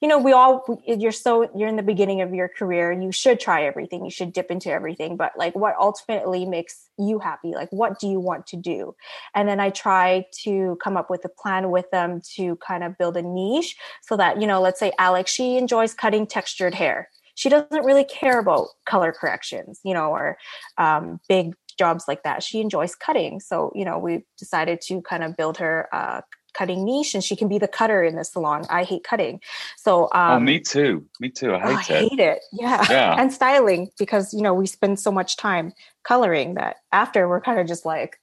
you 0.00 0.08
know 0.08 0.18
we 0.18 0.32
all 0.32 0.82
you're 0.86 1.12
so 1.12 1.50
you're 1.54 1.68
in 1.68 1.76
the 1.76 1.82
beginning 1.82 2.22
of 2.22 2.32
your 2.32 2.48
career 2.48 2.90
and 2.90 3.04
you 3.04 3.12
should 3.12 3.38
try 3.38 3.64
everything. 3.64 4.04
You 4.04 4.10
should 4.10 4.32
dip 4.32 4.50
into 4.50 4.70
everything 4.70 5.16
but 5.16 5.32
like 5.36 5.54
what 5.54 5.74
ultimately 5.78 6.46
makes 6.46 6.88
you 6.98 7.18
happy? 7.18 7.52
Like 7.52 7.70
what 7.70 7.98
do 7.98 8.08
you 8.08 8.20
want 8.20 8.46
to 8.48 8.56
do? 8.56 8.94
And 9.34 9.48
then 9.48 9.60
i 9.60 9.70
try 9.70 10.24
to 10.42 10.78
come 10.82 10.96
up 10.96 11.10
with 11.10 11.24
a 11.24 11.28
plan 11.28 11.70
with 11.70 11.90
them 11.90 12.20
to 12.36 12.56
kind 12.56 12.82
of 12.82 12.96
build 12.98 13.16
a 13.16 13.22
niche 13.22 13.76
so 14.02 14.16
that 14.16 14.40
you 14.40 14.46
know 14.46 14.60
let's 14.60 14.80
say 14.80 14.92
alex 14.98 15.30
she 15.32 15.56
enjoys 15.56 15.94
cutting 15.94 16.26
textured 16.26 16.74
hair. 16.74 17.08
She 17.34 17.48
doesn't 17.48 17.84
really 17.84 18.04
care 18.04 18.38
about 18.38 18.68
color 18.86 19.12
corrections 19.12 19.80
you 19.84 19.94
know 19.94 20.10
or 20.10 20.38
um, 20.78 21.20
big 21.28 21.54
jobs 21.78 22.04
like 22.06 22.22
that. 22.24 22.42
She 22.42 22.60
enjoys 22.60 22.94
cutting. 22.94 23.40
So 23.40 23.72
you 23.74 23.84
know 23.84 23.98
we 23.98 24.24
decided 24.38 24.80
to 24.82 25.00
kind 25.02 25.24
of 25.24 25.36
build 25.36 25.56
her 25.58 25.88
uh, 25.92 26.20
cutting 26.60 26.84
niche 26.84 27.14
and 27.14 27.24
she 27.24 27.34
can 27.34 27.48
be 27.48 27.56
the 27.56 27.66
cutter 27.66 28.04
in 28.04 28.16
the 28.16 28.24
salon. 28.24 28.66
I 28.68 28.84
hate 28.84 29.02
cutting. 29.02 29.40
So 29.78 30.10
oh, 30.12 30.18
um, 30.18 30.36
Oh, 30.36 30.40
me 30.40 30.60
too. 30.60 31.06
Me 31.18 31.30
too. 31.30 31.54
I 31.54 31.58
hate 31.58 31.90
oh, 31.90 31.94
I 31.94 31.98
it. 31.98 32.08
hate 32.10 32.20
it. 32.20 32.40
Yeah. 32.52 32.84
yeah. 32.90 33.16
And 33.20 33.32
styling 33.32 33.90
because 33.98 34.34
you 34.34 34.42
know, 34.42 34.52
we 34.52 34.66
spend 34.66 35.00
so 35.00 35.10
much 35.10 35.38
time 35.38 35.72
coloring 36.02 36.54
that 36.54 36.76
after 36.92 37.28
we're 37.28 37.40
kind 37.40 37.58
of 37.58 37.66
just 37.66 37.86
like, 37.86 38.20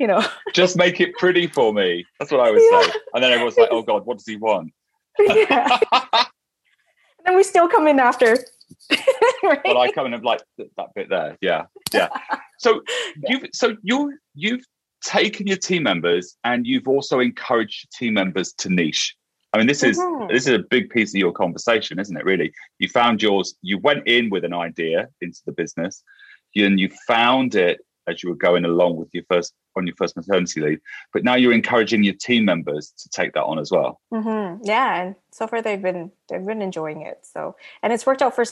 you 0.00 0.08
know. 0.08 0.24
just 0.54 0.76
make 0.76 1.00
it 1.00 1.14
pretty 1.18 1.46
for 1.46 1.72
me. 1.72 2.04
That's 2.18 2.32
what 2.32 2.40
I 2.40 2.50
would 2.50 2.62
yeah. 2.68 2.82
say. 2.82 2.92
And 3.14 3.22
then 3.22 3.30
everyone's 3.30 3.56
like, 3.56 3.68
oh 3.70 3.82
God, 3.82 4.04
what 4.06 4.18
does 4.18 4.26
he 4.26 4.36
want? 4.36 4.72
yeah. 5.20 5.78
and 5.92 6.26
then 7.26 7.36
we 7.36 7.44
still 7.44 7.68
come 7.68 7.86
in 7.86 8.00
after. 8.00 8.38
right? 8.90 9.60
But 9.64 9.76
I 9.76 9.92
come 9.92 10.06
in 10.06 10.14
and 10.14 10.24
like 10.24 10.42
that 10.58 10.88
bit 10.96 11.08
there. 11.10 11.38
Yeah. 11.40 11.66
Yeah. 11.94 12.08
So 12.58 12.82
you've 13.28 13.44
so 13.52 13.76
you 13.82 14.18
you've 14.34 14.64
taken 15.04 15.46
your 15.46 15.56
team 15.56 15.84
members 15.84 16.36
and 16.44 16.66
you've 16.66 16.88
also 16.88 17.20
encouraged 17.20 17.84
your 17.84 18.08
team 18.08 18.14
members 18.14 18.52
to 18.54 18.68
niche. 18.68 19.14
I 19.52 19.58
mean, 19.58 19.66
this 19.66 19.82
is 19.82 19.98
mm-hmm. 19.98 20.32
this 20.32 20.46
is 20.46 20.54
a 20.54 20.58
big 20.58 20.90
piece 20.90 21.14
of 21.14 21.18
your 21.18 21.32
conversation, 21.32 21.98
isn't 21.98 22.16
it? 22.16 22.24
Really, 22.24 22.52
you 22.78 22.88
found 22.88 23.22
yours. 23.22 23.54
You 23.62 23.78
went 23.78 24.06
in 24.06 24.28
with 24.28 24.44
an 24.44 24.52
idea 24.52 25.08
into 25.22 25.40
the 25.46 25.52
business, 25.52 26.02
and 26.54 26.78
you 26.78 26.90
found 27.06 27.54
it 27.54 27.80
as 28.06 28.22
you 28.22 28.28
were 28.28 28.36
going 28.36 28.64
along 28.64 28.96
with 28.96 29.08
your 29.12 29.24
first 29.30 29.54
on 29.78 29.86
your 29.86 29.96
first 29.96 30.16
maternity 30.16 30.60
leave. 30.60 30.80
But 31.12 31.24
now 31.24 31.34
you're 31.34 31.52
encouraging 31.52 32.04
your 32.04 32.14
team 32.14 32.44
members 32.44 32.92
to 32.98 33.08
take 33.08 33.32
that 33.34 33.44
on 33.44 33.58
as 33.58 33.70
well. 33.70 34.00
Mm-hmm. 34.12 34.64
Yeah, 34.64 35.02
and 35.02 35.14
so 35.30 35.46
far 35.46 35.62
they've 35.62 35.80
been 35.80 36.10
they've 36.28 36.44
been 36.44 36.60
enjoying 36.60 37.02
it. 37.02 37.20
So 37.22 37.54
and 37.82 37.92
it's 37.92 38.04
worked 38.04 38.22
out 38.22 38.34
for 38.34 38.44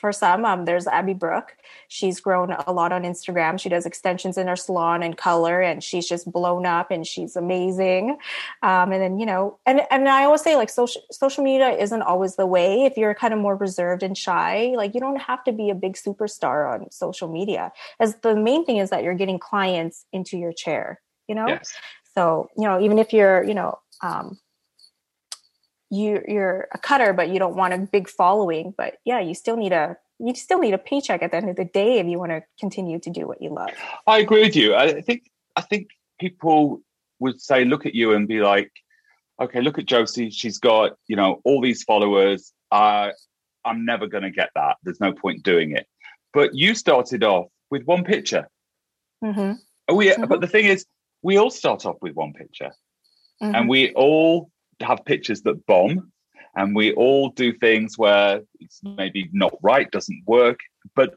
for 0.00 0.10
some. 0.10 0.44
Um, 0.44 0.64
there's 0.64 0.86
Abby 0.86 1.12
Brooke. 1.12 1.54
She's 1.88 2.18
grown 2.18 2.52
a 2.52 2.72
lot 2.72 2.92
on 2.92 3.02
Instagram. 3.02 3.60
She 3.60 3.68
does 3.68 3.84
extensions 3.84 4.38
in 4.38 4.46
her 4.46 4.56
salon 4.56 5.02
and 5.02 5.16
color, 5.16 5.60
and 5.60 5.84
she's 5.84 6.08
just 6.08 6.30
blown 6.32 6.64
up, 6.64 6.90
and 6.90 7.06
she's 7.06 7.36
amazing. 7.36 8.16
Um, 8.62 8.92
and 8.92 9.02
then 9.02 9.18
you 9.18 9.26
know, 9.26 9.58
and 9.66 9.82
and 9.90 10.08
I 10.08 10.24
always 10.24 10.40
say 10.40 10.56
like 10.56 10.70
social 10.70 11.02
social 11.10 11.44
media 11.44 11.70
isn't 11.70 12.02
always 12.02 12.36
the 12.36 12.46
way. 12.46 12.84
If 12.84 12.96
you're 12.96 13.14
kind 13.14 13.34
of 13.34 13.40
more 13.40 13.56
reserved 13.56 14.02
and 14.02 14.16
shy, 14.16 14.72
like 14.74 14.94
you 14.94 15.00
don't 15.00 15.20
have 15.20 15.44
to 15.44 15.52
be 15.52 15.68
a 15.68 15.74
big 15.74 15.94
superstar 15.94 16.72
on 16.72 16.90
social 16.90 17.28
media. 17.28 17.70
As 18.00 18.16
the 18.22 18.34
main 18.34 18.64
thing 18.64 18.78
is 18.78 18.88
that 18.88 19.02
you're 19.02 19.14
getting 19.14 19.38
clients 19.38 20.06
into 20.10 20.38
your 20.38 20.53
chair. 20.54 21.00
You 21.28 21.34
know. 21.34 21.48
Yes. 21.48 21.72
So 22.14 22.48
you 22.56 22.64
know, 22.64 22.80
even 22.80 22.98
if 22.98 23.12
you're 23.12 23.42
you 23.44 23.54
know 23.54 23.78
um, 24.02 24.38
you 25.94 26.22
you're 26.26 26.68
a 26.72 26.78
cutter 26.78 27.12
but 27.12 27.28
you 27.28 27.38
don't 27.38 27.56
want 27.56 27.72
a 27.72 27.78
big 27.78 28.08
following 28.08 28.74
but 28.76 28.94
yeah 29.04 29.20
you 29.20 29.34
still 29.34 29.56
need 29.56 29.72
a 29.72 29.96
you 30.18 30.34
still 30.34 30.58
need 30.58 30.74
a 30.74 30.78
paycheck 30.78 31.22
at 31.22 31.30
the 31.30 31.36
end 31.36 31.50
of 31.50 31.56
the 31.56 31.64
day 31.64 31.98
if 31.98 32.06
you 32.06 32.18
want 32.18 32.30
to 32.30 32.42
continue 32.58 32.98
to 32.98 33.10
do 33.10 33.26
what 33.26 33.40
you 33.40 33.50
love 33.50 33.70
i 34.06 34.18
agree 34.18 34.42
with 34.42 34.56
you 34.56 34.74
i 34.74 35.00
think 35.00 35.30
i 35.56 35.60
think 35.60 35.88
people 36.18 36.80
would 37.20 37.40
say 37.40 37.64
look 37.64 37.86
at 37.86 37.94
you 37.94 38.12
and 38.12 38.28
be 38.28 38.40
like 38.40 38.70
okay 39.40 39.60
look 39.60 39.78
at 39.78 39.86
josie 39.86 40.30
she's 40.30 40.58
got 40.58 40.92
you 41.06 41.16
know 41.16 41.40
all 41.44 41.60
these 41.60 41.82
followers 41.84 42.52
uh, 42.72 43.10
i'm 43.64 43.84
never 43.84 44.06
going 44.06 44.22
to 44.22 44.30
get 44.30 44.50
that 44.54 44.76
there's 44.82 45.00
no 45.00 45.12
point 45.12 45.42
doing 45.42 45.72
it 45.72 45.86
but 46.32 46.54
you 46.54 46.74
started 46.74 47.22
off 47.22 47.46
with 47.70 47.84
one 47.84 48.04
picture 48.04 48.48
mm-hmm. 49.22 49.52
Oh 49.88 50.00
yeah 50.00 50.12
mm-hmm. 50.12 50.26
but 50.26 50.40
the 50.40 50.46
thing 50.46 50.66
is 50.66 50.86
we 51.22 51.38
all 51.38 51.50
start 51.50 51.86
off 51.86 51.96
with 52.00 52.14
one 52.14 52.32
picture 52.32 52.72
mm-hmm. 53.42 53.54
and 53.54 53.68
we 53.68 53.92
all 53.92 54.50
have 54.80 55.04
pictures 55.04 55.42
that 55.42 55.64
bomb 55.66 56.12
and 56.56 56.74
we 56.74 56.92
all 56.92 57.30
do 57.30 57.52
things 57.52 57.98
where 57.98 58.42
it's 58.60 58.80
maybe 58.82 59.28
not 59.32 59.54
right, 59.62 59.90
doesn't 59.90 60.22
work, 60.26 60.60
but 60.94 61.14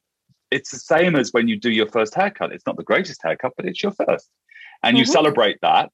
it's 0.49 0.71
the 0.71 0.79
same 0.79 1.15
as 1.15 1.31
when 1.31 1.47
you 1.47 1.59
do 1.59 1.69
your 1.69 1.89
first 1.89 2.15
haircut. 2.15 2.51
It's 2.51 2.65
not 2.65 2.77
the 2.77 2.83
greatest 2.83 3.21
haircut, 3.23 3.53
but 3.55 3.65
it's 3.65 3.83
your 3.83 3.91
first. 3.91 4.29
And 4.83 4.93
mm-hmm. 4.93 4.97
you 4.97 5.05
celebrate 5.05 5.59
that. 5.61 5.91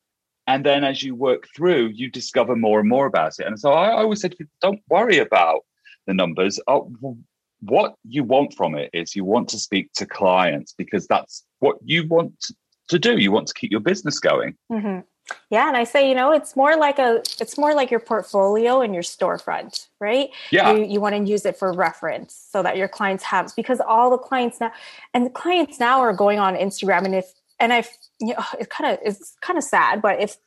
And 0.47 0.65
then 0.65 0.83
as 0.83 1.01
you 1.01 1.15
work 1.15 1.47
through, 1.55 1.87
you 1.87 2.09
discover 2.09 2.55
more 2.55 2.79
and 2.79 2.89
more 2.89 3.05
about 3.05 3.33
it. 3.39 3.47
And 3.47 3.59
so 3.59 3.71
I 3.71 3.91
always 3.91 4.21
said, 4.21 4.35
don't 4.61 4.81
worry 4.89 5.17
about 5.17 5.61
the 6.05 6.13
numbers. 6.13 6.59
Oh, 6.67 6.91
what 7.61 7.95
you 8.07 8.23
want 8.23 8.53
from 8.53 8.75
it 8.75 8.89
is 8.93 9.15
you 9.15 9.23
want 9.23 9.49
to 9.49 9.57
speak 9.57 9.91
to 9.93 10.05
clients 10.05 10.73
because 10.77 11.07
that's 11.07 11.45
what 11.59 11.77
you 11.83 12.07
want 12.07 12.37
to 12.41 12.55
do. 12.87 13.17
You 13.17 13.31
want 13.31 13.47
to 13.47 13.53
keep 13.53 13.71
your 13.71 13.79
business 13.79 14.19
going. 14.19 14.55
Mm-hmm. 14.71 14.99
Yeah, 15.49 15.67
and 15.67 15.77
I 15.77 15.83
say, 15.85 16.09
you 16.09 16.15
know, 16.15 16.31
it's 16.31 16.55
more 16.55 16.75
like 16.75 16.99
a 16.99 17.21
it's 17.39 17.57
more 17.57 17.73
like 17.73 17.89
your 17.89 17.99
portfolio 17.99 18.81
and 18.81 18.93
your 18.93 19.03
storefront, 19.03 19.87
right? 19.99 20.29
Yeah. 20.51 20.73
You, 20.73 20.83
you 20.83 20.99
want 20.99 21.15
to 21.15 21.23
use 21.23 21.45
it 21.45 21.57
for 21.57 21.71
reference 21.71 22.47
so 22.51 22.61
that 22.61 22.75
your 22.75 22.87
clients 22.87 23.23
have 23.23 23.55
because 23.55 23.79
all 23.79 24.09
the 24.09 24.17
clients 24.17 24.59
now 24.59 24.71
and 25.13 25.25
the 25.25 25.29
clients 25.29 25.79
now 25.79 26.01
are 26.01 26.13
going 26.13 26.39
on 26.39 26.55
Instagram 26.55 27.05
and 27.05 27.15
if 27.15 27.33
and 27.59 27.71
I 27.71 27.85
you 28.19 28.33
know, 28.33 28.43
it 28.59 28.69
kind 28.69 28.91
of 28.91 28.99
it's 29.03 29.35
kind 29.41 29.57
of 29.57 29.63
sad, 29.63 30.01
but 30.01 30.19
if 30.19 30.37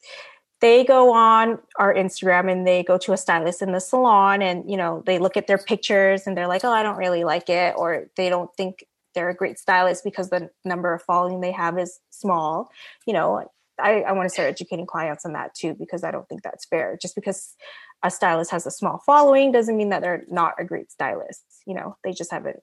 they 0.60 0.84
go 0.84 1.12
on 1.12 1.58
our 1.76 1.94
Instagram 1.94 2.50
and 2.50 2.66
they 2.66 2.82
go 2.82 2.98
to 2.98 3.12
a 3.12 3.16
stylist 3.16 3.62
in 3.62 3.72
the 3.72 3.80
salon 3.80 4.42
and 4.42 4.70
you 4.70 4.76
know 4.76 5.02
they 5.06 5.18
look 5.18 5.36
at 5.36 5.46
their 5.46 5.58
pictures 5.58 6.26
and 6.26 6.36
they're 6.36 6.48
like, 6.48 6.64
"Oh, 6.64 6.72
I 6.72 6.82
don't 6.82 6.96
really 6.96 7.24
like 7.24 7.48
it," 7.48 7.74
or 7.76 8.08
they 8.16 8.28
don't 8.28 8.54
think 8.56 8.84
they're 9.16 9.30
a 9.30 9.34
great 9.34 9.58
stylist 9.58 10.04
because 10.04 10.30
the 10.30 10.50
number 10.64 10.94
of 10.94 11.02
following 11.02 11.40
they 11.40 11.50
have 11.50 11.78
is 11.78 11.98
small. 12.10 12.70
You 13.06 13.14
know, 13.14 13.50
I, 13.80 14.02
I 14.02 14.12
want 14.12 14.26
to 14.26 14.32
start 14.32 14.48
educating 14.48 14.86
clients 14.86 15.24
on 15.24 15.32
that 15.32 15.54
too 15.54 15.74
because 15.74 16.04
I 16.04 16.12
don't 16.12 16.28
think 16.28 16.42
that's 16.42 16.66
fair. 16.66 16.96
Just 17.00 17.16
because 17.16 17.56
a 18.02 18.10
stylist 18.10 18.50
has 18.50 18.66
a 18.66 18.70
small 18.70 19.02
following 19.04 19.50
doesn't 19.50 19.76
mean 19.76 19.88
that 19.88 20.02
they're 20.02 20.24
not 20.28 20.54
a 20.58 20.64
great 20.64 20.92
stylist. 20.92 21.42
You 21.66 21.74
know, 21.74 21.96
they 22.04 22.12
just 22.12 22.30
haven't. 22.30 22.62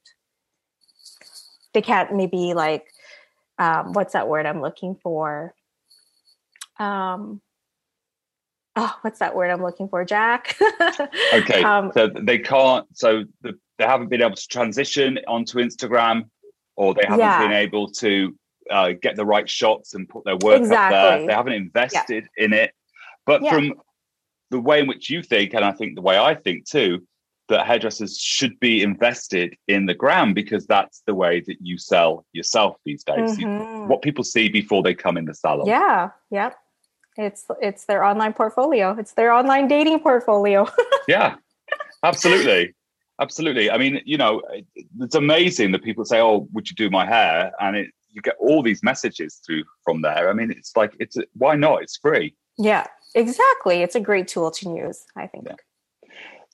They 1.73 1.81
can't 1.81 2.15
maybe 2.15 2.53
like, 2.53 2.85
um, 3.57 3.93
what's 3.93 4.13
that 4.13 4.27
word 4.27 4.45
I'm 4.45 4.61
looking 4.61 4.95
for? 5.01 5.55
Um, 6.79 7.41
oh, 8.75 8.95
what's 9.01 9.19
that 9.19 9.35
word 9.35 9.49
I'm 9.49 9.63
looking 9.63 9.89
for, 9.89 10.05
Jack? 10.05 10.55
okay, 11.33 11.63
um, 11.63 11.91
so 11.95 12.09
they 12.09 12.37
can't. 12.37 12.85
So 12.93 13.23
the, 13.41 13.57
they 13.77 13.85
haven't 13.85 14.09
been 14.09 14.21
able 14.21 14.35
to 14.35 14.47
transition 14.47 15.19
onto 15.27 15.57
Instagram, 15.59 16.29
or 16.75 16.93
they 16.93 17.03
haven't 17.03 17.19
yeah. 17.19 17.39
been 17.39 17.51
able 17.51 17.89
to 17.89 18.35
uh, 18.69 18.93
get 19.01 19.15
the 19.15 19.25
right 19.25 19.49
shots 19.49 19.93
and 19.93 20.07
put 20.07 20.23
their 20.25 20.37
work 20.37 20.59
exactly. 20.59 20.97
up 20.97 21.19
there. 21.19 21.27
They 21.27 21.33
haven't 21.33 21.53
invested 21.53 22.29
yeah. 22.37 22.45
in 22.45 22.53
it. 22.53 22.71
But 23.25 23.43
yeah. 23.43 23.53
from 23.53 23.73
the 24.51 24.59
way 24.59 24.79
in 24.79 24.87
which 24.87 25.09
you 25.09 25.21
think, 25.21 25.53
and 25.53 25.63
I 25.63 25.71
think 25.71 25.95
the 25.95 26.01
way 26.01 26.17
I 26.17 26.35
think 26.35 26.67
too, 26.67 27.05
that 27.49 27.65
hairdressers 27.65 28.17
should 28.17 28.59
be 28.59 28.81
invested 28.81 29.55
in 29.67 29.85
the 29.85 29.93
gram 29.93 30.33
because 30.33 30.65
that's 30.65 31.03
the 31.05 31.13
way 31.13 31.41
that 31.41 31.57
you 31.61 31.77
sell 31.77 32.25
yourself 32.31 32.77
these 32.85 33.03
days. 33.03 33.37
Mm-hmm. 33.37 33.41
You, 33.41 33.87
what 33.87 34.01
people 34.01 34.23
see 34.23 34.49
before 34.49 34.81
they 34.81 34.93
come 34.93 35.17
in 35.17 35.25
the 35.25 35.33
salon. 35.33 35.67
Yeah. 35.67 36.09
Yep. 36.31 36.57
It's 37.15 37.45
it's 37.61 37.85
their 37.85 38.03
online 38.03 38.33
portfolio. 38.33 38.95
It's 38.97 39.13
their 39.13 39.31
online 39.31 39.67
dating 39.67 39.99
portfolio. 39.99 40.67
yeah. 41.07 41.35
Absolutely. 42.01 42.73
Absolutely. 43.21 43.69
I 43.69 43.77
mean, 43.77 44.01
you 44.05 44.17
know, 44.17 44.41
it's 44.99 45.15
amazing 45.15 45.71
that 45.71 45.83
people 45.83 46.03
say, 46.03 46.19
"Oh, 46.19 46.47
would 46.51 46.69
you 46.69 46.75
do 46.75 46.89
my 46.89 47.05
hair?" 47.05 47.51
and 47.59 47.75
it 47.75 47.91
you 48.13 48.21
get 48.21 48.35
all 48.39 48.61
these 48.61 48.83
messages 48.83 49.41
through 49.45 49.63
from 49.83 50.01
there. 50.01 50.29
I 50.29 50.33
mean, 50.33 50.51
it's 50.51 50.75
like 50.75 50.95
it's 50.99 51.17
why 51.33 51.55
not? 51.55 51.83
It's 51.83 51.97
free. 51.97 52.35
Yeah, 52.57 52.85
exactly. 53.15 53.81
It's 53.81 53.95
a 53.95 53.99
great 53.99 54.27
tool 54.27 54.51
to 54.51 54.69
use. 54.69 55.03
I 55.15 55.27
think. 55.27 55.47
Yeah. 55.47 56.09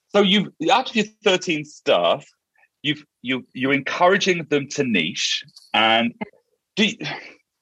So 0.10 0.22
you 0.22 0.54
out 0.72 0.90
of 0.90 0.96
your 0.96 1.06
thirteen 1.24 1.66
staff, 1.66 2.26
you've 2.82 3.06
you 3.22 3.46
you're 3.54 3.74
encouraging 3.74 4.46
them 4.46 4.68
to 4.70 4.84
niche, 4.84 5.44
and 5.74 6.14
do 6.76 6.88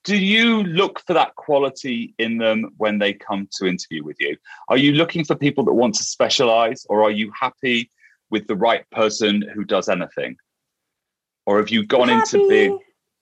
do 0.03 0.17
you 0.17 0.63
look 0.63 1.01
for 1.05 1.13
that 1.13 1.35
quality 1.35 2.15
in 2.17 2.37
them 2.37 2.71
when 2.77 2.99
they 2.99 3.13
come 3.13 3.47
to 3.59 3.67
interview 3.67 4.03
with 4.03 4.15
you? 4.19 4.37
Are 4.69 4.77
you 4.77 4.93
looking 4.93 5.25
for 5.25 5.35
people 5.35 5.65
that 5.65 5.73
want 5.73 5.95
to 5.95 6.03
specialize, 6.03 6.85
or 6.87 7.03
are 7.03 7.11
you 7.11 7.31
happy 7.37 7.91
with 8.29 8.47
the 8.47 8.55
right 8.55 8.89
person 8.91 9.41
who 9.53 9.63
does 9.63 9.89
anything? 9.89 10.37
Or 11.45 11.57
have 11.57 11.69
you 11.69 11.85
gone 11.85 12.09
into 12.09 12.47
being, 12.49 12.79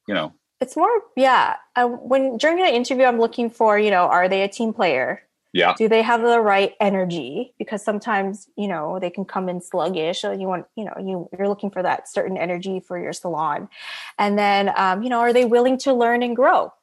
you 0.08 0.14
know? 0.14 0.34
It's 0.62 0.76
more, 0.76 0.90
yeah. 1.16 1.58
Uh, 1.76 1.86
when 1.86 2.38
during 2.38 2.60
an 2.62 2.74
interview, 2.74 3.06
I'm 3.06 3.20
looking 3.20 3.50
for, 3.50 3.78
you 3.78 3.92
know, 3.92 4.06
are 4.06 4.28
they 4.28 4.42
a 4.42 4.48
team 4.48 4.74
player? 4.74 5.22
Yeah. 5.54 5.74
Do 5.78 5.88
they 5.88 6.02
have 6.02 6.22
the 6.22 6.40
right 6.40 6.74
energy? 6.82 7.54
Because 7.58 7.84
sometimes, 7.84 8.50
you 8.58 8.68
know, 8.68 9.00
they 9.00 9.10
can 9.10 9.26
come 9.26 9.48
in 9.48 9.62
sluggish. 9.62 10.22
So 10.22 10.32
you 10.32 10.48
want, 10.48 10.66
you 10.76 10.86
know, 10.86 10.94
you, 11.00 11.30
you're 11.38 11.48
looking 11.48 11.70
for 11.70 11.84
that 11.84 12.10
certain 12.10 12.36
energy 12.36 12.80
for 12.80 13.00
your 13.00 13.14
salon. 13.14 13.70
And 14.18 14.38
then, 14.38 14.72
um, 14.76 15.04
you 15.04 15.10
know, 15.10 15.20
are 15.20 15.32
they 15.32 15.46
willing 15.46 15.78
to 15.80 15.94
learn 15.94 16.24
and 16.24 16.36
grow? 16.36 16.74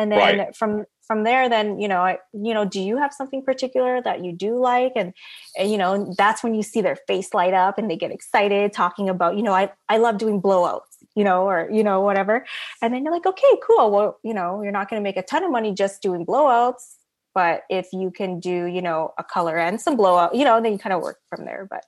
And 0.00 0.10
then 0.10 0.38
right. 0.38 0.56
from 0.56 0.86
from 1.06 1.24
there 1.24 1.48
then 1.48 1.78
you 1.78 1.88
know 1.88 2.00
I, 2.00 2.18
you 2.32 2.54
know 2.54 2.64
do 2.64 2.80
you 2.80 2.96
have 2.96 3.12
something 3.12 3.44
particular 3.44 4.00
that 4.00 4.24
you 4.24 4.32
do 4.32 4.58
like? 4.58 4.92
And, 4.96 5.12
and, 5.58 5.70
you 5.70 5.76
know 5.76 6.14
that's 6.16 6.42
when 6.42 6.54
you 6.54 6.62
see 6.62 6.80
their 6.80 6.96
face 7.06 7.34
light 7.34 7.52
up 7.52 7.76
and 7.76 7.90
they 7.90 7.96
get 7.96 8.10
excited 8.10 8.72
talking 8.72 9.08
about 9.08 9.36
you 9.36 9.42
know 9.42 9.52
i 9.52 9.70
i 9.88 9.98
love 9.98 10.16
doing 10.16 10.40
blowouts 10.40 10.80
you 11.14 11.24
know 11.24 11.42
or 11.42 11.68
you 11.70 11.84
know 11.84 12.00
whatever. 12.00 12.46
And 12.80 12.94
then 12.94 13.04
you're 13.04 13.12
like 13.12 13.26
okay 13.26 13.54
cool. 13.66 13.90
Well 13.90 14.18
you 14.24 14.32
know 14.32 14.62
you're 14.62 14.72
not 14.72 14.88
going 14.88 15.00
to 15.00 15.04
make 15.04 15.18
a 15.18 15.22
ton 15.22 15.44
of 15.44 15.50
money 15.50 15.74
just 15.74 16.00
doing 16.00 16.24
blowouts 16.24 16.94
but 17.34 17.62
if 17.68 17.88
you 17.92 18.10
can 18.10 18.40
do 18.40 18.64
you 18.64 18.82
know 18.82 19.12
a 19.18 19.24
color 19.24 19.56
and 19.56 19.80
some 19.80 19.96
blowout 19.96 20.34
you 20.34 20.44
know 20.44 20.60
then 20.62 20.72
you 20.72 20.78
kind 20.78 20.92
of 20.92 21.02
work 21.02 21.18
from 21.28 21.44
there 21.44 21.66
but 21.70 21.84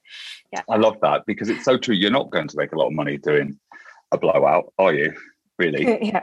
yeah. 0.53 0.63
I 0.69 0.77
love 0.77 0.99
that 1.01 1.25
because 1.27 1.49
it's 1.49 1.65
so 1.65 1.79
true. 1.79 1.95
You're 1.95 2.11
not 2.11 2.31
going 2.31 2.49
to 2.49 2.57
make 2.57 2.73
a 2.73 2.79
lot 2.79 2.89
of 2.89 2.93
money 2.93 3.17
doing 3.17 3.59
a 4.13 4.19
blowout 4.19 4.73
are 4.79 4.95
you? 4.95 5.13
Really? 5.59 5.99
Yeah. 6.13 6.23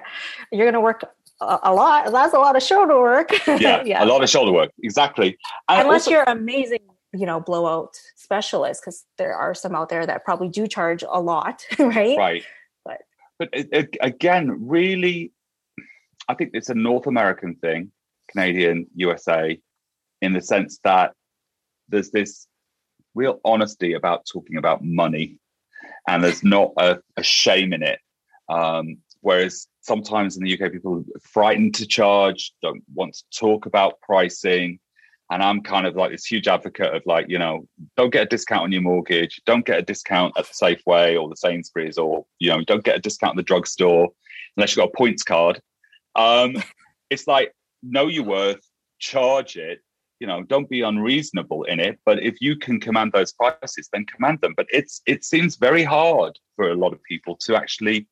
You're 0.52 0.66
going 0.66 0.74
to 0.74 0.82
work 0.82 1.04
a, 1.42 1.74
lot. 1.74 2.12
That's 2.12 2.34
a 2.34 2.40
lot 2.40 2.56
of 2.56 2.64
shoulder 2.64 3.00
work. 3.00 3.32
yeah, 3.48 3.84
yeah, 3.84 4.04
a 4.04 4.06
lot 4.06 4.24
of 4.24 4.30
shoulder 4.30 4.52
work. 4.52 4.72
Exactly. 4.84 5.38
And 5.68 5.82
Unless 5.82 6.08
also, 6.08 6.12
you're 6.12 6.24
amazing, 6.24 6.80
you 7.14 7.26
know, 7.26 7.40
blowout 7.40 8.00
specialist, 8.16 8.82
because 8.82 9.06
there 9.18 9.36
are 9.36 9.54
some 9.54 9.76
out 9.76 9.90
there 9.90 10.06
that 10.06 10.24
probably 10.26 10.50
do 10.50 10.68
charge 10.68 11.04
a 11.08 11.22
lot, 11.22 11.66
right? 11.80 12.18
Right. 12.18 12.44
But 12.86 13.02
but 13.38 13.50
it, 13.54 13.70
it, 13.72 13.98
again, 14.02 14.68
really, 14.68 15.32
I 16.28 16.36
think 16.36 16.52
it's 16.54 16.70
a 16.70 16.76
North 16.76 17.08
American 17.08 17.56
thing, 17.56 17.92
Canadian, 18.32 18.88
USA, 18.96 19.60
in 20.22 20.34
the 20.34 20.42
sense 20.42 20.80
that 20.84 21.14
there's 21.88 22.12
this 22.12 22.48
real 23.16 23.40
honesty 23.44 23.94
about 23.94 24.26
talking 24.32 24.58
about 24.58 24.84
money, 24.84 25.40
and 26.08 26.24
there's 26.24 26.44
not 26.44 26.72
a, 26.78 27.00
a 27.18 27.24
shame 27.24 27.74
in 27.74 27.84
it. 27.84 28.00
Um, 28.50 28.98
Whereas 29.22 29.68
sometimes 29.82 30.38
in 30.38 30.44
the 30.44 30.54
UK, 30.54 30.72
people 30.72 30.98
are 30.98 31.20
frightened 31.22 31.76
to 31.76 31.88
charge, 31.88 32.54
don't 32.62 32.84
want 32.94 33.14
to 33.14 33.24
talk 33.38 33.66
about 33.66 34.00
pricing. 34.02 34.80
And 35.32 35.44
I'm 35.44 35.62
kind 35.62 35.86
of 35.86 35.96
like 35.96 36.12
this 36.12 36.26
huge 36.26 36.48
advocate 36.48 36.94
of 36.94 37.04
like, 37.06 37.28
you 37.30 37.38
know, 37.38 37.68
don't 37.96 38.12
get 38.12 38.24
a 38.24 38.30
discount 38.30 38.64
on 38.64 38.72
your 38.72 38.82
mortgage, 38.82 39.40
don't 39.46 39.66
get 39.66 39.78
a 39.78 39.84
discount 39.84 40.34
at 40.38 40.48
the 40.48 40.54
Safeway 40.54 41.22
or 41.22 41.30
the 41.30 41.36
Sainsbury's, 41.36 41.98
or, 42.00 42.26
you 42.40 42.50
know, 42.50 42.64
don't 42.64 42.84
get 42.84 42.98
a 42.98 43.02
discount 43.02 43.32
at 43.32 43.38
the 43.38 43.44
drugstore 43.44 44.10
unless 44.58 44.76
you've 44.76 44.84
got 44.84 44.90
a 44.94 44.98
points 44.98 45.24
card. 45.24 45.62
Um, 46.16 46.56
it's 47.10 47.28
like, 47.28 47.54
know 47.84 48.08
your 48.08 48.24
worth, 48.24 48.66
charge 48.98 49.56
it, 49.56 49.82
you 50.20 50.28
know, 50.28 50.44
don't 50.44 50.70
be 50.70 50.82
unreasonable 50.82 51.64
in 51.64 51.80
it. 51.80 52.00
But 52.06 52.22
if 52.22 52.42
you 52.42 52.58
can 52.58 52.80
command 52.80 53.12
those 53.14 53.32
prices, 53.32 53.90
then 53.92 54.06
command 54.06 54.42
them. 54.42 54.54
But 54.56 54.68
it's 54.70 55.02
it 55.06 55.24
seems 55.24 55.56
very 55.56 55.84
hard 55.84 56.38
for 56.56 56.70
a 56.70 56.76
lot 56.76 56.94
of 56.94 57.02
people 57.04 57.38
to 57.42 57.56
actually 57.56 58.08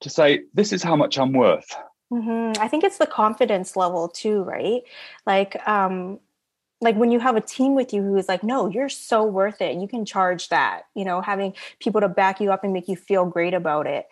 to 0.00 0.10
say, 0.10 0.44
this 0.54 0.72
is 0.72 0.82
how 0.82 0.96
much 0.96 1.18
I'm 1.18 1.32
worth. 1.32 1.74
Mm-hmm. 2.12 2.62
I 2.62 2.68
think 2.68 2.84
it's 2.84 2.98
the 2.98 3.06
confidence 3.06 3.76
level 3.76 4.08
too, 4.08 4.42
right? 4.42 4.82
Like, 5.26 5.60
um, 5.68 6.20
like 6.80 6.96
when 6.96 7.10
you 7.10 7.18
have 7.18 7.36
a 7.36 7.40
team 7.40 7.74
with 7.74 7.92
you 7.92 8.02
who 8.02 8.16
is 8.16 8.28
like, 8.28 8.44
no, 8.44 8.68
you're 8.68 8.88
so 8.88 9.24
worth 9.24 9.60
it. 9.60 9.76
You 9.76 9.88
can 9.88 10.04
charge 10.04 10.48
that. 10.48 10.82
You 10.94 11.04
know, 11.04 11.20
having 11.20 11.54
people 11.80 12.00
to 12.00 12.08
back 12.08 12.40
you 12.40 12.52
up 12.52 12.64
and 12.64 12.72
make 12.72 12.88
you 12.88 12.96
feel 12.96 13.26
great 13.26 13.52
about 13.52 13.86
it 13.86 14.06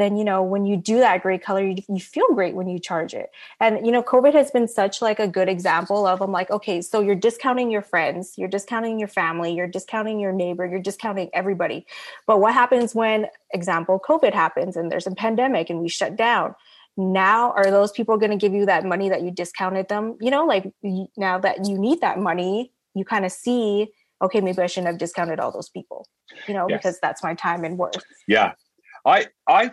then 0.00 0.16
you 0.16 0.24
know 0.24 0.42
when 0.42 0.66
you 0.66 0.76
do 0.76 0.98
that 0.98 1.22
great 1.22 1.42
color 1.42 1.62
you, 1.62 1.76
you, 1.88 2.00
feel 2.00 2.26
great 2.34 2.54
when 2.54 2.68
you 2.68 2.78
charge 2.78 3.14
it. 3.14 3.30
And 3.60 3.84
you 3.84 3.92
know 3.92 4.02
covid 4.02 4.32
has 4.34 4.50
been 4.50 4.68
such 4.68 5.00
like 5.02 5.18
a 5.18 5.28
good 5.28 5.48
example 5.48 6.06
of 6.06 6.20
i'm 6.20 6.32
like 6.32 6.50
okay 6.50 6.80
so 6.80 7.00
you're 7.00 7.14
discounting 7.14 7.70
your 7.70 7.82
friends 7.82 8.34
you're 8.36 8.48
discounting 8.48 8.98
your 8.98 9.08
family 9.08 9.54
you're 9.54 9.66
discounting 9.66 10.20
your 10.20 10.32
neighbor 10.32 10.66
you're 10.66 10.80
discounting 10.80 11.30
everybody. 11.32 11.86
But 12.26 12.40
what 12.40 12.54
happens 12.54 12.94
when 12.94 13.26
example 13.52 14.00
covid 14.06 14.34
happens 14.34 14.76
and 14.76 14.90
there's 14.90 15.06
a 15.06 15.12
pandemic 15.12 15.70
and 15.70 15.80
we 15.80 15.88
shut 15.88 16.16
down? 16.16 16.54
Now 16.96 17.52
are 17.52 17.70
those 17.70 17.92
people 17.92 18.16
going 18.16 18.30
to 18.30 18.36
give 18.36 18.52
you 18.52 18.66
that 18.66 18.84
money 18.84 19.08
that 19.08 19.22
you 19.22 19.30
discounted 19.30 19.88
them? 19.88 20.16
You 20.20 20.30
know 20.30 20.44
like 20.44 20.72
now 21.16 21.38
that 21.38 21.66
you 21.66 21.78
need 21.78 22.00
that 22.00 22.18
money 22.18 22.72
you 22.94 23.04
kind 23.04 23.24
of 23.24 23.32
see 23.32 23.88
okay 24.20 24.40
maybe 24.40 24.60
i 24.60 24.66
shouldn't 24.66 24.88
have 24.88 24.98
discounted 24.98 25.38
all 25.38 25.52
those 25.52 25.68
people 25.68 26.08
you 26.48 26.54
know 26.54 26.66
yes. 26.68 26.78
because 26.78 26.98
that's 27.00 27.22
my 27.22 27.34
time 27.34 27.64
and 27.64 27.78
worth. 27.78 28.02
Yeah. 28.26 28.52
I 29.04 29.26
I 29.46 29.70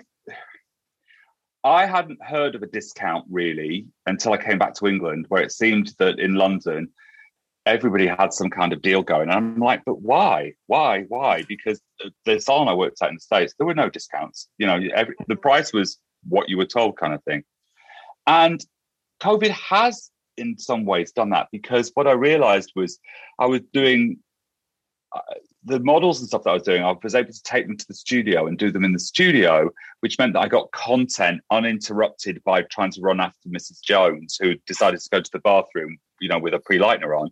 I 1.66 1.88
hadn't 1.88 2.24
heard 2.24 2.54
of 2.54 2.62
a 2.62 2.68
discount 2.68 3.26
really 3.28 3.88
until 4.06 4.34
I 4.34 4.38
came 4.38 4.60
back 4.60 4.76
to 4.76 4.88
England, 4.88 5.26
where 5.30 5.42
it 5.42 5.52
seemed 5.52 5.94
that 5.98 6.20
in 6.20 6.36
London 6.36 6.90
everybody 7.66 8.06
had 8.06 8.32
some 8.32 8.52
kind 8.52 8.72
of 8.72 8.84
deal 8.84 9.02
going. 9.02 9.30
And 9.30 9.32
I'm 9.32 9.58
like, 9.58 9.82
but 9.84 10.00
why? 10.00 10.54
Why? 10.68 11.06
Why? 11.08 11.44
Because 11.48 11.82
the 12.24 12.40
salon 12.40 12.68
I 12.68 12.76
worked 12.76 13.02
at 13.02 13.10
in 13.10 13.16
the 13.16 13.20
States, 13.20 13.56
there 13.58 13.66
were 13.66 13.74
no 13.74 13.90
discounts. 13.90 14.48
You 14.60 14.68
know, 14.68 14.80
every, 14.94 15.16
the 15.28 15.36
price 15.36 15.74
was 15.74 15.98
what 16.30 16.50
you 16.50 16.58
were 16.58 16.68
told, 16.68 16.98
kind 16.98 17.16
of 17.16 17.24
thing. 17.24 17.44
And 18.28 18.64
COVID 19.20 19.50
has, 19.50 20.12
in 20.38 20.60
some 20.60 20.86
ways, 20.86 21.14
done 21.14 21.32
that 21.32 21.48
because 21.52 21.90
what 21.96 22.06
I 22.06 22.12
realized 22.12 22.74
was 22.76 23.00
I 23.40 23.48
was 23.48 23.62
doing 23.74 24.20
Uh, 25.16 25.20
the 25.64 25.80
models 25.80 26.20
and 26.20 26.28
stuff 26.28 26.44
that 26.44 26.52
I 26.52 26.54
was 26.54 26.64
doing, 26.64 26.84
I 26.84 26.94
was 27.02 27.16
able 27.16 27.34
to 27.34 27.44
take 27.44 27.66
them 27.66 27.76
to 27.76 27.88
the 27.88 27.94
studio 27.96 28.46
and 28.46 28.58
do 28.58 28.72
them 28.72 28.84
in 28.84 28.94
the 28.94 29.00
studio, 29.00 29.72
which 30.02 30.20
meant 30.20 30.34
that 30.34 30.42
I 30.42 30.48
got 30.48 30.72
content 30.72 31.42
uninterrupted 31.50 32.44
by 32.44 32.62
trying 32.64 32.92
to 32.92 33.02
run 33.02 33.20
after 33.20 33.50
Mrs. 33.50 33.82
Jones, 33.82 34.38
who 34.40 34.54
decided 34.68 35.00
to 35.00 35.10
go 35.10 35.22
to 35.22 35.32
the 35.32 35.40
bathroom, 35.40 35.98
you 36.22 36.30
know, 36.30 36.38
with 36.38 36.54
a 36.54 36.60
pre-lightener 36.60 37.20
on. 37.20 37.32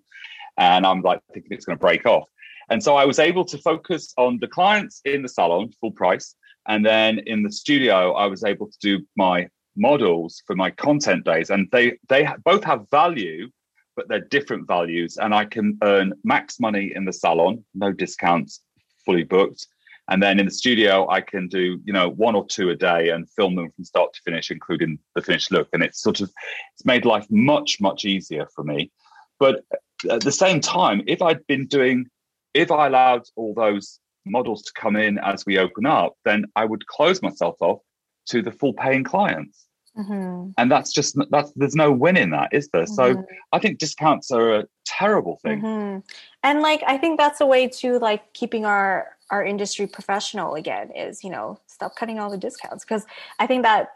And 0.57 0.85
I'm 0.85 1.01
like 1.01 1.19
thinking 1.31 1.51
it's 1.51 1.65
going 1.65 1.77
to 1.77 1.81
break 1.81 2.07
off. 2.07 2.27
And 2.69 2.81
so 2.81 2.95
I 2.95 3.05
was 3.05 3.19
able 3.19 3.45
to 3.45 3.57
focus 3.59 4.13
on 4.17 4.39
the 4.39 4.47
clients 4.47 5.01
in 5.05 5.21
the 5.21 5.29
salon, 5.29 5.71
full 5.79 5.91
price. 5.91 6.35
And 6.67 6.83
then 6.83 7.19
in 7.19 7.43
the 7.43 7.51
studio, 7.51 8.13
I 8.13 8.25
was 8.25 8.43
able 8.43 8.67
to 8.67 8.77
do 8.79 9.05
my 9.15 9.47
models 9.75 10.41
for 10.47 10.55
my 10.55 10.71
content 10.71 11.25
days. 11.25 11.49
And 11.49 11.67
they 11.71 11.97
they 12.09 12.27
both 12.43 12.63
have 12.63 12.89
value 12.89 13.49
but 13.95 14.07
they're 14.07 14.19
different 14.19 14.67
values. 14.67 15.17
And 15.17 15.33
I 15.33 15.45
can 15.45 15.77
earn 15.83 16.13
max 16.23 16.59
money 16.59 16.91
in 16.95 17.05
the 17.05 17.13
salon, 17.13 17.63
no 17.73 17.91
discounts, 17.91 18.61
fully 19.05 19.23
booked. 19.23 19.67
And 20.09 20.21
then 20.21 20.39
in 20.39 20.45
the 20.45 20.51
studio, 20.51 21.09
I 21.09 21.21
can 21.21 21.47
do, 21.47 21.79
you 21.85 21.93
know, 21.93 22.09
one 22.09 22.35
or 22.35 22.45
two 22.45 22.69
a 22.69 22.75
day 22.75 23.09
and 23.09 23.29
film 23.29 23.55
them 23.55 23.71
from 23.71 23.85
start 23.85 24.13
to 24.13 24.21
finish, 24.23 24.51
including 24.51 24.99
the 25.15 25.21
finished 25.21 25.51
look. 25.51 25.69
And 25.71 25.81
it's 25.81 26.01
sort 26.01 26.19
of, 26.19 26.29
it's 26.73 26.85
made 26.85 27.05
life 27.05 27.25
much, 27.29 27.79
much 27.79 28.03
easier 28.03 28.47
for 28.53 28.63
me. 28.63 28.91
But 29.39 29.63
at 30.09 30.21
the 30.21 30.31
same 30.31 30.59
time, 30.59 31.03
if 31.07 31.21
I'd 31.21 31.45
been 31.47 31.67
doing, 31.67 32.07
if 32.53 32.69
I 32.69 32.87
allowed 32.87 33.23
all 33.35 33.53
those 33.53 33.99
models 34.25 34.63
to 34.63 34.73
come 34.73 34.95
in 34.97 35.17
as 35.19 35.45
we 35.45 35.57
open 35.57 35.85
up, 35.85 36.15
then 36.25 36.45
I 36.55 36.65
would 36.65 36.85
close 36.87 37.21
myself 37.21 37.55
off 37.61 37.79
to 38.27 38.41
the 38.41 38.51
full 38.51 38.73
paying 38.73 39.03
clients. 39.03 39.67
Mm-hmm. 39.97 40.51
And 40.57 40.71
that's 40.71 40.91
just 40.91 41.17
that's 41.29 41.51
there's 41.55 41.75
no 41.75 41.91
win 41.91 42.17
in 42.17 42.31
that, 42.31 42.49
is 42.51 42.69
there? 42.69 42.83
Mm-hmm. 42.83 42.93
So 42.93 43.25
I 43.51 43.59
think 43.59 43.77
discounts 43.77 44.31
are 44.31 44.55
a 44.55 44.65
terrible 44.85 45.39
thing. 45.43 45.61
Mm-hmm. 45.61 45.99
And 46.43 46.61
like 46.61 46.83
I 46.87 46.97
think 46.97 47.19
that's 47.19 47.41
a 47.41 47.45
way 47.45 47.67
to 47.67 47.99
like 47.99 48.33
keeping 48.33 48.65
our 48.65 49.15
our 49.29 49.45
industry 49.45 49.87
professional 49.87 50.55
again 50.55 50.91
is 50.91 51.23
you 51.23 51.29
know 51.29 51.59
stop 51.67 51.95
cutting 51.95 52.19
all 52.19 52.29
the 52.29 52.37
discounts 52.37 52.83
because 52.83 53.05
I 53.39 53.47
think 53.47 53.63
that 53.63 53.89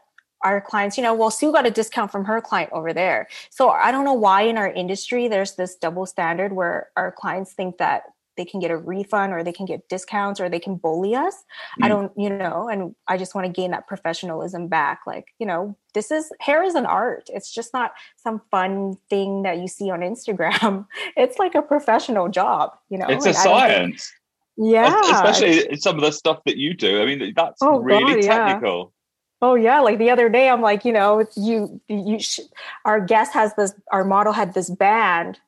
our 0.44 0.62
clients, 0.62 0.98
you 0.98 1.04
know, 1.04 1.16
well, 1.16 1.32
Sue 1.32 1.52
got 1.52 1.66
a 1.66 1.72
discount 1.72 2.12
from 2.12 2.26
her 2.26 2.40
client 2.42 2.70
over 2.72 2.94
there. 2.94 3.28
So 3.50 3.70
I 3.70 3.92
don't 3.92 4.06
know 4.06 4.14
why 4.14 4.44
in 4.44 4.56
our 4.56 4.72
industry 4.72 5.28
there's 5.28 5.56
this 5.56 5.76
double 5.76 6.06
standard 6.06 6.54
where 6.54 6.90
our 6.96 7.12
clients 7.12 7.54
think 7.54 7.78
that 7.78 8.04
they 8.38 8.46
can 8.46 8.60
get 8.60 8.72
a 8.72 8.78
refund 8.78 9.34
or 9.34 9.44
they 9.44 9.52
can 9.52 9.66
get 9.66 9.90
discounts 9.90 10.40
or 10.40 10.48
they 10.48 10.60
can 10.60 10.76
bully 10.76 11.16
us. 11.16 11.36
Mm. 11.80 11.86
I 11.86 11.88
don't, 11.90 12.12
you 12.16 12.30
know, 12.30 12.70
and 12.70 12.96
I 13.08 13.18
just 13.18 13.36
want 13.36 13.46
to 13.46 13.52
gain 13.52 13.72
that 13.72 13.88
professionalism 13.88 14.68
back. 14.68 15.02
Like, 15.06 15.34
you 15.40 15.46
know, 15.46 15.76
this 15.94 16.12
is 16.12 16.32
hair 16.40 16.64
is 16.64 16.76
an 16.76 16.86
art. 16.86 17.30
It's 17.34 17.52
just 17.52 17.74
not 17.74 17.94
some 18.16 18.42
fun 18.52 18.98
thing 19.10 19.44
that 19.44 19.58
you 19.58 19.68
see 19.68 19.90
on 19.90 20.00
Instagram. 20.00 20.86
It's 21.16 21.40
like 21.40 21.56
a 21.56 21.62
professional 21.62 22.28
job, 22.30 22.78
you 22.90 22.98
know. 22.98 23.08
It's 23.08 23.26
a 23.26 23.34
science. 23.34 24.14
Think, 24.58 24.74
yeah. 24.74 25.02
Especially 25.12 25.76
some 25.78 25.96
of 25.96 26.02
the 26.02 26.12
stuff 26.12 26.40
that 26.46 26.58
you 26.58 26.74
do. 26.74 27.02
I 27.02 27.06
mean, 27.06 27.34
that's 27.36 27.60
oh, 27.62 27.80
really 27.80 28.22
God, 28.22 28.28
technical. 28.28 28.78
Yeah. 28.78 28.98
Oh 29.40 29.56
yeah, 29.56 29.80
like 29.82 30.00
the 30.00 30.10
other 30.10 30.30
day, 30.30 30.50
I'm 30.50 30.62
like, 30.62 30.84
you 30.84 30.92
know, 30.92 31.26
you 31.36 31.80
you. 31.88 32.20
Sh- 32.20 32.40
our 32.86 33.00
guest 33.00 33.34
has 33.34 33.54
this. 33.54 33.74
Our 33.92 34.04
model 34.04 34.34
had 34.34 34.56
this 34.56 34.70
band 34.70 35.40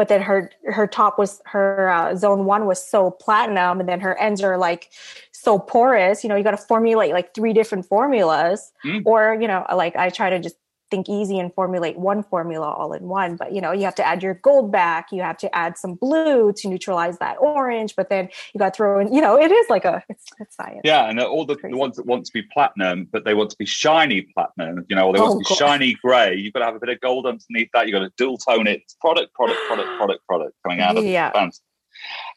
but 0.00 0.08
then 0.08 0.22
her 0.22 0.50
her 0.64 0.86
top 0.86 1.18
was 1.18 1.42
her 1.44 1.90
uh, 1.90 2.16
zone 2.16 2.46
one 2.46 2.64
was 2.64 2.82
so 2.82 3.10
platinum 3.10 3.80
and 3.80 3.86
then 3.86 4.00
her 4.00 4.18
ends 4.18 4.42
are 4.42 4.56
like 4.56 4.88
so 5.30 5.58
porous 5.58 6.24
you 6.24 6.28
know 6.30 6.36
you 6.36 6.42
got 6.42 6.52
to 6.52 6.56
formulate 6.56 7.12
like 7.12 7.34
three 7.34 7.52
different 7.52 7.84
formulas 7.84 8.72
mm. 8.82 9.02
or 9.04 9.36
you 9.38 9.46
know 9.46 9.62
like 9.74 9.94
i 9.96 10.08
try 10.08 10.30
to 10.30 10.38
just 10.38 10.56
think 10.90 11.08
easy 11.08 11.38
and 11.38 11.54
formulate 11.54 11.98
one 11.98 12.22
formula 12.22 12.68
all 12.68 12.92
in 12.92 13.04
one 13.04 13.36
but 13.36 13.54
you 13.54 13.60
know 13.60 13.72
you 13.72 13.84
have 13.84 13.94
to 13.94 14.06
add 14.06 14.22
your 14.22 14.34
gold 14.34 14.70
back 14.72 15.08
you 15.12 15.22
have 15.22 15.36
to 15.36 15.54
add 15.54 15.78
some 15.78 15.94
blue 15.94 16.52
to 16.52 16.68
neutralize 16.68 17.18
that 17.18 17.36
orange 17.40 17.94
but 17.96 18.08
then 18.08 18.28
you 18.52 18.58
got 18.58 18.74
to 18.74 18.76
throw 18.76 19.00
in 19.00 19.12
you 19.12 19.20
know 19.20 19.38
it 19.38 19.50
is 19.50 19.70
like 19.70 19.84
a 19.84 20.02
it's, 20.08 20.26
it's 20.38 20.56
science. 20.56 20.80
Yeah 20.84 21.08
and 21.08 21.20
all 21.20 21.46
the, 21.46 21.56
the, 21.56 21.76
ones 21.76 21.96
that 21.96 22.06
want 22.06 22.26
to 22.26 22.32
be 22.32 22.42
platinum 22.42 23.08
but 23.10 23.24
they 23.24 23.34
want 23.34 23.50
to 23.50 23.56
be 23.56 23.66
shiny 23.66 24.22
platinum 24.34 24.84
you 24.88 24.96
know 24.96 25.06
or 25.06 25.12
they 25.14 25.20
want 25.20 25.32
oh, 25.32 25.38
to 25.38 25.38
be 25.40 25.44
God. 25.48 25.58
shiny 25.58 25.96
gray 26.02 26.36
you've 26.36 26.52
got 26.52 26.60
to 26.60 26.66
have 26.66 26.76
a 26.76 26.80
bit 26.80 26.88
of 26.88 27.00
gold 27.00 27.26
underneath 27.26 27.68
that 27.72 27.86
you've 27.86 27.94
got 27.94 28.00
to 28.00 28.12
dual 28.16 28.38
tone 28.38 28.66
it. 28.66 28.82
It's 28.82 28.94
product 28.94 29.32
product 29.34 29.58
product 29.66 29.88
product 29.96 30.26
product 30.26 30.56
coming 30.62 30.80
out 30.80 30.96
of 30.96 31.04
yeah. 31.04 31.30
the 31.30 31.38
fans. 31.38 31.60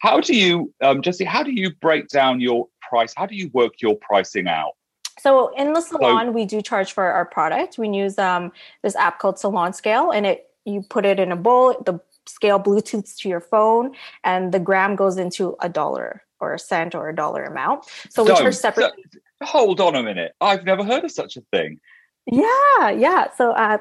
How 0.00 0.20
do 0.20 0.34
you 0.34 0.72
um, 0.82 1.02
jesse 1.02 1.24
how 1.24 1.42
do 1.42 1.52
you 1.52 1.74
break 1.80 2.08
down 2.08 2.40
your 2.40 2.68
price? 2.88 3.14
How 3.16 3.26
do 3.26 3.34
you 3.34 3.50
work 3.52 3.74
your 3.80 3.96
pricing 3.96 4.46
out 4.48 4.72
so 5.18 5.54
in 5.54 5.72
the 5.72 5.80
salon, 5.80 6.26
so, 6.26 6.32
we 6.32 6.44
do 6.44 6.60
charge 6.60 6.92
for 6.92 7.04
our 7.04 7.24
product. 7.24 7.78
We 7.78 7.88
use 7.88 8.18
um, 8.18 8.52
this 8.82 8.96
app 8.96 9.18
called 9.18 9.38
Salon 9.38 9.72
Scale, 9.72 10.10
and 10.10 10.26
it 10.26 10.50
you 10.64 10.82
put 10.82 11.04
it 11.04 11.20
in 11.20 11.32
a 11.32 11.36
bowl. 11.36 11.80
The 11.84 12.00
scale 12.26 12.58
Bluetooths 12.58 13.16
to 13.18 13.28
your 13.28 13.40
phone, 13.40 13.94
and 14.24 14.52
the 14.52 14.58
gram 14.58 14.96
goes 14.96 15.16
into 15.16 15.56
a 15.60 15.68
dollar 15.68 16.22
or 16.40 16.54
a 16.54 16.58
cent 16.58 16.94
or 16.94 17.08
a 17.08 17.14
dollar 17.14 17.44
amount. 17.44 17.84
So 18.10 18.24
we 18.24 18.34
charge 18.34 18.54
separately. 18.54 19.04
hold 19.42 19.80
on 19.80 19.94
a 19.94 20.02
minute. 20.02 20.34
I've 20.40 20.64
never 20.64 20.84
heard 20.84 21.04
of 21.04 21.10
such 21.10 21.36
a 21.36 21.42
thing. 21.52 21.80
Yeah, 22.26 22.90
yeah. 22.90 23.28
So 23.36 23.52
uh, 23.52 23.78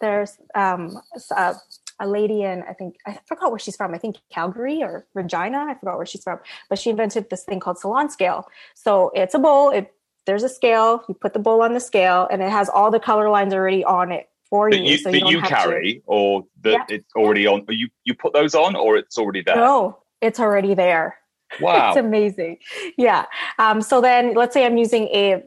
there's 0.00 0.38
um, 0.54 1.00
uh, 1.34 1.54
a 1.98 2.06
lady 2.06 2.42
in 2.42 2.62
I 2.68 2.72
think 2.74 2.96
I 3.06 3.18
forgot 3.26 3.50
where 3.50 3.58
she's 3.58 3.76
from. 3.76 3.94
I 3.94 3.98
think 3.98 4.16
Calgary 4.30 4.82
or 4.82 5.06
Regina. 5.14 5.66
I 5.68 5.74
forgot 5.74 5.96
where 5.96 6.06
she's 6.06 6.22
from, 6.22 6.40
but 6.68 6.78
she 6.78 6.90
invented 6.90 7.30
this 7.30 7.44
thing 7.44 7.60
called 7.60 7.78
Salon 7.78 8.10
Scale. 8.10 8.46
So 8.74 9.10
it's 9.14 9.34
a 9.34 9.38
bowl. 9.38 9.70
It 9.70 9.92
there's 10.26 10.42
a 10.42 10.48
scale. 10.48 11.04
You 11.08 11.14
put 11.14 11.32
the 11.32 11.38
bowl 11.38 11.62
on 11.62 11.72
the 11.72 11.80
scale, 11.80 12.28
and 12.30 12.42
it 12.42 12.50
has 12.50 12.68
all 12.68 12.90
the 12.90 13.00
color 13.00 13.30
lines 13.30 13.54
already 13.54 13.84
on 13.84 14.12
it 14.12 14.28
for 14.50 14.70
that 14.70 14.78
you. 14.78 14.92
you 14.92 14.98
so 14.98 15.10
that 15.10 15.20
you, 15.20 15.38
you 15.38 15.42
carry, 15.42 15.94
to, 15.94 16.02
or 16.06 16.46
that 16.62 16.86
yeah. 16.88 16.96
it's 16.96 17.14
already 17.14 17.46
on. 17.46 17.64
You 17.68 17.88
you 18.04 18.14
put 18.14 18.32
those 18.32 18.54
on, 18.54 18.76
or 18.76 18.96
it's 18.96 19.16
already 19.18 19.42
there. 19.42 19.56
No, 19.56 19.98
it's 20.20 20.40
already 20.40 20.74
there. 20.74 21.18
Wow, 21.60 21.90
it's 21.90 21.96
amazing. 21.96 22.58
Yeah. 22.98 23.26
Um, 23.60 23.80
so 23.80 24.00
then, 24.00 24.34
let's 24.34 24.52
say 24.52 24.66
I'm 24.66 24.76
using 24.76 25.04
a 25.04 25.44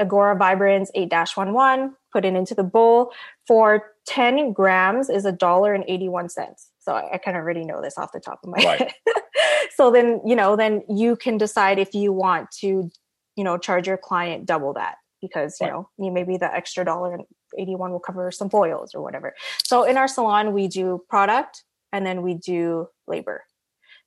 Igora 0.00 0.38
Vibrance 0.38 0.90
8-11, 0.96 1.92
put 2.12 2.24
it 2.24 2.34
into 2.34 2.54
the 2.54 2.64
bowl. 2.64 3.12
For 3.46 3.92
10 4.06 4.52
grams 4.52 5.08
is 5.08 5.24
a 5.24 5.32
dollar 5.32 5.74
and 5.74 5.84
81 5.86 6.28
cents. 6.28 6.70
So 6.78 6.94
I, 6.94 7.14
I 7.14 7.18
kind 7.18 7.36
of 7.36 7.42
already 7.42 7.64
know 7.64 7.80
this 7.80 7.98
off 7.98 8.12
the 8.12 8.20
top 8.20 8.40
of 8.42 8.50
my 8.50 8.62
right. 8.64 8.78
head. 8.78 8.94
so 9.76 9.90
then, 9.90 10.20
you 10.24 10.34
know, 10.34 10.56
then 10.56 10.82
you 10.88 11.16
can 11.16 11.38
decide 11.38 11.78
if 11.78 11.94
you 11.94 12.12
want 12.12 12.50
to 12.60 12.90
you 13.36 13.44
know 13.44 13.58
charge 13.58 13.86
your 13.86 13.96
client 13.96 14.46
double 14.46 14.72
that 14.74 14.96
because 15.20 15.56
you 15.60 15.66
know 15.66 15.88
maybe 15.98 16.36
the 16.36 16.52
extra 16.52 16.84
dollar 16.84 17.14
and 17.14 17.24
81 17.58 17.92
will 17.92 18.00
cover 18.00 18.30
some 18.30 18.50
foils 18.50 18.94
or 18.94 19.02
whatever. 19.02 19.34
So 19.64 19.84
in 19.84 19.96
our 19.96 20.08
salon 20.08 20.52
we 20.52 20.68
do 20.68 21.02
product 21.08 21.64
and 21.92 22.06
then 22.06 22.22
we 22.22 22.34
do 22.34 22.88
labor. 23.06 23.44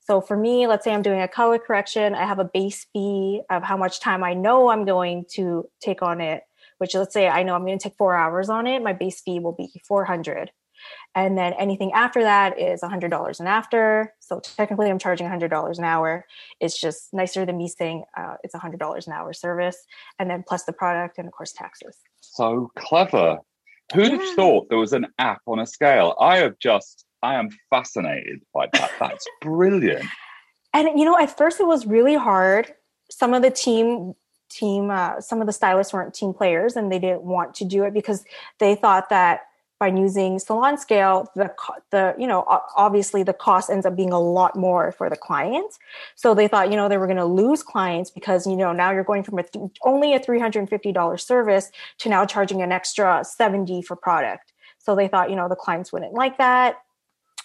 So 0.01 0.21
for 0.21 0.37
me 0.37 0.67
let's 0.67 0.83
say 0.83 0.93
i'm 0.93 1.01
doing 1.01 1.21
a 1.21 1.27
color 1.27 1.57
correction 1.57 2.13
i 2.13 2.23
have 2.25 2.37
a 2.37 2.45
base 2.45 2.85
fee 2.93 3.41
of 3.49 3.63
how 3.63 3.75
much 3.75 3.99
time 3.99 4.23
i 4.23 4.35
know 4.35 4.69
i'm 4.69 4.85
going 4.85 5.25
to 5.31 5.67
take 5.81 6.03
on 6.03 6.21
it 6.21 6.43
which 6.77 6.93
let's 6.93 7.11
say 7.11 7.27
i 7.27 7.41
know 7.41 7.55
i'm 7.55 7.65
going 7.65 7.79
to 7.79 7.89
take 7.89 7.97
four 7.97 8.15
hours 8.15 8.47
on 8.47 8.67
it 8.67 8.83
my 8.83 8.93
base 8.93 9.21
fee 9.21 9.39
will 9.39 9.53
be 9.53 9.81
400 9.87 10.51
and 11.13 11.37
then 11.37 11.53
anything 11.53 11.93
after 11.93 12.23
that 12.23 12.59
is 12.59 12.81
$100 12.81 13.39
and 13.39 13.47
after. 13.47 14.13
So 14.25 14.39
technically, 14.39 14.89
I'm 14.89 14.97
charging 14.97 15.27
$100 15.27 15.77
an 15.77 15.83
hour. 15.83 16.25
It's 16.59 16.79
just 16.79 17.13
nicer 17.13 17.45
than 17.45 17.57
me 17.57 17.67
saying 17.67 18.05
uh, 18.17 18.35
it's 18.43 18.55
$100 18.55 19.07
an 19.07 19.13
hour 19.13 19.33
service. 19.33 19.77
And 20.17 20.29
then 20.29 20.43
plus 20.47 20.63
the 20.63 20.73
product 20.73 21.19
and, 21.19 21.27
of 21.27 21.33
course, 21.33 21.53
taxes. 21.53 21.97
So 22.21 22.71
clever. 22.75 23.37
Who'd 23.93 24.11
yeah. 24.11 24.17
have 24.17 24.35
thought 24.35 24.69
there 24.69 24.79
was 24.79 24.93
an 24.93 25.05
app 25.19 25.41
on 25.45 25.59
a 25.59 25.67
scale? 25.67 26.15
I 26.19 26.37
have 26.37 26.57
just, 26.57 27.05
I 27.21 27.35
am 27.35 27.49
fascinated 27.69 28.41
by 28.51 28.67
that. 28.73 28.91
That's 28.99 29.27
brilliant. 29.41 30.05
And, 30.73 30.99
you 30.99 31.05
know, 31.05 31.19
at 31.19 31.37
first 31.37 31.59
it 31.59 31.67
was 31.67 31.85
really 31.85 32.15
hard. 32.15 32.73
Some 33.11 33.35
of 33.35 33.43
the 33.43 33.51
team 33.51 34.15
team 34.49 34.89
uh, 34.91 35.19
some 35.19 35.41
of 35.41 35.47
the 35.47 35.53
stylists 35.53 35.91
weren't 35.91 36.13
team 36.13 36.31
players 36.31 36.75
and 36.75 36.91
they 36.91 36.99
didn't 36.99 37.23
want 37.23 37.55
to 37.55 37.65
do 37.65 37.83
it 37.83 37.93
because 37.93 38.23
they 38.59 38.75
thought 38.75 39.09
that 39.09 39.41
by 39.79 39.87
using 39.87 40.39
salon 40.39 40.77
scale 40.77 41.29
the 41.35 41.53
the 41.91 42.15
you 42.17 42.27
know 42.27 42.45
obviously 42.77 43.23
the 43.23 43.33
cost 43.33 43.69
ends 43.69 43.85
up 43.85 43.95
being 43.95 44.13
a 44.13 44.19
lot 44.19 44.55
more 44.55 44.91
for 44.91 45.09
the 45.09 45.15
client. 45.15 45.77
So 46.15 46.33
they 46.33 46.47
thought 46.47 46.69
you 46.71 46.77
know 46.77 46.87
they 46.87 46.97
were 46.97 47.07
going 47.07 47.17
to 47.17 47.25
lose 47.25 47.61
clients 47.61 48.09
because 48.09 48.47
you 48.47 48.55
know 48.55 48.71
now 48.71 48.91
you're 48.91 49.03
going 49.03 49.23
from 49.23 49.39
a 49.39 49.43
th- 49.43 49.71
only 49.83 50.13
a 50.13 50.19
$350 50.19 51.19
service 51.19 51.71
to 51.99 52.09
now 52.09 52.25
charging 52.25 52.61
an 52.61 52.71
extra 52.71 53.23
70 53.23 53.81
for 53.81 53.95
product. 53.95 54.53
So 54.77 54.95
they 54.95 55.07
thought 55.07 55.29
you 55.29 55.35
know 55.35 55.49
the 55.49 55.55
clients 55.55 55.91
wouldn't 55.91 56.13
like 56.13 56.37
that. 56.37 56.77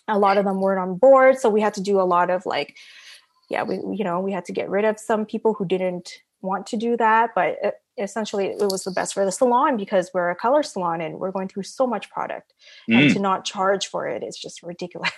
A 0.06 0.18
lot 0.18 0.38
of 0.38 0.44
them 0.44 0.60
weren't 0.60 0.80
on 0.80 0.96
board 0.96 1.38
so 1.38 1.48
we 1.48 1.60
had 1.60 1.74
to 1.74 1.80
do 1.80 2.00
a 2.00 2.02
lot 2.02 2.30
of 2.30 2.46
like 2.46 2.76
yeah 3.48 3.62
we 3.64 3.76
you 3.76 4.04
know 4.04 4.20
we 4.20 4.32
had 4.32 4.44
to 4.44 4.52
get 4.52 4.70
rid 4.70 4.84
of 4.84 4.98
some 4.98 5.26
people 5.26 5.54
who 5.54 5.64
didn't 5.64 6.22
want 6.42 6.66
to 6.66 6.76
do 6.76 6.96
that 6.96 7.30
but 7.34 7.56
it, 7.62 7.74
essentially 7.98 8.46
it 8.46 8.70
was 8.70 8.84
the 8.84 8.90
best 8.90 9.14
for 9.14 9.24
the 9.24 9.32
salon 9.32 9.76
because 9.76 10.10
we're 10.14 10.30
a 10.30 10.34
color 10.34 10.62
salon 10.62 11.00
and 11.00 11.18
we're 11.18 11.30
going 11.30 11.48
through 11.48 11.62
so 11.62 11.86
much 11.86 12.10
product 12.10 12.54
mm. 12.88 13.00
and 13.00 13.12
to 13.12 13.20
not 13.20 13.44
charge 13.44 13.86
for 13.86 14.08
it 14.08 14.22
is 14.22 14.36
just 14.36 14.62
ridiculous 14.62 15.10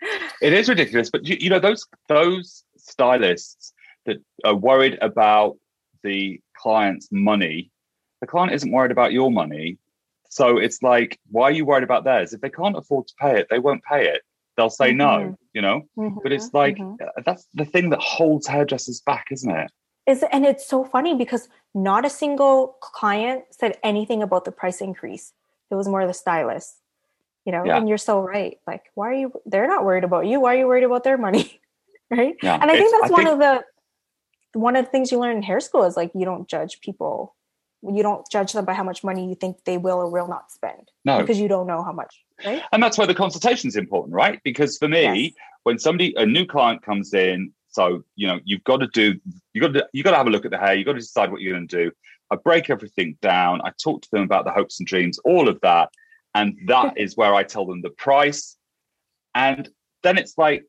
it 0.42 0.52
is 0.52 0.68
ridiculous 0.68 1.10
but 1.10 1.26
you, 1.26 1.36
you 1.40 1.50
know 1.50 1.58
those 1.58 1.86
those 2.08 2.64
stylists 2.76 3.72
that 4.06 4.18
are 4.44 4.54
worried 4.54 4.98
about 5.00 5.56
the 6.02 6.40
client's 6.56 7.08
money 7.10 7.70
the 8.20 8.26
client 8.26 8.52
isn't 8.52 8.72
worried 8.72 8.92
about 8.92 9.12
your 9.12 9.30
money 9.30 9.78
so 10.28 10.58
it's 10.58 10.82
like 10.82 11.18
why 11.30 11.44
are 11.44 11.52
you 11.52 11.64
worried 11.64 11.84
about 11.84 12.04
theirs 12.04 12.32
if 12.32 12.40
they 12.40 12.50
can't 12.50 12.76
afford 12.76 13.06
to 13.06 13.14
pay 13.20 13.38
it 13.38 13.46
they 13.50 13.58
won't 13.58 13.82
pay 13.84 14.06
it 14.06 14.22
they'll 14.56 14.70
say 14.70 14.90
mm-hmm. 14.90 14.98
no 14.98 15.38
you 15.54 15.62
know 15.62 15.82
mm-hmm. 15.96 16.18
but 16.22 16.32
it's 16.32 16.52
like 16.52 16.76
mm-hmm. 16.76 17.22
that's 17.24 17.46
the 17.54 17.64
thing 17.64 17.90
that 17.90 18.00
holds 18.00 18.46
hairdressers 18.46 19.00
back 19.00 19.26
isn't 19.30 19.50
it 19.50 19.70
is 20.08 20.24
and 20.32 20.44
it's 20.44 20.66
so 20.66 20.84
funny 20.84 21.14
because 21.14 21.48
not 21.74 22.04
a 22.04 22.10
single 22.10 22.76
client 22.80 23.44
said 23.50 23.76
anything 23.82 24.22
about 24.22 24.44
the 24.44 24.52
price 24.52 24.80
increase. 24.80 25.32
It 25.70 25.74
was 25.74 25.86
more 25.86 26.06
the 26.06 26.14
stylist 26.14 26.78
you 27.48 27.52
know 27.52 27.64
yeah. 27.64 27.78
and 27.78 27.88
you're 27.88 27.96
so 27.96 28.20
right. 28.20 28.58
Like 28.66 28.82
why 28.94 29.08
are 29.08 29.14
you 29.14 29.32
they're 29.46 29.66
not 29.66 29.82
worried 29.82 30.04
about 30.04 30.26
you. 30.26 30.38
Why 30.38 30.54
are 30.54 30.58
you 30.58 30.66
worried 30.66 30.84
about 30.84 31.02
their 31.04 31.18
money? 31.18 31.60
Right? 32.10 32.36
Yeah, 32.42 32.54
and 32.54 32.70
i 32.70 32.74
think 32.74 32.90
that's 32.90 33.10
I 33.10 33.12
one 33.12 33.24
think, 33.24 33.32
of 33.34 33.38
the 33.38 34.58
one 34.58 34.76
of 34.76 34.86
the 34.86 34.90
things 34.90 35.12
you 35.12 35.18
learn 35.18 35.36
in 35.36 35.42
hair 35.42 35.60
school 35.60 35.84
is 35.84 35.94
like 35.94 36.10
you 36.14 36.24
don't 36.24 36.48
judge 36.48 36.80
people. 36.80 37.36
You 37.82 38.02
don't 38.02 38.26
judge 38.30 38.54
them 38.54 38.64
by 38.64 38.72
how 38.72 38.82
much 38.82 39.04
money 39.04 39.28
you 39.28 39.34
think 39.34 39.62
they 39.64 39.76
will 39.76 39.98
or 39.98 40.08
will 40.08 40.26
not 40.26 40.50
spend 40.50 40.90
no. 41.04 41.20
because 41.20 41.38
you 41.38 41.48
don't 41.48 41.66
know 41.66 41.82
how 41.82 41.92
much 41.92 42.24
right? 42.46 42.62
And 42.72 42.82
that's 42.82 42.96
why 42.96 43.04
the 43.04 43.14
consultation 43.14 43.68
is 43.68 43.76
important 43.76 44.14
right? 44.14 44.40
Because 44.42 44.78
for 44.78 44.88
me 44.88 45.02
yes. 45.02 45.32
when 45.64 45.78
somebody 45.78 46.14
a 46.16 46.24
new 46.24 46.46
client 46.46 46.80
comes 46.82 47.12
in 47.12 47.52
so 47.78 48.02
you 48.16 48.26
know 48.26 48.40
you've 48.44 48.64
got 48.64 48.78
to 48.78 48.88
do 48.88 49.14
you 49.52 49.60
got 49.60 49.72
to 49.72 49.86
you 49.92 50.02
got 50.02 50.10
to 50.10 50.16
have 50.16 50.26
a 50.26 50.30
look 50.30 50.44
at 50.44 50.50
the 50.50 50.58
hair. 50.58 50.74
You've 50.74 50.86
got 50.86 50.94
to 50.94 50.98
decide 50.98 51.30
what 51.30 51.40
you're 51.40 51.54
going 51.54 51.68
to 51.68 51.84
do. 51.84 51.92
I 52.30 52.36
break 52.36 52.70
everything 52.70 53.16
down. 53.22 53.60
I 53.64 53.70
talk 53.82 54.02
to 54.02 54.08
them 54.10 54.24
about 54.24 54.44
the 54.44 54.50
hopes 54.50 54.80
and 54.80 54.86
dreams, 54.86 55.18
all 55.20 55.48
of 55.48 55.60
that, 55.62 55.90
and 56.34 56.58
that 56.66 56.98
is 56.98 57.16
where 57.16 57.34
I 57.34 57.44
tell 57.44 57.66
them 57.66 57.80
the 57.80 57.90
price. 57.90 58.56
And 59.34 59.68
then 60.02 60.18
it's 60.18 60.36
like, 60.36 60.64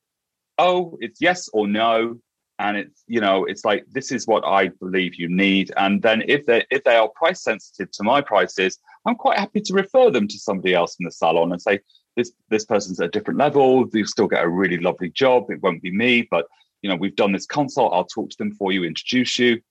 oh, 0.60 0.98
it's 1.02 1.20
yes 1.20 1.50
or 1.52 1.68
no, 1.68 2.20
and 2.60 2.78
it's 2.78 3.04
you 3.08 3.22
know 3.22 3.46
it's 3.46 3.66
like 3.66 3.86
this 3.90 4.12
is 4.12 4.28
what 4.28 4.46
I 4.46 4.68
believe 4.68 5.16
you 5.16 5.30
need. 5.30 5.72
And 5.78 6.04
then 6.04 6.24
if 6.28 6.46
they 6.46 6.64
if 6.70 6.84
they 6.84 6.96
are 6.96 7.10
price 7.10 7.42
sensitive 7.42 7.90
to 7.94 8.04
my 8.04 8.22
prices, 8.22 8.78
I'm 9.08 9.16
quite 9.16 9.40
happy 9.40 9.62
to 9.62 9.74
refer 9.74 10.12
them 10.12 10.28
to 10.28 10.38
somebody 10.38 10.76
else 10.76 10.96
in 11.00 11.06
the 11.06 11.12
salon 11.12 11.52
and 11.54 11.62
say 11.62 11.80
this 12.16 12.32
this 12.50 12.66
person's 12.66 13.00
at 13.00 13.08
a 13.08 13.16
different 13.18 13.40
level. 13.40 13.90
You 13.94 14.06
still 14.06 14.28
get 14.28 14.44
a 14.44 14.48
really 14.48 14.78
lovely 14.78 15.10
job. 15.10 15.50
It 15.50 15.64
won't 15.64 15.82
be 15.82 15.92
me, 15.92 16.28
but 16.30 16.46
you 16.82 16.90
know, 16.90 16.96
we've 16.96 17.16
done 17.16 17.32
this 17.32 17.46
consult, 17.46 17.94
I'll 17.94 18.06
talk 18.06 18.30
to 18.30 18.38
them 18.38 18.52
for 18.54 18.72
you, 18.72 18.84
introduce 18.84 19.38
you, 19.40 19.62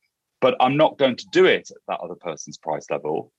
but 0.41 0.57
I'm 0.61 0.77
not 0.77 0.99
going 0.99 1.17
to 1.17 1.27
do 1.33 1.47
it 1.47 1.71
at 1.71 1.77
that 1.89 2.01
other 2.01 2.15
person's 2.15 2.59
price 2.59 2.87
level. 2.91 3.33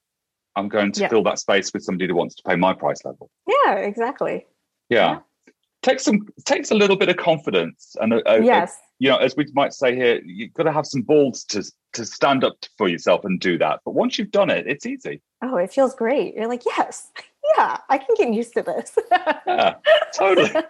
I'm 0.55 0.67
going 0.67 0.91
to 0.93 1.01
yeah. 1.01 1.07
fill 1.07 1.23
that 1.23 1.39
space 1.39 1.71
with 1.73 1.83
somebody 1.83 2.07
that 2.07 2.15
wants 2.15 2.35
to 2.35 2.43
pay 2.43 2.55
my 2.55 2.73
price 2.73 3.05
level. 3.05 3.29
Yeah, 3.47 3.75
exactly. 3.75 4.45
Yeah. 4.89 4.97
yeah. 4.97 5.19
Takes 5.81 6.03
some 6.03 6.27
takes 6.43 6.71
a 6.71 6.75
little 6.75 6.97
bit 6.97 7.07
of 7.07 7.15
confidence 7.15 7.95
and 8.01 8.13
a, 8.13 8.29
a, 8.29 8.43
yes. 8.43 8.73
A, 8.73 8.79
you 8.99 9.09
know, 9.09 9.17
as 9.17 9.37
we 9.37 9.45
might 9.53 9.71
say 9.71 9.95
here, 9.95 10.19
you've 10.25 10.53
got 10.53 10.63
to 10.63 10.73
have 10.73 10.85
some 10.85 11.01
balls 11.03 11.45
to 11.45 11.63
to 11.93 12.05
stand 12.05 12.43
up 12.43 12.57
for 12.77 12.89
yourself 12.89 13.23
and 13.23 13.39
do 13.39 13.57
that. 13.59 13.79
But 13.85 13.93
once 13.93 14.19
you've 14.19 14.31
done 14.31 14.49
it, 14.49 14.67
it's 14.67 14.85
easy. 14.85 15.21
Oh, 15.41 15.55
it 15.55 15.71
feels 15.71 15.95
great. 15.95 16.35
You're 16.35 16.47
like, 16.47 16.65
yes, 16.65 17.11
yeah, 17.57 17.77
I 17.87 17.97
can 17.97 18.13
get 18.17 18.33
used 18.33 18.53
to 18.55 18.61
this. 18.61 18.97
yeah, 19.47 19.75
totally. 20.13 20.51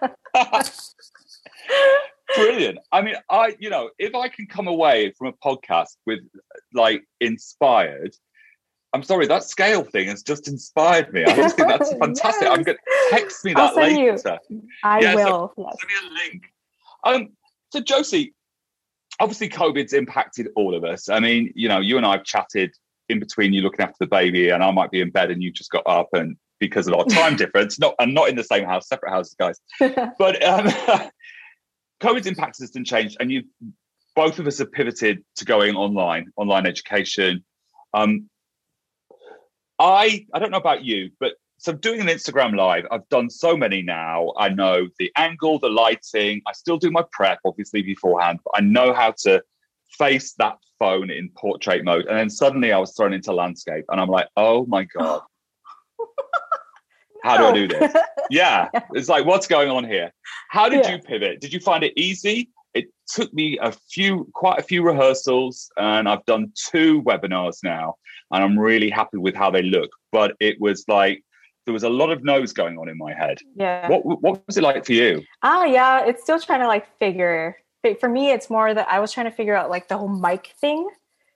Brilliant. 2.36 2.78
I 2.92 3.02
mean, 3.02 3.16
I, 3.30 3.56
you 3.58 3.70
know, 3.70 3.90
if 3.98 4.14
I 4.14 4.28
can 4.28 4.46
come 4.46 4.68
away 4.68 5.12
from 5.18 5.28
a 5.28 5.32
podcast 5.32 5.96
with 6.06 6.20
like 6.74 7.02
inspired, 7.20 8.14
I'm 8.92 9.02
sorry, 9.02 9.26
that 9.26 9.44
scale 9.44 9.84
thing 9.84 10.08
has 10.08 10.22
just 10.22 10.48
inspired 10.48 11.12
me. 11.12 11.24
I 11.24 11.36
just 11.36 11.56
think 11.56 11.68
that's 11.68 11.92
fantastic. 12.00 12.42
yes. 12.42 12.58
I'm 12.58 12.62
going 12.62 12.76
to 12.78 13.10
text 13.10 13.44
me 13.44 13.54
that 13.54 13.76
later. 13.76 14.38
You. 14.48 14.62
I 14.82 15.00
yeah, 15.00 15.14
will. 15.14 15.52
So 15.56 15.64
yes. 15.64 15.76
Send 15.80 15.88
me 15.88 16.08
a 16.08 16.30
link. 16.30 16.42
Um, 17.04 17.28
so 17.72 17.80
Josie, 17.80 18.34
obviously 19.20 19.48
COVID's 19.48 19.92
impacted 19.92 20.48
all 20.56 20.74
of 20.74 20.84
us. 20.84 21.08
I 21.08 21.20
mean, 21.20 21.52
you 21.54 21.68
know, 21.68 21.80
you 21.80 21.96
and 21.96 22.06
I 22.06 22.12
have 22.12 22.24
chatted 22.24 22.72
in 23.08 23.20
between 23.20 23.52
you 23.52 23.62
looking 23.62 23.80
after 23.80 23.96
the 24.00 24.06
baby 24.06 24.50
and 24.50 24.62
I 24.62 24.70
might 24.70 24.90
be 24.90 25.00
in 25.00 25.10
bed 25.10 25.30
and 25.30 25.42
you 25.42 25.52
just 25.52 25.70
got 25.70 25.82
up 25.86 26.08
and 26.12 26.36
because 26.58 26.86
of 26.86 26.94
our 26.94 27.04
time 27.06 27.36
difference, 27.36 27.78
not 27.78 27.94
and 27.98 28.14
not 28.14 28.28
in 28.28 28.36
the 28.36 28.44
same 28.44 28.64
house, 28.64 28.88
separate 28.88 29.10
houses, 29.10 29.34
guys. 29.38 29.60
but 30.18 30.42
um, 30.44 30.70
COVID's 32.00 32.26
impact 32.26 32.58
has 32.60 32.70
been 32.70 32.84
changed, 32.84 33.16
and 33.20 33.30
you 33.30 33.44
both 34.16 34.38
of 34.38 34.46
us 34.46 34.58
have 34.58 34.72
pivoted 34.72 35.24
to 35.36 35.44
going 35.44 35.76
online, 35.76 36.32
online 36.36 36.66
education. 36.66 37.44
Um, 37.94 38.28
I 39.78 40.26
I 40.34 40.38
don't 40.38 40.50
know 40.50 40.58
about 40.58 40.84
you, 40.84 41.10
but 41.20 41.34
so 41.58 41.72
doing 41.72 42.00
an 42.00 42.06
Instagram 42.06 42.56
live, 42.56 42.86
I've 42.90 43.06
done 43.10 43.28
so 43.28 43.54
many 43.54 43.82
now. 43.82 44.32
I 44.38 44.48
know 44.48 44.88
the 44.98 45.12
angle, 45.16 45.58
the 45.58 45.68
lighting. 45.68 46.40
I 46.46 46.52
still 46.52 46.78
do 46.78 46.90
my 46.90 47.04
prep, 47.12 47.38
obviously 47.44 47.82
beforehand, 47.82 48.40
but 48.44 48.52
I 48.56 48.62
know 48.62 48.94
how 48.94 49.12
to 49.24 49.42
face 49.98 50.32
that 50.38 50.56
phone 50.78 51.10
in 51.10 51.28
portrait 51.36 51.84
mode. 51.84 52.06
And 52.06 52.16
then 52.16 52.30
suddenly 52.30 52.72
I 52.72 52.78
was 52.78 52.96
thrown 52.96 53.12
into 53.12 53.32
landscape, 53.32 53.84
and 53.90 54.00
I'm 54.00 54.08
like, 54.08 54.28
oh 54.36 54.64
my 54.66 54.84
god, 54.84 55.20
how 57.22 57.36
do 57.36 57.44
I 57.44 57.52
do 57.52 57.68
this? 57.68 57.94
Yeah, 58.30 58.68
it's 58.92 59.08
like 59.08 59.24
what's 59.24 59.48
going 59.48 59.70
on 59.70 59.82
here? 59.82 60.12
How 60.50 60.68
did 60.68 60.84
yeah. 60.84 60.92
you 60.92 60.98
pivot? 61.00 61.40
Did 61.40 61.52
you 61.52 61.58
find 61.58 61.82
it 61.82 61.92
easy? 61.96 62.48
It 62.74 62.86
took 63.12 63.34
me 63.34 63.58
a 63.60 63.72
few, 63.72 64.30
quite 64.34 64.60
a 64.60 64.62
few 64.62 64.84
rehearsals, 64.84 65.68
and 65.76 66.08
I've 66.08 66.24
done 66.26 66.52
two 66.54 67.02
webinars 67.02 67.56
now, 67.64 67.96
and 68.30 68.44
I'm 68.44 68.56
really 68.56 68.88
happy 68.88 69.16
with 69.16 69.34
how 69.34 69.50
they 69.50 69.62
look. 69.62 69.90
But 70.12 70.36
it 70.38 70.60
was 70.60 70.84
like 70.86 71.24
there 71.66 71.72
was 71.72 71.82
a 71.82 71.90
lot 71.90 72.10
of 72.10 72.24
no's 72.24 72.52
going 72.52 72.78
on 72.78 72.88
in 72.88 72.96
my 72.96 73.12
head. 73.12 73.38
Yeah. 73.56 73.88
What 73.88 74.04
what 74.22 74.42
was 74.46 74.56
it 74.56 74.62
like 74.62 74.84
for 74.84 74.92
you? 74.92 75.22
Ah, 75.42 75.64
yeah, 75.64 76.04
it's 76.04 76.22
still 76.22 76.40
trying 76.40 76.60
to 76.60 76.68
like 76.68 76.86
figure. 76.98 77.56
For 77.98 78.08
me, 78.08 78.30
it's 78.30 78.50
more 78.50 78.74
that 78.74 78.88
I 78.88 79.00
was 79.00 79.10
trying 79.12 79.26
to 79.26 79.32
figure 79.32 79.56
out 79.56 79.70
like 79.70 79.88
the 79.88 79.96
whole 79.96 80.08
mic 80.08 80.54
thing. 80.60 80.88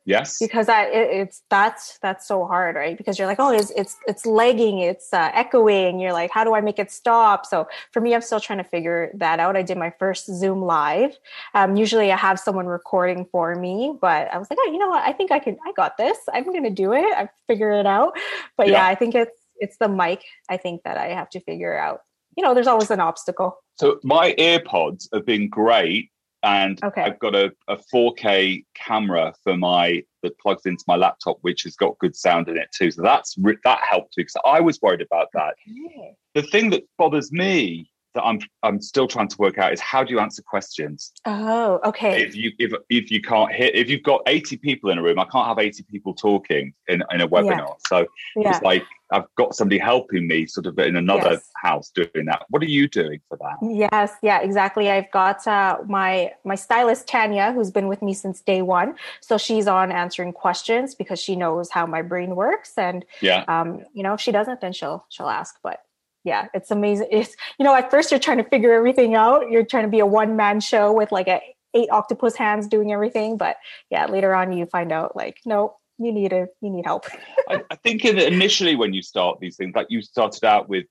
Yes. 0.06 0.38
Because 0.38 0.68
I 0.68 0.84
it, 0.84 1.08
it's 1.12 1.42
that's 1.48 1.98
that's 2.02 2.28
so 2.28 2.44
hard, 2.44 2.76
right? 2.76 2.96
Because 2.96 3.18
you're 3.18 3.26
like, 3.26 3.40
oh, 3.40 3.52
it's 3.52 3.70
it's 3.70 3.96
it's 4.06 4.26
lagging, 4.26 4.78
it's 4.80 5.12
uh, 5.12 5.30
echoing. 5.32 5.98
You're 5.98 6.12
like, 6.12 6.30
how 6.30 6.44
do 6.44 6.54
I 6.54 6.60
make 6.60 6.78
it 6.78 6.90
stop? 6.90 7.46
So 7.46 7.66
for 7.90 8.00
me, 8.00 8.14
I'm 8.14 8.20
still 8.20 8.40
trying 8.40 8.58
to 8.58 8.64
figure 8.64 9.10
that 9.14 9.40
out. 9.40 9.56
I 9.56 9.62
did 9.62 9.78
my 9.78 9.92
first 9.98 10.26
Zoom 10.26 10.60
live. 10.62 11.16
Um, 11.54 11.76
usually, 11.76 12.12
I 12.12 12.16
have 12.16 12.38
someone 12.38 12.66
recording 12.66 13.26
for 13.32 13.54
me, 13.54 13.96
but 13.98 14.32
I 14.32 14.36
was 14.36 14.48
like, 14.50 14.58
oh, 14.60 14.70
you 14.70 14.78
know 14.78 14.88
what? 14.88 15.02
I 15.04 15.12
think 15.12 15.32
I 15.32 15.38
can. 15.38 15.56
I 15.66 15.72
got 15.72 15.96
this. 15.96 16.18
I'm 16.32 16.44
gonna 16.44 16.70
do 16.70 16.92
it. 16.92 17.04
I 17.16 17.28
figure 17.46 17.70
it 17.72 17.86
out. 17.86 18.12
But 18.58 18.66
yeah, 18.68 18.74
yeah 18.74 18.86
I 18.86 18.94
think 18.94 19.14
it's 19.14 19.40
it's 19.56 19.78
the 19.78 19.88
mic. 19.88 20.22
I 20.50 20.58
think 20.58 20.82
that 20.84 20.98
I 20.98 21.08
have 21.08 21.30
to 21.30 21.40
figure 21.40 21.76
out. 21.76 22.00
You 22.36 22.42
know, 22.42 22.52
there's 22.52 22.66
always 22.66 22.90
an 22.90 23.00
obstacle. 23.00 23.56
So 23.76 24.00
my 24.02 24.34
earpods 24.38 25.08
have 25.14 25.24
been 25.24 25.48
great 25.48 26.10
and 26.44 26.82
okay. 26.84 27.02
I've 27.02 27.18
got 27.18 27.34
a, 27.34 27.52
a 27.68 27.76
4K 27.76 28.64
camera 28.74 29.34
for 29.42 29.56
my 29.56 30.02
that 30.22 30.38
plugs 30.38 30.66
into 30.66 30.84
my 30.86 30.96
laptop, 30.96 31.38
which 31.40 31.62
has 31.64 31.74
got 31.74 31.98
good 31.98 32.14
sound 32.14 32.48
in 32.48 32.56
it 32.56 32.68
too. 32.72 32.90
So 32.90 33.02
that's 33.02 33.34
that 33.64 33.80
helped 33.82 34.14
too 34.14 34.22
because 34.22 34.36
I 34.44 34.60
was 34.60 34.80
worried 34.80 35.00
about 35.00 35.28
that. 35.32 35.54
Okay. 35.68 36.14
The 36.34 36.42
thing 36.42 36.70
that 36.70 36.84
bothers 36.98 37.32
me 37.32 37.90
that 38.14 38.22
I'm 38.22 38.40
I'm 38.62 38.80
still 38.80 39.06
trying 39.06 39.28
to 39.28 39.36
work 39.38 39.58
out 39.58 39.72
is 39.72 39.80
how 39.80 40.04
do 40.04 40.12
you 40.12 40.20
answer 40.20 40.42
questions? 40.42 41.12
Oh, 41.26 41.80
okay. 41.84 42.22
If 42.22 42.34
you 42.34 42.52
if 42.58 42.72
if 42.88 43.10
you 43.10 43.20
can't 43.20 43.52
hit 43.52 43.74
if 43.74 43.88
you've 43.88 44.02
got 44.02 44.22
80 44.26 44.56
people 44.58 44.90
in 44.90 44.98
a 44.98 45.02
room, 45.02 45.18
I 45.18 45.24
can't 45.24 45.46
have 45.46 45.58
80 45.58 45.82
people 45.84 46.14
talking 46.14 46.72
in, 46.88 47.02
in 47.10 47.20
a 47.20 47.28
webinar. 47.28 47.58
Yeah. 47.58 47.74
So 47.88 48.06
yeah. 48.36 48.50
it's 48.50 48.62
like 48.62 48.84
I've 49.10 49.26
got 49.36 49.54
somebody 49.54 49.78
helping 49.78 50.26
me 50.26 50.46
sort 50.46 50.66
of 50.66 50.78
in 50.78 50.96
another 50.96 51.32
yes. 51.32 51.50
house 51.62 51.90
doing 51.90 52.26
that. 52.26 52.46
What 52.48 52.62
are 52.62 52.66
you 52.66 52.88
doing 52.88 53.20
for 53.28 53.38
that? 53.38 53.56
Yes, 53.92 54.12
yeah, 54.22 54.40
exactly. 54.40 54.90
I've 54.90 55.10
got 55.10 55.46
uh, 55.46 55.78
my 55.86 56.32
my 56.44 56.54
stylist 56.54 57.06
Tanya, 57.06 57.52
who's 57.52 57.70
been 57.70 57.88
with 57.88 58.02
me 58.02 58.14
since 58.14 58.40
day 58.40 58.62
one. 58.62 58.94
So 59.20 59.38
she's 59.38 59.66
on 59.66 59.92
answering 59.92 60.32
questions 60.32 60.94
because 60.94 61.20
she 61.20 61.36
knows 61.36 61.70
how 61.70 61.86
my 61.86 62.02
brain 62.02 62.34
works, 62.34 62.72
and 62.76 63.04
yeah, 63.20 63.44
um, 63.46 63.84
you 63.92 64.02
know, 64.02 64.14
if 64.14 64.20
she 64.20 64.32
doesn't, 64.32 64.60
then 64.60 64.72
she'll 64.72 65.04
she'll 65.10 65.28
ask. 65.28 65.58
But 65.62 65.80
yeah, 66.24 66.48
it's 66.54 66.70
amazing. 66.70 67.08
It's 67.10 67.36
you 67.58 67.64
know, 67.64 67.74
at 67.74 67.90
first 67.90 68.10
you're 68.10 68.20
trying 68.20 68.38
to 68.38 68.44
figure 68.44 68.72
everything 68.72 69.14
out. 69.14 69.50
You're 69.50 69.64
trying 69.64 69.84
to 69.84 69.90
be 69.90 70.00
a 70.00 70.06
one 70.06 70.36
man 70.36 70.60
show 70.60 70.92
with 70.92 71.12
like 71.12 71.28
a 71.28 71.40
eight 71.74 71.90
octopus 71.90 72.34
hands 72.34 72.66
doing 72.66 72.92
everything. 72.92 73.36
But 73.36 73.56
yeah, 73.90 74.06
later 74.06 74.34
on 74.34 74.52
you 74.52 74.66
find 74.66 74.90
out 74.90 75.14
like, 75.14 75.38
no, 75.44 75.76
you 75.98 76.12
need 76.12 76.32
a 76.32 76.48
you 76.62 76.70
need 76.70 76.86
help. 76.86 77.06
I, 77.48 77.62
I 77.70 77.76
think 77.76 78.04
initially 78.04 78.74
when 78.74 78.94
you 78.94 79.02
start 79.02 79.38
these 79.40 79.56
things, 79.56 79.74
like 79.76 79.88
you 79.90 80.00
started 80.00 80.44
out 80.44 80.68
with 80.68 80.86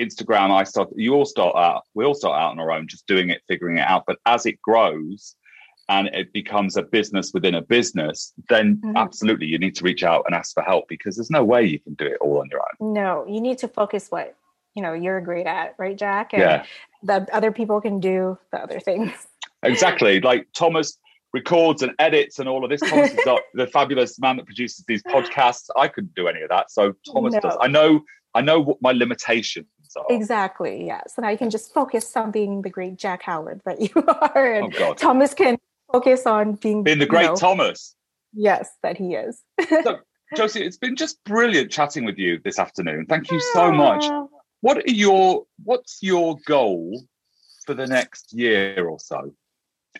Instagram, 0.00 0.50
I 0.50 0.64
start. 0.64 0.88
You 0.96 1.14
all 1.14 1.26
start 1.26 1.56
out. 1.56 1.82
We 1.94 2.04
all 2.04 2.14
start 2.14 2.40
out 2.40 2.52
on 2.52 2.58
our 2.58 2.72
own, 2.72 2.88
just 2.88 3.06
doing 3.06 3.28
it, 3.28 3.42
figuring 3.48 3.76
it 3.76 3.86
out. 3.86 4.04
But 4.06 4.18
as 4.24 4.46
it 4.46 4.62
grows, 4.62 5.36
and 5.90 6.06
it 6.14 6.32
becomes 6.32 6.76
a 6.76 6.82
business 6.82 7.32
within 7.34 7.56
a 7.56 7.60
business, 7.60 8.32
then 8.48 8.76
mm-hmm. 8.76 8.96
absolutely 8.96 9.46
you 9.46 9.58
need 9.58 9.74
to 9.74 9.84
reach 9.84 10.04
out 10.04 10.22
and 10.24 10.36
ask 10.36 10.54
for 10.54 10.62
help 10.62 10.86
because 10.88 11.16
there's 11.16 11.30
no 11.30 11.44
way 11.44 11.64
you 11.64 11.80
can 11.80 11.94
do 11.94 12.06
it 12.06 12.16
all 12.20 12.38
on 12.38 12.48
your 12.48 12.60
own. 12.60 12.94
No, 12.94 13.26
you 13.28 13.40
need 13.40 13.58
to 13.58 13.68
focus 13.68 14.06
what 14.08 14.36
you 14.74 14.82
know 14.82 14.92
you're 14.92 15.20
great 15.20 15.46
at, 15.46 15.74
right, 15.78 15.96
Jack? 15.96 16.32
And 16.32 16.42
yeah. 16.42 16.64
The 17.02 17.26
other 17.32 17.50
people 17.50 17.80
can 17.80 17.98
do 18.00 18.38
the 18.52 18.58
other 18.58 18.80
things. 18.80 19.12
Exactly. 19.62 20.22
Like 20.22 20.46
Thomas 20.54 20.98
records 21.34 21.82
and 21.82 21.92
edits 21.98 22.38
and 22.38 22.48
all 22.48 22.64
of 22.64 22.70
this. 22.70 22.80
Thomas 22.80 23.12
is 23.12 23.18
the 23.54 23.66
fabulous 23.66 24.18
man 24.18 24.38
that 24.38 24.46
produces 24.46 24.84
these 24.88 25.02
podcasts. 25.02 25.68
I 25.76 25.88
couldn't 25.88 26.14
do 26.14 26.28
any 26.28 26.40
of 26.40 26.48
that. 26.48 26.70
So 26.70 26.94
Thomas 27.12 27.34
no. 27.34 27.40
does. 27.40 27.56
I 27.60 27.68
know 27.68 28.02
I 28.34 28.40
know 28.40 28.60
what 28.60 28.80
my 28.80 28.92
limitations 28.92 29.66
are. 29.96 30.04
Exactly. 30.08 30.86
Yeah. 30.86 31.02
So 31.08 31.22
now 31.22 31.28
you 31.28 31.38
can 31.38 31.50
just 31.50 31.74
focus 31.74 32.16
on 32.16 32.30
being 32.30 32.62
the 32.62 32.70
great 32.70 32.96
Jack 32.96 33.22
Howard 33.22 33.60
that 33.64 33.80
you 33.94 34.02
are. 34.06 34.54
And 34.54 34.74
oh. 34.78 34.94
Thomas 34.94 35.34
can 35.34 35.58
focus 35.92 36.26
on 36.26 36.54
being 36.54 36.82
being 36.82 36.98
the 36.98 37.06
great 37.06 37.22
you 37.22 37.28
know, 37.28 37.36
Thomas. 37.36 37.94
Yes, 38.32 38.70
that 38.82 38.96
he 38.96 39.14
is. 39.14 39.42
so, 39.68 39.98
Josie, 40.36 40.64
it's 40.64 40.76
been 40.76 40.94
just 40.94 41.22
brilliant 41.24 41.72
chatting 41.72 42.04
with 42.04 42.16
you 42.16 42.40
this 42.44 42.58
afternoon. 42.60 43.06
Thank 43.08 43.30
you 43.30 43.40
so 43.40 43.62
ah. 43.62 43.72
much. 43.72 44.04
What 44.60 44.78
are 44.78 44.90
your 44.90 45.44
what's 45.64 45.98
your 46.02 46.38
goal 46.46 47.02
for 47.64 47.74
the 47.74 47.86
next 47.86 48.32
year 48.32 48.86
or 48.86 48.98
so? 48.98 49.32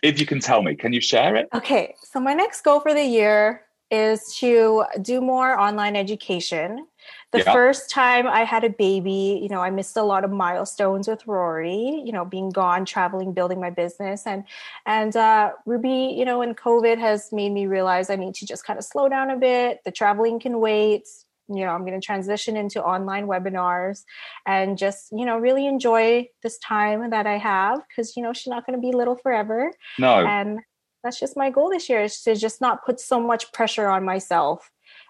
If 0.01 0.19
you 0.19 0.25
can 0.25 0.39
tell 0.39 0.63
me, 0.63 0.75
can 0.75 0.93
you 0.93 1.01
share 1.01 1.35
it? 1.35 1.47
Okay, 1.53 1.95
so 2.01 2.19
my 2.19 2.33
next 2.33 2.61
goal 2.61 2.79
for 2.79 2.93
the 2.93 3.03
year 3.03 3.63
is 3.91 4.37
to 4.37 4.85
do 5.01 5.19
more 5.19 5.59
online 5.59 5.97
education. 5.97 6.87
The 7.31 7.39
yeah. 7.39 7.51
first 7.51 7.89
time 7.89 8.25
I 8.25 8.45
had 8.45 8.63
a 8.63 8.69
baby, 8.69 9.39
you 9.41 9.49
know, 9.49 9.59
I 9.59 9.69
missed 9.69 9.97
a 9.97 10.03
lot 10.03 10.23
of 10.23 10.31
milestones 10.31 11.09
with 11.09 11.27
Rory, 11.27 12.01
you 12.05 12.13
know, 12.13 12.23
being 12.23 12.51
gone, 12.51 12.85
traveling, 12.85 13.33
building 13.33 13.59
my 13.59 13.69
business. 13.69 14.25
And 14.25 14.45
and 14.85 15.15
uh 15.15 15.51
Ruby, 15.65 16.15
you 16.17 16.23
know, 16.23 16.41
and 16.41 16.55
COVID 16.55 16.97
has 16.99 17.31
made 17.33 17.51
me 17.51 17.67
realize 17.67 18.09
I 18.09 18.15
need 18.15 18.35
to 18.35 18.45
just 18.45 18.65
kind 18.65 18.79
of 18.79 18.85
slow 18.85 19.09
down 19.09 19.29
a 19.29 19.35
bit. 19.35 19.81
The 19.83 19.91
traveling 19.91 20.39
can 20.39 20.59
wait 20.59 21.07
you 21.55 21.65
know 21.65 21.71
i'm 21.71 21.85
going 21.85 21.99
to 21.99 22.05
transition 22.05 22.55
into 22.57 22.83
online 22.83 23.27
webinars 23.27 24.03
and 24.45 24.77
just 24.77 25.09
you 25.11 25.25
know 25.25 25.37
really 25.37 25.67
enjoy 25.67 26.27
this 26.43 26.57
time 26.59 27.09
that 27.09 27.27
i 27.27 27.37
have 27.37 27.79
because 27.87 28.15
you 28.15 28.23
know 28.23 28.33
she's 28.33 28.47
not 28.47 28.65
going 28.65 28.77
to 28.77 28.81
be 28.81 28.95
little 28.95 29.15
forever. 29.15 29.71
No. 29.99 30.25
And 30.25 30.59
that's 31.03 31.19
just 31.19 31.35
my 31.35 31.49
goal 31.49 31.69
this 31.69 31.89
year 31.89 32.03
is 32.03 32.21
to 32.21 32.35
just 32.35 32.61
not 32.61 32.85
put 32.85 32.99
so 32.99 33.19
much 33.19 33.51
pressure 33.51 33.87
on 33.87 34.05
myself 34.05 34.69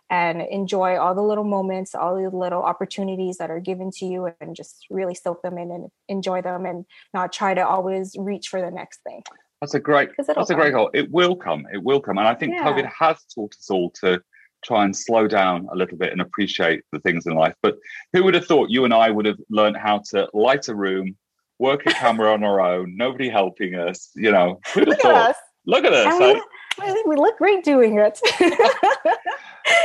and 0.09 0.41
enjoy 0.41 0.97
all 0.97 1.15
the 1.15 1.21
little 1.21 1.43
moments 1.43 1.95
all 1.95 2.15
the 2.15 2.29
little 2.29 2.61
opportunities 2.61 3.37
that 3.37 3.49
are 3.49 3.59
given 3.59 3.91
to 3.91 4.05
you 4.05 4.29
and 4.41 4.55
just 4.55 4.85
really 4.89 5.15
soak 5.15 5.41
them 5.41 5.57
in 5.57 5.71
and 5.71 5.89
enjoy 6.09 6.41
them 6.41 6.65
and 6.65 6.85
not 7.13 7.31
try 7.31 7.53
to 7.53 7.65
always 7.65 8.15
reach 8.17 8.47
for 8.47 8.61
the 8.61 8.71
next 8.71 8.99
thing. 9.03 9.21
That's 9.59 9.73
a 9.73 9.79
great 9.79 10.09
that's 10.17 10.49
a 10.49 10.55
great 10.55 10.73
goal. 10.73 10.89
It 10.93 11.11
will 11.11 11.35
come. 11.35 11.65
It 11.73 11.83
will 11.83 12.01
come. 12.01 12.17
And 12.17 12.27
i 12.27 12.33
think 12.33 12.53
yeah. 12.53 12.65
covid 12.65 12.89
has 12.97 13.23
taught 13.33 13.53
us 13.55 13.69
all 13.69 13.89
to 14.01 14.21
try 14.63 14.85
and 14.85 14.95
slow 14.95 15.27
down 15.27 15.67
a 15.71 15.75
little 15.75 15.97
bit 15.97 16.11
and 16.11 16.21
appreciate 16.21 16.83
the 16.91 16.99
things 16.99 17.25
in 17.25 17.33
life. 17.33 17.55
But 17.61 17.77
who 18.13 18.23
would 18.23 18.33
have 18.33 18.45
thought 18.45 18.69
you 18.69 18.85
and 18.85 18.93
I 18.93 19.09
would 19.09 19.25
have 19.25 19.39
learned 19.49 19.77
how 19.77 20.01
to 20.09 20.29
light 20.33 20.67
a 20.67 20.75
room, 20.75 21.15
work 21.59 21.85
a 21.85 21.91
camera 21.91 22.33
on 22.33 22.43
our 22.43 22.61
own, 22.61 22.95
nobody 22.95 23.29
helping 23.29 23.75
us? 23.75 24.09
You 24.15 24.31
know, 24.31 24.59
who'd 24.73 24.87
have 24.87 24.99
thought? 24.99 25.29
Us. 25.31 25.35
Look 25.65 25.85
at 25.85 25.93
us. 25.93 26.07
I, 26.07 26.41
I 26.79 26.91
think 26.91 27.07
we 27.07 27.15
look 27.15 27.37
great 27.37 27.63
doing 27.63 27.99
it. 27.99 28.19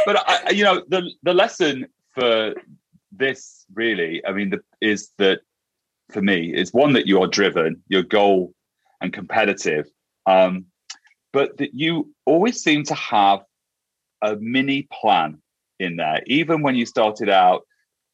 but 0.06 0.24
I, 0.26 0.50
you 0.50 0.64
know, 0.64 0.82
the 0.88 1.10
the 1.22 1.34
lesson 1.34 1.86
for 2.14 2.54
this 3.12 3.64
really, 3.74 4.24
I 4.26 4.32
mean, 4.32 4.50
the, 4.50 4.60
is 4.80 5.10
that 5.18 5.40
for 6.10 6.22
me 6.22 6.54
is 6.54 6.72
one 6.72 6.92
that 6.94 7.06
you 7.06 7.20
are 7.22 7.26
driven, 7.26 7.82
your 7.88 8.02
goal 8.02 8.54
and 9.00 9.12
competitive, 9.12 9.86
um, 10.26 10.66
but 11.32 11.56
that 11.58 11.74
you 11.74 12.12
always 12.24 12.62
seem 12.62 12.84
to 12.84 12.94
have 12.94 13.40
a 14.22 14.36
mini 14.36 14.88
plan 14.92 15.40
in 15.78 15.96
there. 15.96 16.22
Even 16.26 16.62
when 16.62 16.74
you 16.74 16.86
started 16.86 17.28
out 17.28 17.62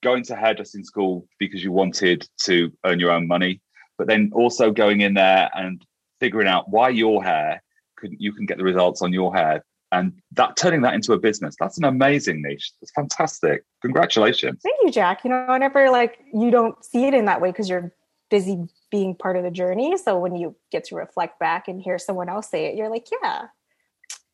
going 0.02 0.24
to 0.24 0.36
hairdressing 0.36 0.84
school 0.84 1.26
because 1.38 1.62
you 1.62 1.72
wanted 1.72 2.26
to 2.42 2.72
earn 2.84 2.98
your 2.98 3.12
own 3.12 3.26
money, 3.26 3.60
but 3.98 4.06
then 4.06 4.30
also 4.34 4.70
going 4.70 5.00
in 5.00 5.14
there 5.14 5.48
and 5.54 5.84
figuring 6.20 6.48
out 6.48 6.68
why 6.68 6.88
your 6.88 7.22
hair 7.22 7.62
could 7.96 8.12
you 8.18 8.32
can 8.32 8.46
get 8.46 8.58
the 8.58 8.64
results 8.64 9.02
on 9.02 9.12
your 9.12 9.34
hair 9.34 9.64
and 9.92 10.12
that 10.32 10.56
turning 10.56 10.80
that 10.80 10.94
into 10.94 11.12
a 11.12 11.18
business 11.18 11.54
that's 11.58 11.78
an 11.78 11.84
amazing 11.84 12.42
niche. 12.42 12.72
It's 12.80 12.90
fantastic. 12.92 13.64
Congratulations. 13.82 14.60
Thank 14.62 14.76
you 14.82 14.90
jack. 14.90 15.24
You 15.24 15.30
know 15.30 15.46
i 15.48 15.58
never 15.58 15.90
like 15.90 16.18
you 16.32 16.50
don't 16.50 16.82
see 16.84 17.06
it 17.06 17.14
in 17.14 17.26
that 17.26 17.40
way 17.40 17.50
because 17.50 17.68
you're 17.68 17.92
busy 18.30 18.64
being 18.90 19.14
part 19.14 19.36
of 19.36 19.42
the 19.42 19.50
journey 19.50 19.96
so 19.98 20.18
when 20.18 20.34
you 20.34 20.56
get 20.70 20.84
to 20.84 20.94
reflect 20.94 21.38
back 21.38 21.68
and 21.68 21.80
hear 21.82 21.98
someone 21.98 22.28
else 22.30 22.48
say 22.48 22.64
it 22.66 22.76
you're 22.76 22.88
like 22.88 23.06
yeah 23.22 23.42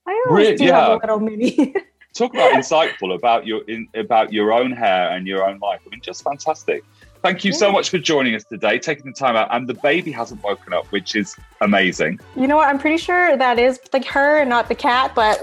I 0.09 0.25
always 0.29 0.59
do 0.59 0.65
yeah. 0.65 0.81
have 0.81 0.89
a 0.89 0.95
little 0.97 1.21
mini. 1.21 1.75
talk 2.15 2.33
about 2.33 2.53
insightful 2.53 3.15
about 3.15 3.47
your 3.47 3.63
in, 3.69 3.87
about 3.95 4.33
your 4.33 4.53
own 4.53 4.73
hair 4.73 5.11
and 5.11 5.27
your 5.27 5.49
own 5.49 5.59
life. 5.59 5.81
I 5.87 5.91
mean, 5.91 6.01
just 6.01 6.25
fantastic. 6.25 6.83
Thank 7.23 7.45
you 7.45 7.53
so 7.53 7.73
much 7.73 7.91
for 7.91 7.99
joining 7.99 8.35
us 8.37 8.45
today, 8.45 8.79
taking 8.79 9.07
the 9.07 9.13
time 9.13 9.35
out. 9.37 9.49
And 9.53 9.69
the 9.69 9.75
baby 9.75 10.13
hasn't 10.13 10.43
woken 10.43 10.73
up, 10.73 10.87
which 10.87 11.17
is 11.17 11.37
amazing. 11.61 12.21
You 12.37 12.47
know 12.47 12.57
what? 12.57 12.69
I'm 12.69 12.79
pretty 12.79 12.97
sure 12.97 13.37
that 13.37 13.59
is 13.59 13.81
like 13.93 14.05
her 14.07 14.39
and 14.39 14.49
not 14.49 14.69
the 14.69 14.77
cat, 14.77 15.13
but 15.15 15.43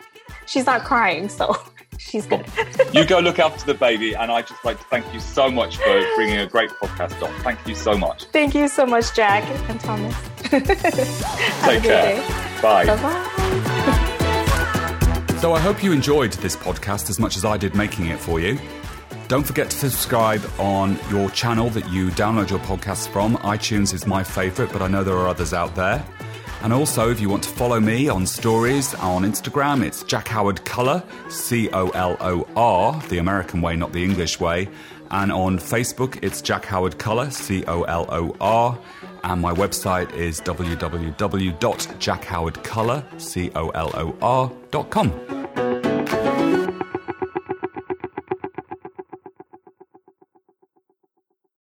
she's 0.46 0.66
not 0.66 0.84
crying, 0.84 1.28
so 1.28 1.56
she's 1.98 2.24
good. 2.24 2.46
you 2.92 3.04
go 3.04 3.18
look 3.18 3.38
after 3.38 3.66
the 3.66 3.74
baby, 3.78 4.14
and 4.14 4.30
I 4.30 4.42
just 4.42 4.64
like 4.64 4.78
to 4.78 4.84
thank 4.84 5.12
you 5.12 5.20
so 5.20 5.50
much 5.50 5.76
for 5.76 6.04
bringing 6.14 6.38
a 6.38 6.46
great 6.46 6.70
podcast 6.70 7.20
on. 7.22 7.34
Thank 7.42 7.66
you 7.66 7.74
so 7.74 7.98
much. 7.98 8.24
Thank 8.26 8.54
you 8.54 8.68
so 8.68 8.86
much, 8.86 9.14
Jack 9.14 9.44
and 9.68 9.80
Thomas. 9.80 10.16
Take 10.42 11.82
care. 11.82 12.22
Bye. 12.62 12.86
Bye-bye. 12.86 13.47
So 15.40 15.52
I 15.52 15.60
hope 15.60 15.84
you 15.84 15.92
enjoyed 15.92 16.32
this 16.32 16.56
podcast 16.56 17.08
as 17.10 17.20
much 17.20 17.36
as 17.36 17.44
I 17.44 17.56
did 17.56 17.76
making 17.76 18.06
it 18.06 18.18
for 18.18 18.40
you. 18.40 18.58
Don't 19.28 19.46
forget 19.46 19.70
to 19.70 19.76
subscribe 19.76 20.42
on 20.58 20.98
your 21.10 21.30
channel 21.30 21.70
that 21.70 21.88
you 21.90 22.08
download 22.08 22.50
your 22.50 22.58
podcasts 22.58 23.06
from. 23.06 23.36
iTunes 23.36 23.94
is 23.94 24.04
my 24.04 24.24
favorite, 24.24 24.72
but 24.72 24.82
I 24.82 24.88
know 24.88 25.04
there 25.04 25.16
are 25.16 25.28
others 25.28 25.54
out 25.54 25.76
there. 25.76 26.04
And 26.62 26.72
also, 26.72 27.08
if 27.08 27.20
you 27.20 27.28
want 27.28 27.44
to 27.44 27.50
follow 27.50 27.78
me 27.78 28.08
on 28.08 28.26
stories 28.26 28.96
on 28.96 29.22
Instagram, 29.22 29.86
it's 29.86 30.02
Jack 30.02 30.26
Howard 30.26 30.64
Color, 30.64 31.04
C 31.28 31.70
O 31.70 31.90
L 31.90 32.16
O 32.18 32.44
R, 32.56 33.00
the 33.02 33.18
American 33.18 33.60
way, 33.60 33.76
not 33.76 33.92
the 33.92 34.02
English 34.02 34.40
way. 34.40 34.68
And 35.12 35.30
on 35.30 35.60
Facebook, 35.60 36.18
it's 36.20 36.42
Jack 36.42 36.64
Howard 36.64 36.98
Color, 36.98 37.30
C 37.30 37.64
O 37.66 37.84
L 37.84 38.06
O 38.10 38.34
R. 38.40 38.76
And 39.24 39.42
my 39.42 39.52
website 39.52 40.14
is 40.14 40.40
www.jackhowardcolor, 40.40 43.04